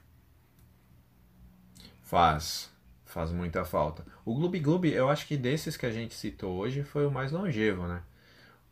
Faz, 2.02 2.72
faz 3.06 3.32
muita 3.32 3.64
falta. 3.66 4.06
O 4.26 4.34
Gloob 4.34 4.60
Gloob, 4.60 4.92
eu 4.92 5.10
acho 5.10 5.28
que 5.28 5.38
desses 5.38 5.78
que 5.78 5.86
a 5.86 5.92
gente 5.92 6.14
citou 6.16 6.58
hoje 6.58 6.84
foi 6.84 7.06
o 7.06 7.12
mais 7.12 7.32
longevo, 7.32 7.88
né? 7.88 8.02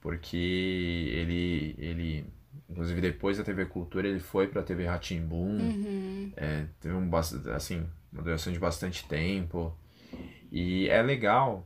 Porque 0.02 0.38
ele, 0.38 1.76
ele, 1.80 2.26
inclusive 2.70 3.00
depois 3.02 3.38
da 3.38 3.44
TV 3.44 3.66
Cultura, 3.66 4.08
ele 4.08 4.20
foi 4.20 4.48
pra 4.48 4.62
TV 4.64 4.86
Rá-Tim-Bum, 4.86 5.58
Uhum. 5.58 6.32
é, 6.36 6.66
teve 6.80 6.94
um, 6.96 7.10
assim, 7.56 7.88
uma 8.12 8.22
duração 8.24 8.52
de 8.52 8.60
bastante 8.60 9.08
tempo. 9.08 9.76
E 10.52 10.88
é 10.90 11.02
legal, 11.02 11.66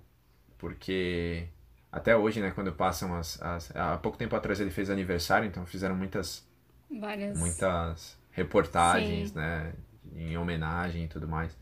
porque 0.58 1.48
até 1.92 2.16
hoje, 2.16 2.40
né, 2.42 2.52
quando 2.52 2.72
passam 2.72 3.16
as, 3.16 3.42
as... 3.42 3.76
Há 3.76 3.98
pouco 3.98 4.18
tempo 4.18 4.36
atrás 4.36 4.60
ele 4.60 4.72
fez 4.72 4.90
aniversário, 4.90 5.48
então 5.48 5.66
fizeram 5.66 5.96
muitas 5.96 6.48
Várias. 6.90 7.38
muitas 7.38 8.18
reportagens, 8.32 9.30
Sim. 9.30 9.36
né, 9.38 9.74
em 10.16 10.38
homenagem 10.38 11.06
e 11.06 11.08
tudo 11.08 11.28
mais. 11.28 11.56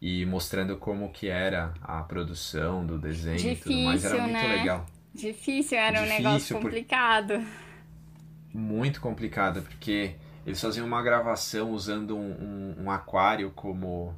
E 0.00 0.24
mostrando 0.26 0.76
como 0.76 1.10
que 1.10 1.28
era 1.28 1.74
a 1.82 2.02
produção 2.02 2.86
do 2.86 2.98
desenho 2.98 3.52
e 3.52 3.56
tudo 3.56 3.74
mais. 3.80 4.04
Era 4.04 4.14
Difícil, 4.14 4.32
muito 4.32 4.48
né? 4.48 4.56
legal. 4.56 4.86
Difícil, 5.14 5.78
era 5.78 5.98
um 6.00 6.02
Difícil, 6.04 6.22
negócio 6.24 6.56
por- 6.56 6.62
complicado. 6.62 7.44
Muito 8.52 9.00
complicado, 9.00 9.62
porque 9.62 10.14
eles 10.46 10.60
faziam 10.60 10.86
uma 10.86 11.02
gravação 11.02 11.70
usando 11.72 12.16
um, 12.16 12.30
um, 12.78 12.84
um 12.84 12.90
aquário 12.90 13.50
como 13.50 14.14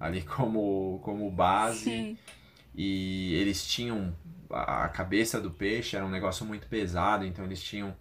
ali 0.00 0.22
como, 0.22 1.00
como 1.02 1.30
base. 1.30 1.84
Sim. 1.84 2.18
E 2.74 3.34
eles 3.34 3.66
tinham 3.66 4.14
a 4.50 4.88
cabeça 4.88 5.40
do 5.40 5.50
peixe 5.50 5.94
era 5.96 6.04
um 6.04 6.08
negócio 6.10 6.44
muito 6.46 6.66
pesado, 6.68 7.24
então 7.24 7.44
eles 7.44 7.62
tinham 7.62 7.94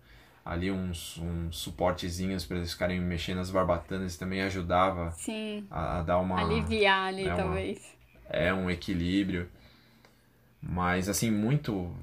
ali 0.45 0.71
uns, 0.71 1.17
uns 1.17 1.57
suportezinhos 1.57 2.45
para 2.45 2.57
eles 2.57 2.71
ficarem 2.71 3.01
mexendo 3.01 3.39
as 3.39 3.51
barbatanas, 3.51 4.15
também 4.15 4.41
ajudava 4.43 5.11
Sim. 5.11 5.67
a, 5.69 5.99
a 5.99 6.03
dar 6.03 6.19
uma 6.19 6.39
Aliviar 6.39 7.07
ali, 7.09 7.23
é 7.27 7.33
uma- 7.35 7.43
talvez. 7.43 7.97
é 8.29 8.53
um 8.53 8.69
equilíbrio, 8.69 9.49
mas 10.61 11.09
assim 11.09 11.29
muito 11.31 11.93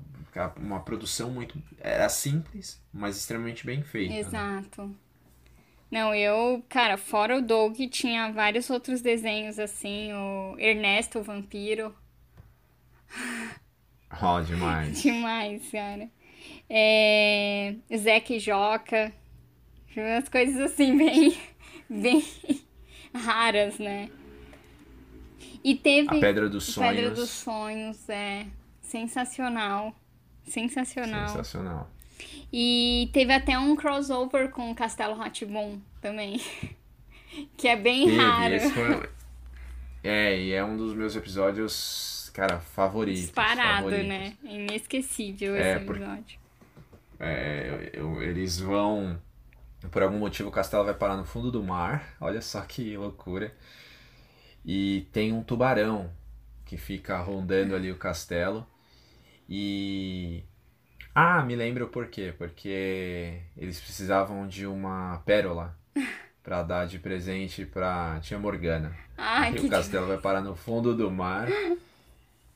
uma 0.57 0.81
produção 0.81 1.31
muito 1.31 1.61
era 1.79 2.09
simples, 2.09 2.83
mas 2.93 3.17
extremamente 3.17 3.65
bem 3.65 3.83
feita. 3.83 4.13
né? 4.13 4.21
Exato. 4.21 4.95
Não, 5.91 6.15
eu, 6.15 6.65
cara, 6.69 6.97
fora 6.97 7.39
o 7.39 7.43
Doug, 7.43 7.79
tinha 7.91 8.33
vários 8.33 8.69
outros 8.69 9.01
desenhos 9.01 9.59
assim, 9.59 10.13
o 10.13 10.57
Ernesto 10.59 11.21
o 11.21 11.23
Vampiro. 11.23 11.95
Ó, 14.21 14.41
demais. 14.41 15.03
Demais, 15.03 15.71
cara. 15.71 16.09
É... 16.69 17.75
Zeca 17.97 18.35
e 18.35 18.41
Joca. 18.41 19.13
Umas 19.97 20.29
coisas 20.29 20.61
assim, 20.61 20.97
bem, 20.99 21.37
bem 21.89 22.25
raras, 23.15 23.79
né? 23.79 24.11
E 25.63 25.75
teve 25.77 26.09
A 26.09 26.21
Pedra 26.21 26.49
dos 26.49 26.65
Sonhos, 26.65 26.95
Pedra 26.95 27.11
dos 27.11 27.31
Sonhos, 27.31 28.09
é 28.09 28.47
sensacional. 28.83 29.95
Sensacional. 30.47 31.29
sensacional. 31.29 31.91
E 32.53 33.11
teve 33.13 33.33
até 33.33 33.59
um 33.59 33.75
crossover 33.75 34.51
com 34.51 34.71
o 34.71 34.75
Castelo 34.75 35.15
rá 35.17 35.31
também. 36.01 36.41
Que 37.57 37.67
é 37.67 37.75
bem 37.77 38.05
Teve, 38.07 38.17
raro. 38.17 38.55
esse 38.55 38.71
foi... 38.71 39.09
É, 40.05 40.39
e 40.41 40.53
é 40.53 40.65
um 40.65 40.77
dos 40.77 40.95
meus 40.95 41.17
episódios, 41.17 42.31
cara, 42.33 42.61
favoritos. 42.61 43.23
Disparado, 43.23 43.77
favoritos. 43.91 44.07
né? 44.07 44.37
É 44.45 44.55
inesquecível 44.55 45.57
É, 45.57 45.77
esse 45.77 45.85
por- 45.85 45.97
episódio. 45.97 46.39
É, 47.19 47.91
eu- 47.95 48.13
eu- 48.13 48.23
eles 48.23 48.61
vão. 48.61 49.21
Por 49.91 50.03
algum 50.03 50.19
motivo 50.19 50.49
o 50.49 50.53
castelo 50.53 50.85
vai 50.85 50.95
parar 50.95 51.17
no 51.17 51.25
fundo 51.25 51.51
do 51.51 51.63
mar. 51.63 52.15
Olha 52.21 52.41
só 52.41 52.61
que 52.61 52.97
loucura. 52.97 53.53
E 54.65 55.09
tem 55.13 55.33
um 55.33 55.43
tubarão 55.43 56.11
que 56.65 56.77
fica 56.77 57.19
rondando 57.19 57.75
ali 57.75 57.91
o 57.91 57.97
castelo. 57.97 58.65
E. 59.49 60.45
Ah, 61.15 61.43
me 61.43 61.55
lembro 61.55 61.89
por 61.89 62.09
quê. 62.09 62.35
Porque 62.37 63.41
eles 63.57 63.81
precisavam 63.81 64.47
de 64.47 64.67
uma 64.67 65.23
pérola 65.25 65.77
pra 66.43 66.63
dar 66.63 66.87
de 66.87 66.99
presente 66.99 67.65
pra 67.65 68.19
tia 68.21 68.39
Morgana. 68.39 68.97
Aí 69.17 69.55
que 69.55 69.67
o 69.67 69.71
castelo 69.71 70.07
vai 70.07 70.19
parar 70.19 70.41
no 70.41 70.57
fundo 70.57 70.95
do 70.95 71.11
mar. 71.11 71.49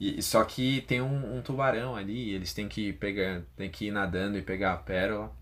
E, 0.00 0.22
só 0.22 0.44
que 0.44 0.80
tem 0.82 1.00
um, 1.00 1.38
um 1.38 1.42
tubarão 1.42 1.96
ali, 1.96 2.30
e 2.30 2.34
eles 2.34 2.54
têm 2.54 2.68
que 2.68 2.92
pegar, 2.92 3.42
tem 3.56 3.68
que 3.68 3.86
ir 3.86 3.90
nadando 3.90 4.38
e 4.38 4.42
pegar 4.42 4.74
a 4.74 4.76
pérola. 4.76 5.32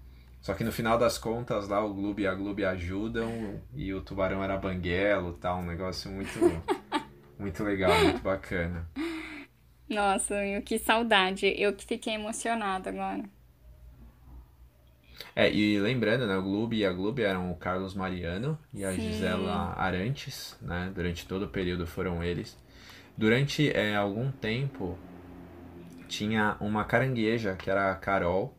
Só 0.40 0.54
que 0.54 0.64
no 0.64 0.72
final 0.72 0.96
das 0.96 1.18
contas 1.18 1.68
lá 1.68 1.84
o 1.84 1.92
Gloob 1.92 2.22
e 2.22 2.26
a 2.26 2.34
Gloob 2.34 2.64
ajudam 2.64 3.60
e 3.74 3.92
o 3.92 4.00
tubarão 4.00 4.42
era 4.42 4.56
banguelo, 4.56 5.32
tal, 5.34 5.58
um 5.58 5.66
negócio 5.66 6.10
muito 6.10 6.38
muito 7.38 7.64
legal, 7.64 7.92
muito 8.02 8.22
bacana. 8.22 8.88
Nossa, 9.88 10.34
meu, 10.40 10.62
que 10.62 10.78
saudade. 10.78 11.46
Eu 11.56 11.72
que 11.72 11.84
fiquei 11.84 12.14
emocionada 12.14 12.90
agora. 12.90 13.24
É, 15.34 15.52
e 15.52 15.78
lembrando, 15.78 16.26
né, 16.26 16.36
o 16.36 16.42
Gloob 16.42 16.76
e 16.76 16.84
a 16.84 16.92
Gloob 16.92 17.22
eram 17.22 17.50
o 17.50 17.56
Carlos 17.56 17.94
Mariano 17.94 18.58
e 18.72 18.84
a 18.84 18.92
Sim. 18.92 19.00
Gisela 19.00 19.74
Arantes, 19.76 20.56
né? 20.60 20.90
Durante 20.94 21.26
todo 21.26 21.44
o 21.44 21.48
período 21.48 21.86
foram 21.86 22.22
eles. 22.22 22.56
Durante 23.16 23.70
é, 23.70 23.94
algum 23.94 24.30
tempo 24.30 24.98
tinha 26.08 26.56
uma 26.60 26.84
carangueja 26.84 27.54
que 27.54 27.70
era 27.70 27.90
a 27.90 27.94
Carol, 27.94 28.56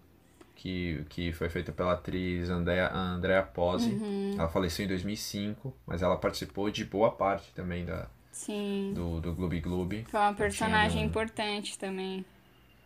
que, 0.56 1.06
que 1.10 1.32
foi 1.32 1.50
feita 1.50 1.72
pela 1.72 1.94
atriz 1.94 2.50
Andrea, 2.50 2.92
Andrea 2.94 3.44
Pozzi. 3.44 3.92
Uhum. 3.92 4.36
Ela 4.38 4.50
faleceu 4.50 4.86
em 4.86 4.88
2005, 4.88 5.76
mas 5.86 6.02
ela 6.02 6.18
participou 6.18 6.70
de 6.70 6.86
boa 6.86 7.12
parte 7.12 7.52
também 7.54 7.86
da, 7.86 8.08
Sim. 8.38 8.92
do, 8.94 9.20
do 9.20 9.34
Gloob 9.34 9.60
Gloob. 9.62 10.06
Foi 10.10 10.20
uma 10.20 10.34
personagem 10.34 11.02
um- 11.04 11.06
importante 11.08 11.78
também. 11.78 12.24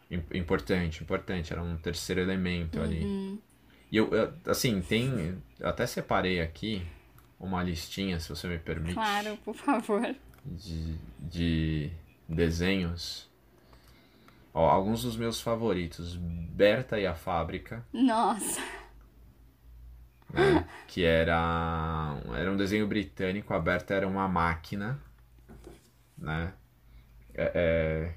Im- 0.10 0.24
Importante, 0.34 1.04
importante, 1.04 1.52
era 1.52 1.62
um 1.62 1.76
terceiro 1.78 2.22
elemento 2.22 2.82
ali. 2.82 3.04
Uhum. 3.04 3.40
E 3.92 3.98
eu, 3.98 4.10
eu, 4.14 4.34
assim, 4.46 4.82
tem. 4.82 5.38
Eu 5.60 5.68
até 5.70 5.86
separei 5.86 6.40
aqui 6.42 6.86
uma 7.40 7.62
listinha, 7.62 8.20
se 8.20 8.30
você 8.30 8.48
me 8.48 8.58
permite, 8.58 8.94
Claro, 8.94 9.38
por 9.44 9.56
favor. 9.56 10.16
de, 10.46 10.96
de 11.20 11.92
desenhos. 12.30 13.30
Ó, 14.54 14.70
alguns 14.70 15.04
dos 15.04 15.16
meus 15.18 15.42
favoritos. 15.42 16.16
Berta 16.16 17.00
e 17.00 17.06
a 17.08 17.14
Fábrica, 17.16 17.86
Nossa. 17.94 18.62
né, 20.34 20.68
que 20.88 21.04
era, 21.04 22.18
era 22.38 22.52
um 22.52 22.58
desenho 22.58 22.88
britânico. 22.88 23.54
A 23.54 23.60
Berta 23.60 23.94
era 23.94 24.08
uma 24.08 24.28
máquina, 24.28 25.00
né? 26.22 26.54
É, 27.34 27.52
é, 27.56 28.14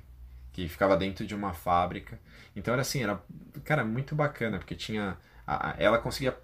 que 0.53 0.69
ficava 0.69 0.97
dentro 0.97 1.27
de 1.27 1.35
uma 1.35 1.53
fábrica. 1.53 2.21
Então 2.55 2.73
era 2.73 2.83
assim, 2.83 3.03
era, 3.03 3.21
cara, 3.65 3.85
muito 3.85 4.15
bacana, 4.15 4.59
porque 4.59 4.75
tinha. 4.77 5.17
A, 5.47 5.75
ela 5.79 5.99
conseguia 5.99 6.37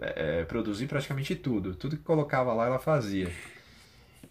é, 0.00 0.44
produzir 0.44 0.86
praticamente 0.88 1.36
tudo. 1.36 1.74
Tudo 1.74 1.96
que 1.96 2.02
colocava 2.02 2.52
lá 2.52 2.66
ela 2.66 2.78
fazia. 2.78 3.30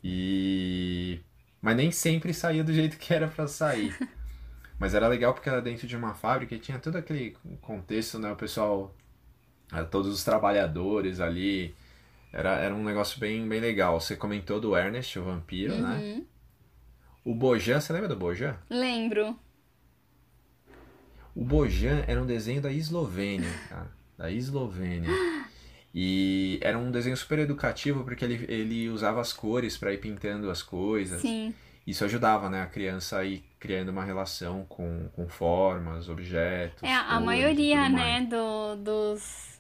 E. 0.04 1.22
Mas 1.62 1.76
nem 1.76 1.92
sempre 1.92 2.34
saía 2.34 2.64
do 2.64 2.74
jeito 2.74 2.98
que 2.98 3.14
era 3.14 3.28
para 3.28 3.48
sair. 3.48 3.96
Mas 4.80 4.96
era 4.96 5.08
legal 5.08 5.34
porque 5.34 5.48
era 5.48 5.62
dentro 5.62 5.88
de 5.88 5.96
uma 5.96 6.16
fábrica 6.16 6.56
e 6.56 6.60
tinha 6.60 6.80
todo 6.80 6.96
aquele 6.96 7.38
contexto, 7.62 8.18
né? 8.18 8.32
O 8.32 8.36
pessoal, 8.36 8.96
eh, 9.72 9.84
todos 9.84 10.12
os 10.12 10.24
trabalhadores 10.24 11.20
ali. 11.20 11.76
Era, 12.34 12.56
era 12.56 12.74
um 12.74 12.84
negócio 12.84 13.20
bem, 13.20 13.48
bem 13.48 13.60
legal. 13.60 14.00
Você 14.00 14.16
comentou 14.16 14.60
do 14.60 14.76
Ernest, 14.76 15.20
o 15.20 15.24
vampiro, 15.24 15.76
né? 15.76 15.98
Uhum. 15.98 16.18
né? 16.18 16.24
O 17.24 17.36
Bojan, 17.36 17.80
você 17.80 17.94
lembra 17.94 18.10
do 18.10 18.16
Bojan? 18.16 18.56
Lembro. 18.70 19.38
O 21.36 21.44
Bojan 21.44 22.04
era 22.08 22.22
um 22.22 22.26
desenho 22.26 22.62
da 22.62 22.72
Eslovênia, 22.72 23.52
cara. 23.70 23.92
Da 24.18 24.32
Eslovênia. 24.32 25.10
E 25.94 26.60
era 26.62 26.78
um 26.78 26.90
desenho 26.90 27.16
super 27.18 27.40
educativo 27.40 28.04
porque 28.04 28.24
ele, 28.24 28.46
ele 28.48 28.90
usava 28.90 29.22
as 29.22 29.34
cores 29.34 29.78
para 29.78 29.94
ir 29.94 29.98
pintando 29.98 30.50
as 30.50 30.64
coisas. 30.64 31.22
Sim. 31.22 31.54
Isso 31.86 32.06
ajudava, 32.06 32.50
né, 32.50 32.62
a 32.62 32.68
criança 32.68 33.18
a 33.18 33.26
ir 33.26 33.44
criando 33.60 33.90
uma 33.90 34.04
relação 34.04 34.66
com, 34.70 35.10
com 35.16 35.28
formas, 35.28 36.10
objetos. 36.10 36.84
É, 36.84 36.94
a 36.94 37.20
maioria, 37.20 37.90
né, 37.90 38.22
do, 38.22 38.76
dos 38.76 39.60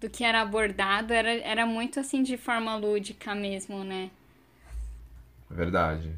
do 0.00 0.10
que 0.10 0.24
era 0.24 0.42
abordado 0.42 1.14
era, 1.14 1.30
era 1.30 1.64
muito 1.64 1.98
assim 2.00 2.22
de 2.22 2.36
forma 2.36 2.76
lúdica 2.76 3.34
mesmo, 3.34 3.84
né? 3.84 4.10
Verdade. 5.48 6.12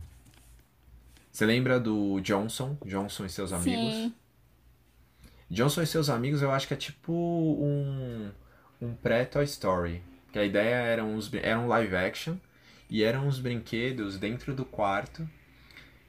Você 1.37 1.45
lembra 1.45 1.79
do 1.79 2.19
Johnson? 2.21 2.79
Johnson 2.87 3.27
e 3.27 3.29
seus 3.29 3.53
amigos? 3.53 3.93
Sim. 3.93 4.15
Johnson 5.51 5.83
e 5.83 5.87
seus 5.87 6.09
amigos 6.09 6.41
eu 6.41 6.51
acho 6.51 6.67
que 6.67 6.73
é 6.73 6.77
tipo 6.79 7.13
um, 7.13 8.31
um 8.81 8.95
pré-Toy 8.95 9.45
Story. 9.45 10.03
Que 10.33 10.39
a 10.39 10.45
ideia 10.47 10.77
era, 10.77 11.05
uns, 11.05 11.31
era 11.35 11.59
um 11.59 11.69
live 11.69 11.95
action 11.95 12.37
e 12.89 13.05
eram 13.05 13.27
uns 13.29 13.39
brinquedos 13.39 14.17
dentro 14.17 14.55
do 14.55 14.65
quarto. 14.65 15.29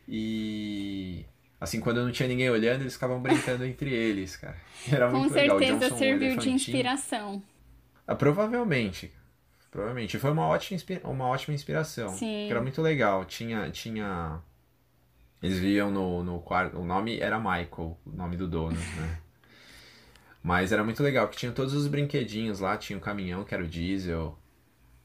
E 0.07 1.25
assim, 1.59 1.81
quando 1.81 2.01
não 2.05 2.11
tinha 2.13 2.29
ninguém 2.29 2.49
olhando, 2.49 2.83
eles 2.83 2.93
ficavam 2.93 3.21
brincando 3.21 3.65
entre 3.67 3.93
eles, 3.93 4.37
cara. 4.37 4.55
Era 4.89 5.11
Com 5.11 5.19
muito 5.19 5.33
legal. 5.33 5.57
O 5.57 5.59
certeza 5.59 5.79
Johnson, 5.89 5.95
um 5.95 5.99
serviu 5.99 6.37
de 6.37 6.49
inspiração. 6.51 7.43
Ah, 8.07 8.15
provavelmente. 8.15 9.11
Provavelmente. 9.69 10.17
Foi 10.19 10.31
uma 10.31 10.47
ótima, 10.47 10.79
uma 11.03 11.25
ótima 11.25 11.53
inspiração. 11.53 12.15
Sim. 12.15 12.49
Era 12.49 12.61
muito 12.61 12.81
legal. 12.81 13.25
Tinha, 13.25 13.69
tinha... 13.71 14.41
Eles 15.41 15.59
viam 15.59 15.91
no, 15.91 16.23
no 16.23 16.39
quarto... 16.39 16.77
O 16.77 16.85
nome 16.85 17.19
era 17.19 17.37
Michael, 17.37 17.97
o 18.05 18.11
nome 18.11 18.35
do 18.35 18.47
dono, 18.47 18.77
né? 18.77 19.19
Mas 20.41 20.71
era 20.71 20.83
muito 20.83 21.03
legal, 21.03 21.27
porque 21.27 21.39
tinha 21.39 21.51
todos 21.51 21.73
os 21.73 21.87
brinquedinhos 21.87 22.59
lá. 22.59 22.77
Tinha 22.77 22.97
o 22.97 23.01
caminhão, 23.01 23.43
que 23.43 23.53
era 23.53 23.63
o 23.63 23.67
diesel. 23.67 24.37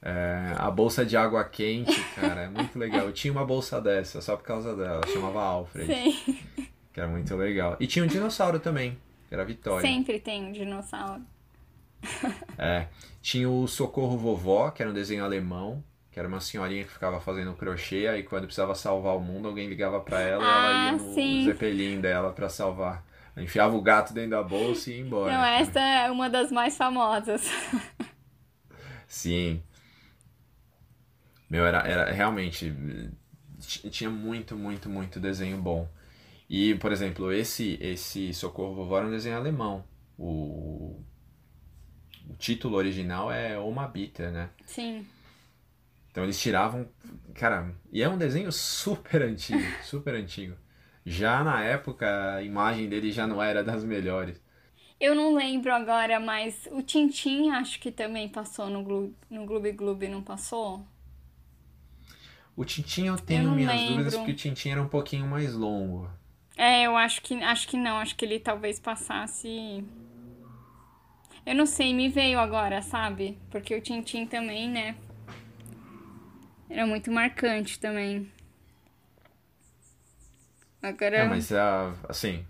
É, 0.00 0.54
a 0.56 0.70
bolsa 0.70 1.04
de 1.04 1.16
água 1.16 1.42
quente, 1.44 2.00
cara. 2.14 2.42
É 2.42 2.48
muito 2.48 2.78
legal. 2.78 3.06
Eu 3.06 3.12
tinha 3.12 3.32
uma 3.32 3.44
bolsa 3.44 3.80
dessa, 3.80 4.20
só 4.20 4.36
por 4.36 4.44
causa 4.44 4.76
dela. 4.76 5.00
Chamava 5.12 5.42
Alfred. 5.42 5.86
Sei. 5.86 6.38
Que 6.92 7.00
era 7.00 7.08
muito 7.08 7.34
legal. 7.34 7.76
E 7.80 7.86
tinha 7.86 8.04
um 8.04 8.08
dinossauro 8.08 8.60
também, 8.60 8.98
que 9.28 9.34
era 9.34 9.42
a 9.42 9.46
Vitória. 9.46 9.80
Sempre 9.80 10.20
tem 10.20 10.44
um 10.44 10.52
dinossauro. 10.52 11.22
É. 12.58 12.86
Tinha 13.20 13.48
o 13.48 13.66
Socorro 13.66 14.18
Vovó, 14.18 14.70
que 14.70 14.82
era 14.82 14.90
um 14.90 14.94
desenho 14.94 15.24
alemão, 15.24 15.82
que 16.12 16.18
era 16.18 16.28
uma 16.28 16.40
senhorinha 16.40 16.84
que 16.84 16.90
ficava 16.92 17.20
fazendo 17.20 17.54
crochê, 17.54 18.06
aí 18.06 18.22
quando 18.22 18.44
precisava 18.44 18.74
salvar 18.74 19.16
o 19.16 19.20
mundo, 19.20 19.48
alguém 19.48 19.68
ligava 19.68 20.00
pra 20.00 20.20
ela 20.20 20.44
e 20.44 20.46
ela 20.46 20.68
Ah, 20.68 20.74
ia 20.74 20.92
no 20.92 21.14
sim. 21.14 21.44
zeppelin 21.46 22.00
dela 22.00 22.32
pra 22.32 22.48
salvar. 22.48 23.04
Enfiava 23.36 23.74
o 23.74 23.80
gato 23.80 24.12
dentro 24.12 24.30
da 24.32 24.42
bolsa 24.42 24.90
e 24.90 24.94
ia 24.94 25.00
embora. 25.00 25.32
Não, 25.32 25.42
essa 25.44 25.80
é 25.80 26.10
uma 26.10 26.28
das 26.28 26.52
mais 26.52 26.76
famosas. 26.76 27.42
Sim. 29.06 29.62
Meu, 31.48 31.66
era, 31.66 31.78
era 31.86 32.12
realmente. 32.12 32.72
Tinha 33.90 34.10
muito, 34.10 34.56
muito, 34.56 34.88
muito 34.88 35.20
desenho 35.20 35.58
bom. 35.58 35.88
E, 36.48 36.74
por 36.76 36.92
exemplo, 36.92 37.32
esse, 37.32 37.78
esse 37.80 38.34
Socorro 38.34 38.74
Vovó 38.74 38.98
era 38.98 39.06
um 39.06 39.10
desenho 39.10 39.36
alemão. 39.36 39.84
O, 40.18 41.00
o 42.28 42.34
título 42.36 42.76
original 42.76 43.30
é 43.32 43.58
Oma 43.58 43.86
Bitter, 43.88 44.30
né? 44.30 44.50
Sim. 44.66 45.06
Então 46.12 46.24
eles 46.24 46.40
tiravam. 46.40 46.88
Cara, 47.34 47.74
e 47.92 48.02
é 48.02 48.10
um 48.10 48.18
desenho 48.18 48.52
super 48.52 49.22
antigo, 49.24 49.76
super 49.82 50.14
antigo. 50.14 50.56
Já 51.06 51.44
na 51.44 51.62
época, 51.64 52.36
a 52.36 52.42
imagem 52.44 52.88
dele 52.88 53.12
já 53.12 53.26
não 53.26 53.42
era 53.42 53.64
das 53.64 53.84
melhores. 53.84 54.42
Eu 54.98 55.14
não 55.14 55.34
lembro 55.34 55.70
agora, 55.74 56.18
mas 56.18 56.66
o 56.72 56.82
Tintin 56.82 57.50
acho 57.50 57.78
que 57.78 57.92
também 57.92 58.26
passou 58.28 58.70
no 58.70 58.82
Gloob, 58.82 59.14
no 59.28 59.44
Gloob 59.44 59.70
Gloob, 59.72 60.08
não 60.08 60.22
passou? 60.22 60.82
O 62.56 62.64
Tintin 62.64 63.06
eu 63.08 63.18
tenho 63.18 63.44
não 63.44 63.54
minhas 63.54 63.72
lembro. 63.72 63.84
dúvidas 63.84 64.16
porque 64.16 64.32
o 64.32 64.34
Tintin 64.36 64.70
era 64.70 64.82
um 64.82 64.88
pouquinho 64.88 65.26
mais 65.26 65.52
longo. 65.54 66.08
É, 66.56 66.84
eu 66.86 66.96
acho 66.96 67.20
que 67.22 67.34
acho 67.42 67.68
que 67.68 67.76
não, 67.76 67.98
acho 67.98 68.14
que 68.16 68.24
ele 68.24 68.38
talvez 68.38 68.78
passasse. 68.80 69.84
Eu 71.46 71.54
não 71.54 71.66
sei, 71.66 71.94
me 71.94 72.08
veio 72.08 72.38
agora, 72.40 72.82
sabe? 72.82 73.38
Porque 73.50 73.74
o 73.74 73.80
Tintin 73.80 74.26
também, 74.26 74.68
né? 74.68 74.96
Era 76.72 76.86
muito 76.86 77.08
marcante 77.12 77.78
também. 77.78 78.28
Agora. 80.82 81.16
É, 81.16 81.24
mas 81.24 81.52
ah, 81.52 81.94
assim, 82.08 82.44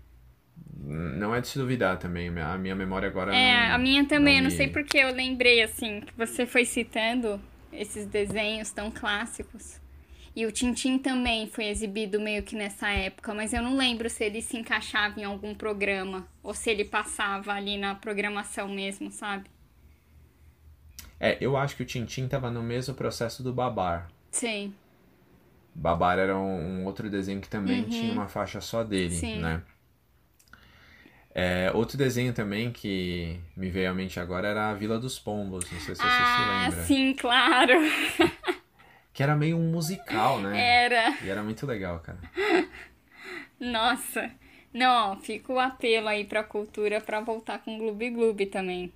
não 0.75 1.35
é 1.35 1.41
de 1.41 1.47
se 1.47 1.57
duvidar 1.59 1.97
também. 1.99 2.29
A 2.39 2.57
minha 2.57 2.75
memória 2.75 3.07
agora 3.07 3.33
É, 3.33 3.35
não, 3.35 3.73
a 3.73 3.77
minha 3.77 4.05
também, 4.07 4.37
eu 4.37 4.43
não 4.43 4.49
não 4.49 4.49
sei 4.49 4.67
me- 4.67 4.73
porque 4.73 4.97
eu 4.97 5.11
lembrei 5.13 5.61
assim, 5.61 6.01
que 6.01 6.13
você 6.15 6.45
foi 6.45 6.65
citando 6.65 7.41
esses 7.71 8.05
desenhos 8.05 8.71
tão 8.71 8.91
clássicos. 8.91 9.79
E 10.35 10.45
o 10.45 10.51
Tintin 10.51 10.97
também 10.97 11.47
foi 11.47 11.65
exibido 11.65 12.19
meio 12.19 12.43
que 12.43 12.55
nessa 12.55 12.89
época, 12.89 13.33
mas 13.33 13.53
eu 13.53 13.61
não 13.61 13.75
lembro 13.77 14.09
se 14.09 14.23
ele 14.23 14.41
se 14.41 14.57
encaixava 14.57 15.19
em 15.19 15.23
algum 15.23 15.53
programa 15.55 16.27
ou 16.43 16.53
se 16.53 16.69
ele 16.71 16.85
passava 16.85 17.53
ali 17.53 17.77
na 17.77 17.95
programação 17.95 18.67
mesmo, 18.69 19.11
sabe? 19.11 19.49
É, 21.25 21.37
eu 21.39 21.55
acho 21.55 21.77
que 21.77 21.83
o 21.83 21.85
Tintin 21.85 22.27
tava 22.27 22.51
no 22.51 22.61
mesmo 22.61 22.93
processo 22.93 23.41
do 23.41 23.53
Babar. 23.53 24.09
Sei. 24.29 24.73
Babar 25.73 26.19
era 26.19 26.37
um, 26.37 26.81
um 26.81 26.85
outro 26.85 27.09
desenho 27.09 27.39
que 27.39 27.47
também 27.47 27.83
Uhum. 27.83 27.87
tinha 27.89 28.11
uma 28.11 28.27
faixa 28.27 28.59
só 28.59 28.83
dele, 28.83 29.15
Sim. 29.15 29.39
né? 29.39 29.61
É, 31.33 31.71
outro 31.73 31.97
desenho 31.97 32.33
também 32.33 32.73
que 32.73 33.39
me 33.55 33.69
veio 33.69 33.89
à 33.89 33.93
mente 33.93 34.19
agora 34.19 34.49
era 34.49 34.69
a 34.69 34.73
Vila 34.73 34.99
dos 34.99 35.17
Pombos, 35.17 35.63
não 35.71 35.79
sei 35.79 35.95
se 35.95 36.01
você 36.01 36.07
se 36.07 36.11
Ah, 36.11 36.65
lembra. 36.65 36.83
sim, 36.83 37.13
claro. 37.13 37.73
Que 39.13 39.23
era 39.23 39.33
meio 39.33 39.55
um 39.57 39.71
musical, 39.71 40.39
né? 40.41 40.83
Era. 40.85 41.17
E 41.23 41.29
era 41.29 41.41
muito 41.41 41.65
legal, 41.65 42.01
cara. 42.01 42.19
Nossa. 43.59 44.29
Não, 44.73 45.17
fica 45.21 45.53
o 45.53 45.59
apelo 45.59 46.07
aí 46.09 46.25
pra 46.25 46.43
cultura 46.43 46.99
pra 46.99 47.21
voltar 47.21 47.59
com 47.59 47.77
Gloob 47.77 48.09
Gloob 48.09 48.45
também. 48.47 48.91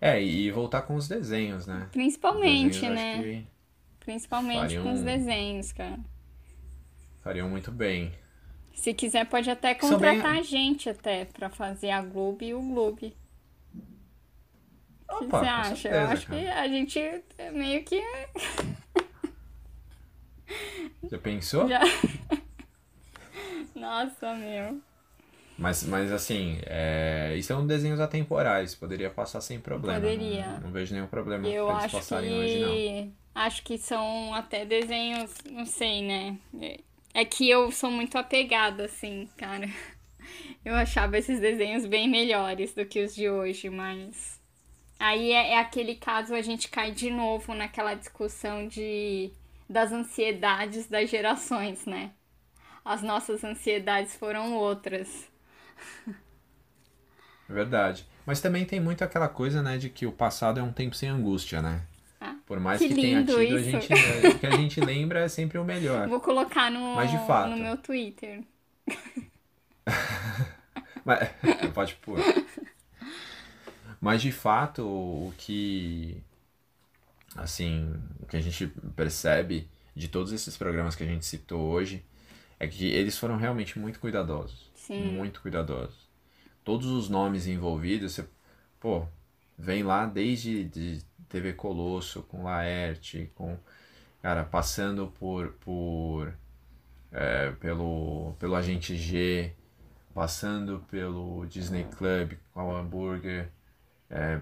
É, 0.00 0.22
e 0.22 0.50
voltar 0.50 0.82
com 0.82 0.94
os 0.94 1.08
desenhos, 1.08 1.66
né? 1.66 1.88
Principalmente, 1.92 2.74
desenhos 2.80 2.94
né? 2.94 3.12
acho 3.14 3.22
que 3.22 3.46
Principalmente 4.00 4.60
Fariam 4.60 4.82
com 4.84 4.92
os 4.92 5.02
desenhos, 5.02 5.72
cara. 5.72 5.98
fariam 7.22 7.48
muito 7.50 7.72
bem. 7.72 8.12
Se 8.74 8.94
quiser, 8.94 9.26
pode 9.26 9.50
até 9.50 9.74
São 9.78 9.98
bem- 9.98 10.16
contratar 10.18 10.38
a 10.38 10.42
gente 10.42 10.88
até 10.88 11.24
pra 11.24 11.50
fazer 11.50 11.90
a 11.90 12.00
Globo 12.02 12.44
e 12.44 12.54
o 12.54 12.60
Globo. 12.62 13.12
O 15.08 15.18
que 15.18 15.26
você 15.26 15.46
acha? 15.46 15.70
Eu 15.70 15.76
certeza, 15.76 16.12
acho 16.12 16.26
que 16.26 16.44
cara. 16.44 16.60
a 16.60 16.68
gente 16.68 16.98
é 17.38 17.50
meio 17.50 17.84
que 17.84 18.00
Já 21.10 21.18
pensou? 21.18 21.68
já. 21.68 21.80
Nossa, 23.74 24.34
meu. 24.34 24.80
Mas, 25.58 25.82
mas 25.84 26.12
assim, 26.12 26.58
é... 26.66 27.34
isso 27.36 27.48
são 27.48 27.66
desenhos 27.66 27.98
atemporais, 27.98 28.74
poderia 28.74 29.10
passar 29.10 29.40
sem 29.40 29.58
problema. 29.58 30.00
Poderia. 30.00 30.46
Não, 30.46 30.60
não 30.60 30.70
vejo 30.70 30.94
nenhum 30.94 31.06
problema 31.06 31.48
Eu 31.48 31.66
pra 31.66 31.80
eles 31.80 31.92
passarem 31.92 32.32
hoje, 32.32 32.58
não. 32.60 32.70
que. 32.70 33.12
Acho 33.34 33.62
que 33.62 33.78
são 33.78 34.34
até 34.34 34.64
desenhos, 34.64 35.32
não 35.50 35.66
sei, 35.66 36.02
né? 36.02 36.38
É 37.12 37.24
que 37.24 37.48
eu 37.48 37.70
sou 37.70 37.90
muito 37.90 38.16
apegada, 38.16 38.84
assim, 38.84 39.28
cara. 39.36 39.68
Eu 40.64 40.74
achava 40.74 41.16
esses 41.16 41.38
desenhos 41.38 41.86
bem 41.86 42.08
melhores 42.08 42.74
do 42.74 42.84
que 42.84 43.04
os 43.04 43.14
de 43.14 43.28
hoje, 43.28 43.70
mas. 43.70 44.40
Aí 44.98 45.32
é, 45.32 45.52
é 45.52 45.58
aquele 45.58 45.94
caso 45.94 46.34
a 46.34 46.42
gente 46.42 46.68
cai 46.68 46.90
de 46.90 47.10
novo 47.10 47.54
naquela 47.54 47.94
discussão 47.94 48.66
de 48.66 49.30
das 49.68 49.92
ansiedades 49.92 50.86
das 50.86 51.10
gerações, 51.10 51.84
né? 51.86 52.10
As 52.84 53.02
nossas 53.02 53.42
ansiedades 53.44 54.16
foram 54.16 54.54
outras. 54.54 55.28
Verdade. 57.48 58.06
Mas 58.24 58.40
também 58.40 58.64
tem 58.64 58.80
muito 58.80 59.04
aquela 59.04 59.28
coisa, 59.28 59.62
né, 59.62 59.78
de 59.78 59.88
que 59.88 60.06
o 60.06 60.12
passado 60.12 60.58
é 60.58 60.62
um 60.62 60.72
tempo 60.72 60.96
sem 60.96 61.08
angústia, 61.08 61.62
né? 61.62 61.82
Ah, 62.20 62.34
Por 62.44 62.58
mais 62.58 62.80
que 62.80 62.88
que, 62.88 62.94
tenha 62.94 63.24
tido, 63.24 63.36
a 63.36 63.62
gente, 63.62 63.92
é, 63.92 64.28
o 64.28 64.38
que 64.38 64.46
a 64.46 64.56
gente 64.56 64.80
lembra 64.80 65.20
é 65.20 65.28
sempre 65.28 65.58
o 65.58 65.64
melhor. 65.64 66.08
Vou 66.08 66.20
colocar 66.20 66.70
no, 66.70 66.96
Mas 66.96 67.10
de 67.10 67.18
fato. 67.26 67.50
no 67.50 67.56
meu 67.56 67.76
Twitter. 67.76 68.42
Mas, 71.04 71.30
pode 71.72 71.94
pôr. 71.96 72.18
Mas 74.00 74.22
de 74.22 74.32
fato, 74.32 74.82
o 74.84 75.32
que 75.38 76.20
assim, 77.36 77.94
o 78.20 78.26
que 78.26 78.36
a 78.36 78.40
gente 78.40 78.66
percebe 78.94 79.68
de 79.94 80.08
todos 80.08 80.32
esses 80.32 80.56
programas 80.56 80.96
que 80.96 81.02
a 81.02 81.06
gente 81.06 81.24
citou 81.24 81.60
hoje 81.60 82.04
é 82.58 82.66
que 82.66 82.86
eles 82.86 83.18
foram 83.18 83.36
realmente 83.36 83.78
muito 83.78 84.00
cuidadosos. 84.00 84.65
Sim. 84.86 85.16
Muito 85.16 85.40
cuidadosos. 85.40 86.08
Todos 86.62 86.86
os 86.86 87.08
nomes 87.08 87.48
envolvidos, 87.48 88.12
você, 88.12 88.24
pô, 88.78 89.04
vem 89.58 89.82
lá 89.82 90.06
desde 90.06 90.64
de 90.64 91.02
TV 91.28 91.52
Colosso, 91.54 92.22
com 92.22 92.44
Laerte, 92.44 93.30
com. 93.34 93.58
Cara, 94.22 94.44
passando 94.44 95.08
por. 95.18 95.52
por 95.54 96.32
é, 97.10 97.50
pelo, 97.52 98.34
pelo 98.38 98.54
Agente 98.54 98.96
G, 98.96 99.52
passando 100.14 100.84
pelo 100.90 101.46
Disney 101.46 101.84
Club 101.96 102.34
com 102.52 102.68
o 102.68 102.76
hambúrguer. 102.76 103.50
É, 104.08 104.40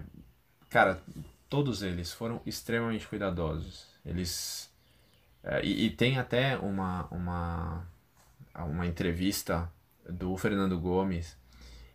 cara, 0.69 1.01
todos 1.49 1.81
eles 1.81 2.11
foram 2.11 2.39
extremamente 2.45 3.07
cuidadosos. 3.07 3.87
Eles. 4.05 4.71
É, 5.43 5.65
e, 5.65 5.85
e, 5.85 5.89
tem 5.89 6.17
até 6.19 6.57
uma, 6.57 7.05
uma, 7.05 7.87
uma 8.55 8.85
entrevista 8.85 9.71
do 10.09 10.35
Fernando 10.37 10.79
Gomes 10.79 11.37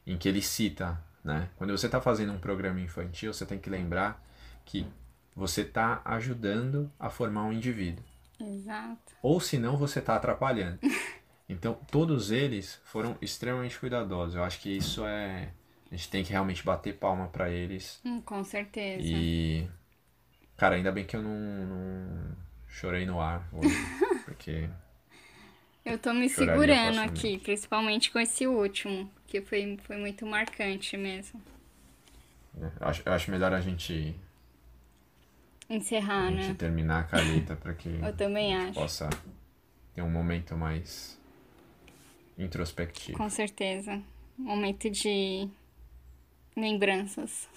em 0.06 0.16
que 0.16 0.28
ele 0.28 0.42
cita, 0.42 1.02
né? 1.22 1.48
Quando 1.56 1.76
você 1.76 1.86
está 1.86 2.00
fazendo 2.00 2.32
um 2.32 2.38
programa 2.38 2.80
infantil, 2.80 3.32
você 3.32 3.46
tem 3.46 3.58
que 3.58 3.70
lembrar 3.70 4.22
que 4.64 4.86
você 5.34 5.62
está 5.62 6.02
ajudando 6.04 6.90
a 6.98 7.08
formar 7.08 7.44
um 7.44 7.52
indivíduo. 7.52 8.04
Exato. 8.40 9.14
Ou 9.22 9.40
senão 9.40 9.76
você 9.76 9.98
está 9.98 10.16
atrapalhando. 10.16 10.78
Então, 11.52 11.74
todos 11.90 12.30
eles 12.30 12.80
foram 12.84 13.18
extremamente 13.20 13.76
cuidadosos. 13.76 14.36
Eu 14.36 14.44
acho 14.44 14.60
que 14.60 14.70
isso 14.70 15.04
é. 15.04 15.52
A 15.90 15.96
gente 15.96 16.08
tem 16.08 16.22
que 16.22 16.30
realmente 16.30 16.64
bater 16.64 16.96
palma 16.96 17.26
para 17.26 17.50
eles. 17.50 18.00
Hum, 18.04 18.20
com 18.20 18.44
certeza. 18.44 19.02
E. 19.02 19.68
Cara, 20.56 20.76
ainda 20.76 20.92
bem 20.92 21.04
que 21.04 21.16
eu 21.16 21.20
não, 21.20 21.66
não 21.66 22.36
chorei 22.68 23.04
no 23.04 23.20
ar 23.20 23.48
hoje. 23.52 23.74
Porque. 24.24 24.70
Eu 25.84 25.98
tô 25.98 26.12
me 26.12 26.28
segurando 26.28 26.98
aqui, 26.98 27.38
principalmente 27.38 28.10
com 28.10 28.18
esse 28.18 28.46
último, 28.46 29.10
que 29.26 29.40
foi, 29.40 29.78
foi 29.84 29.96
muito 29.96 30.26
marcante 30.26 30.96
mesmo. 30.96 31.40
É, 32.60 32.64
eu 32.80 32.88
acho, 32.88 33.08
acho 33.08 33.30
melhor 33.30 33.52
a 33.52 33.60
gente 33.60 34.14
encerrar, 35.68 36.26
a 36.26 36.30
gente 36.32 36.48
né? 36.48 36.54
terminar 36.54 37.00
a 37.00 37.04
calita 37.04 37.56
para 37.62 37.74
que 37.74 37.88
eu 37.88 38.16
também 38.16 38.54
acho. 38.54 38.74
possa 38.74 39.08
ter 39.94 40.02
um 40.02 40.10
momento 40.10 40.56
mais 40.56 41.18
introspectivo. 42.36 43.16
Com 43.16 43.30
certeza. 43.30 44.02
Um 44.38 44.42
momento 44.44 44.90
de 44.90 45.48
lembranças. 46.56 47.48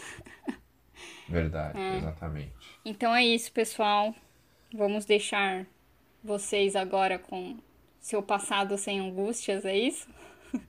Verdade, 1.28 1.78
é. 1.78 1.98
exatamente. 1.98 2.80
Então 2.86 3.14
é 3.16 3.26
isso, 3.26 3.52
pessoal. 3.52 4.14
Vamos 4.74 5.06
deixar 5.06 5.66
vocês 6.24 6.76
agora 6.76 7.18
com 7.20 7.58
seu 8.04 8.22
passado 8.22 8.78
sem 8.78 9.00
angústias, 9.00 9.64
é 9.64 9.78
isso? 9.78 10.10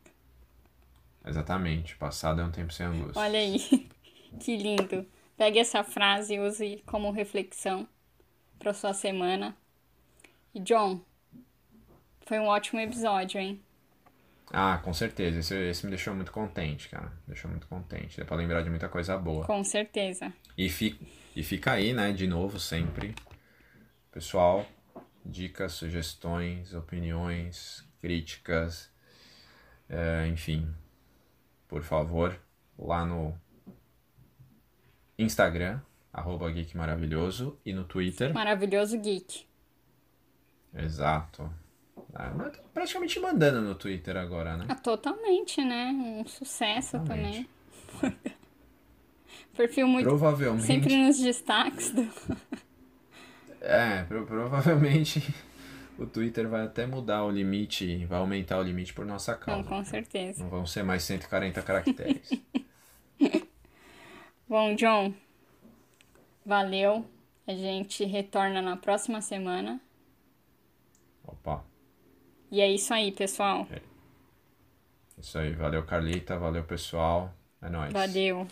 Exatamente. 1.26 1.97
Passado 1.97 2.41
é 2.41 2.45
um 2.45 2.51
tempo 2.53 2.72
sem 2.72 2.87
angústia. 2.87 3.20
Olha 3.20 3.41
aí. 3.41 3.59
que 4.39 4.57
lindo. 4.57 5.05
Pegue 5.37 5.59
essa 5.59 5.82
frase 5.82 6.35
e 6.35 6.41
use 6.41 6.80
como 6.87 7.11
reflexão 7.11 7.89
para 8.57 8.72
sua 8.72 8.95
semana. 8.95 9.57
E 10.55 10.61
John, 10.61 11.01
foi 12.20 12.39
um 12.39 12.47
ótimo 12.47 12.78
episódio, 12.78 13.41
hein? 13.41 13.61
Ah, 14.53 14.78
com 14.78 14.95
certeza. 14.95 15.41
Esse, 15.41 15.57
esse 15.57 15.85
me 15.85 15.91
deixou 15.91 16.14
muito 16.14 16.30
contente, 16.30 16.89
cara. 16.89 17.12
Deixou 17.26 17.51
muito 17.51 17.66
contente. 17.66 18.16
Dá 18.16 18.24
pra 18.24 18.37
lembrar 18.37 18.62
de 18.62 18.70
muita 18.70 18.89
coisa 18.89 19.18
boa. 19.18 19.45
Com 19.45 19.64
certeza. 19.64 20.32
E, 20.57 20.68
fi, 20.68 20.97
e 21.35 21.43
fica 21.43 21.72
aí, 21.72 21.93
né, 21.93 22.12
de 22.12 22.28
novo, 22.28 22.61
sempre. 22.61 23.12
Pessoal, 24.12 24.64
dicas, 25.25 25.72
sugestões, 25.72 26.75
opiniões, 26.75 27.85
críticas, 28.01 28.91
é, 29.89 30.27
enfim. 30.27 30.72
Por 31.66 31.83
favor, 31.83 32.39
lá 32.79 33.05
no 33.05 33.35
Instagram, 35.18 35.81
arroba 36.12 36.51
Geek 36.51 36.77
Maravilhoso, 36.77 37.59
e 37.64 37.72
no 37.72 37.85
Twitter. 37.85 38.33
Maravilhoso 38.35 38.99
Geek. 38.99 39.47
Exato. 40.75 41.51
Ah, 42.14 42.33
praticamente 42.72 43.18
mandando 43.18 43.61
no 43.61 43.75
Twitter 43.75 44.16
agora, 44.16 44.57
né? 44.57 44.66
Ah, 44.68 44.75
totalmente, 44.75 45.64
né? 45.64 45.91
Um 45.93 46.27
sucesso 46.27 46.99
totalmente. 46.99 47.49
também. 48.01 48.16
Perfil 49.57 49.87
muito. 49.87 50.07
Provavelmente. 50.07 50.66
Sempre 50.66 50.97
nos 50.97 51.18
destaques 51.18 51.91
do. 51.91 52.03
é, 53.65 54.05
pro, 54.05 54.27
provavelmente 54.27 55.23
o 55.99 56.07
Twitter 56.07 56.49
vai 56.49 56.65
até 56.65 56.87
mudar 56.87 57.25
o 57.25 57.31
limite, 57.31 58.05
vai 58.07 58.19
aumentar 58.19 58.59
o 58.59 58.62
limite 58.62 58.93
por 58.93 59.05
nossa 59.05 59.35
causa. 59.35 59.62
Não, 59.62 59.69
com 59.69 59.85
certeza. 59.85 60.43
Não 60.43 60.51
vão 60.51 60.67
ser 60.67 60.83
mais 60.83 61.03
140 61.05 61.62
caracteres. 61.62 62.31
Bom, 64.49 64.75
John, 64.75 65.15
valeu. 66.45 67.05
A 67.47 67.55
gente 67.55 68.05
retorna 68.05 68.62
na 68.62 68.77
próxima 68.77 69.21
semana. 69.21 69.81
Opa. 71.27 71.65
E 72.51 72.61
é 72.61 72.71
isso 72.71 72.93
aí, 72.95 73.12
pessoal. 73.12 73.67
É. 73.71 73.81
Isso 75.19 75.39
aí. 75.39 75.53
Valeu, 75.53 75.85
Carlita. 75.85 76.39
Valeu, 76.39 76.65
pessoal. 76.65 77.35
É 77.61 77.69
nóis. 77.69 77.93
Valeu. 77.93 78.47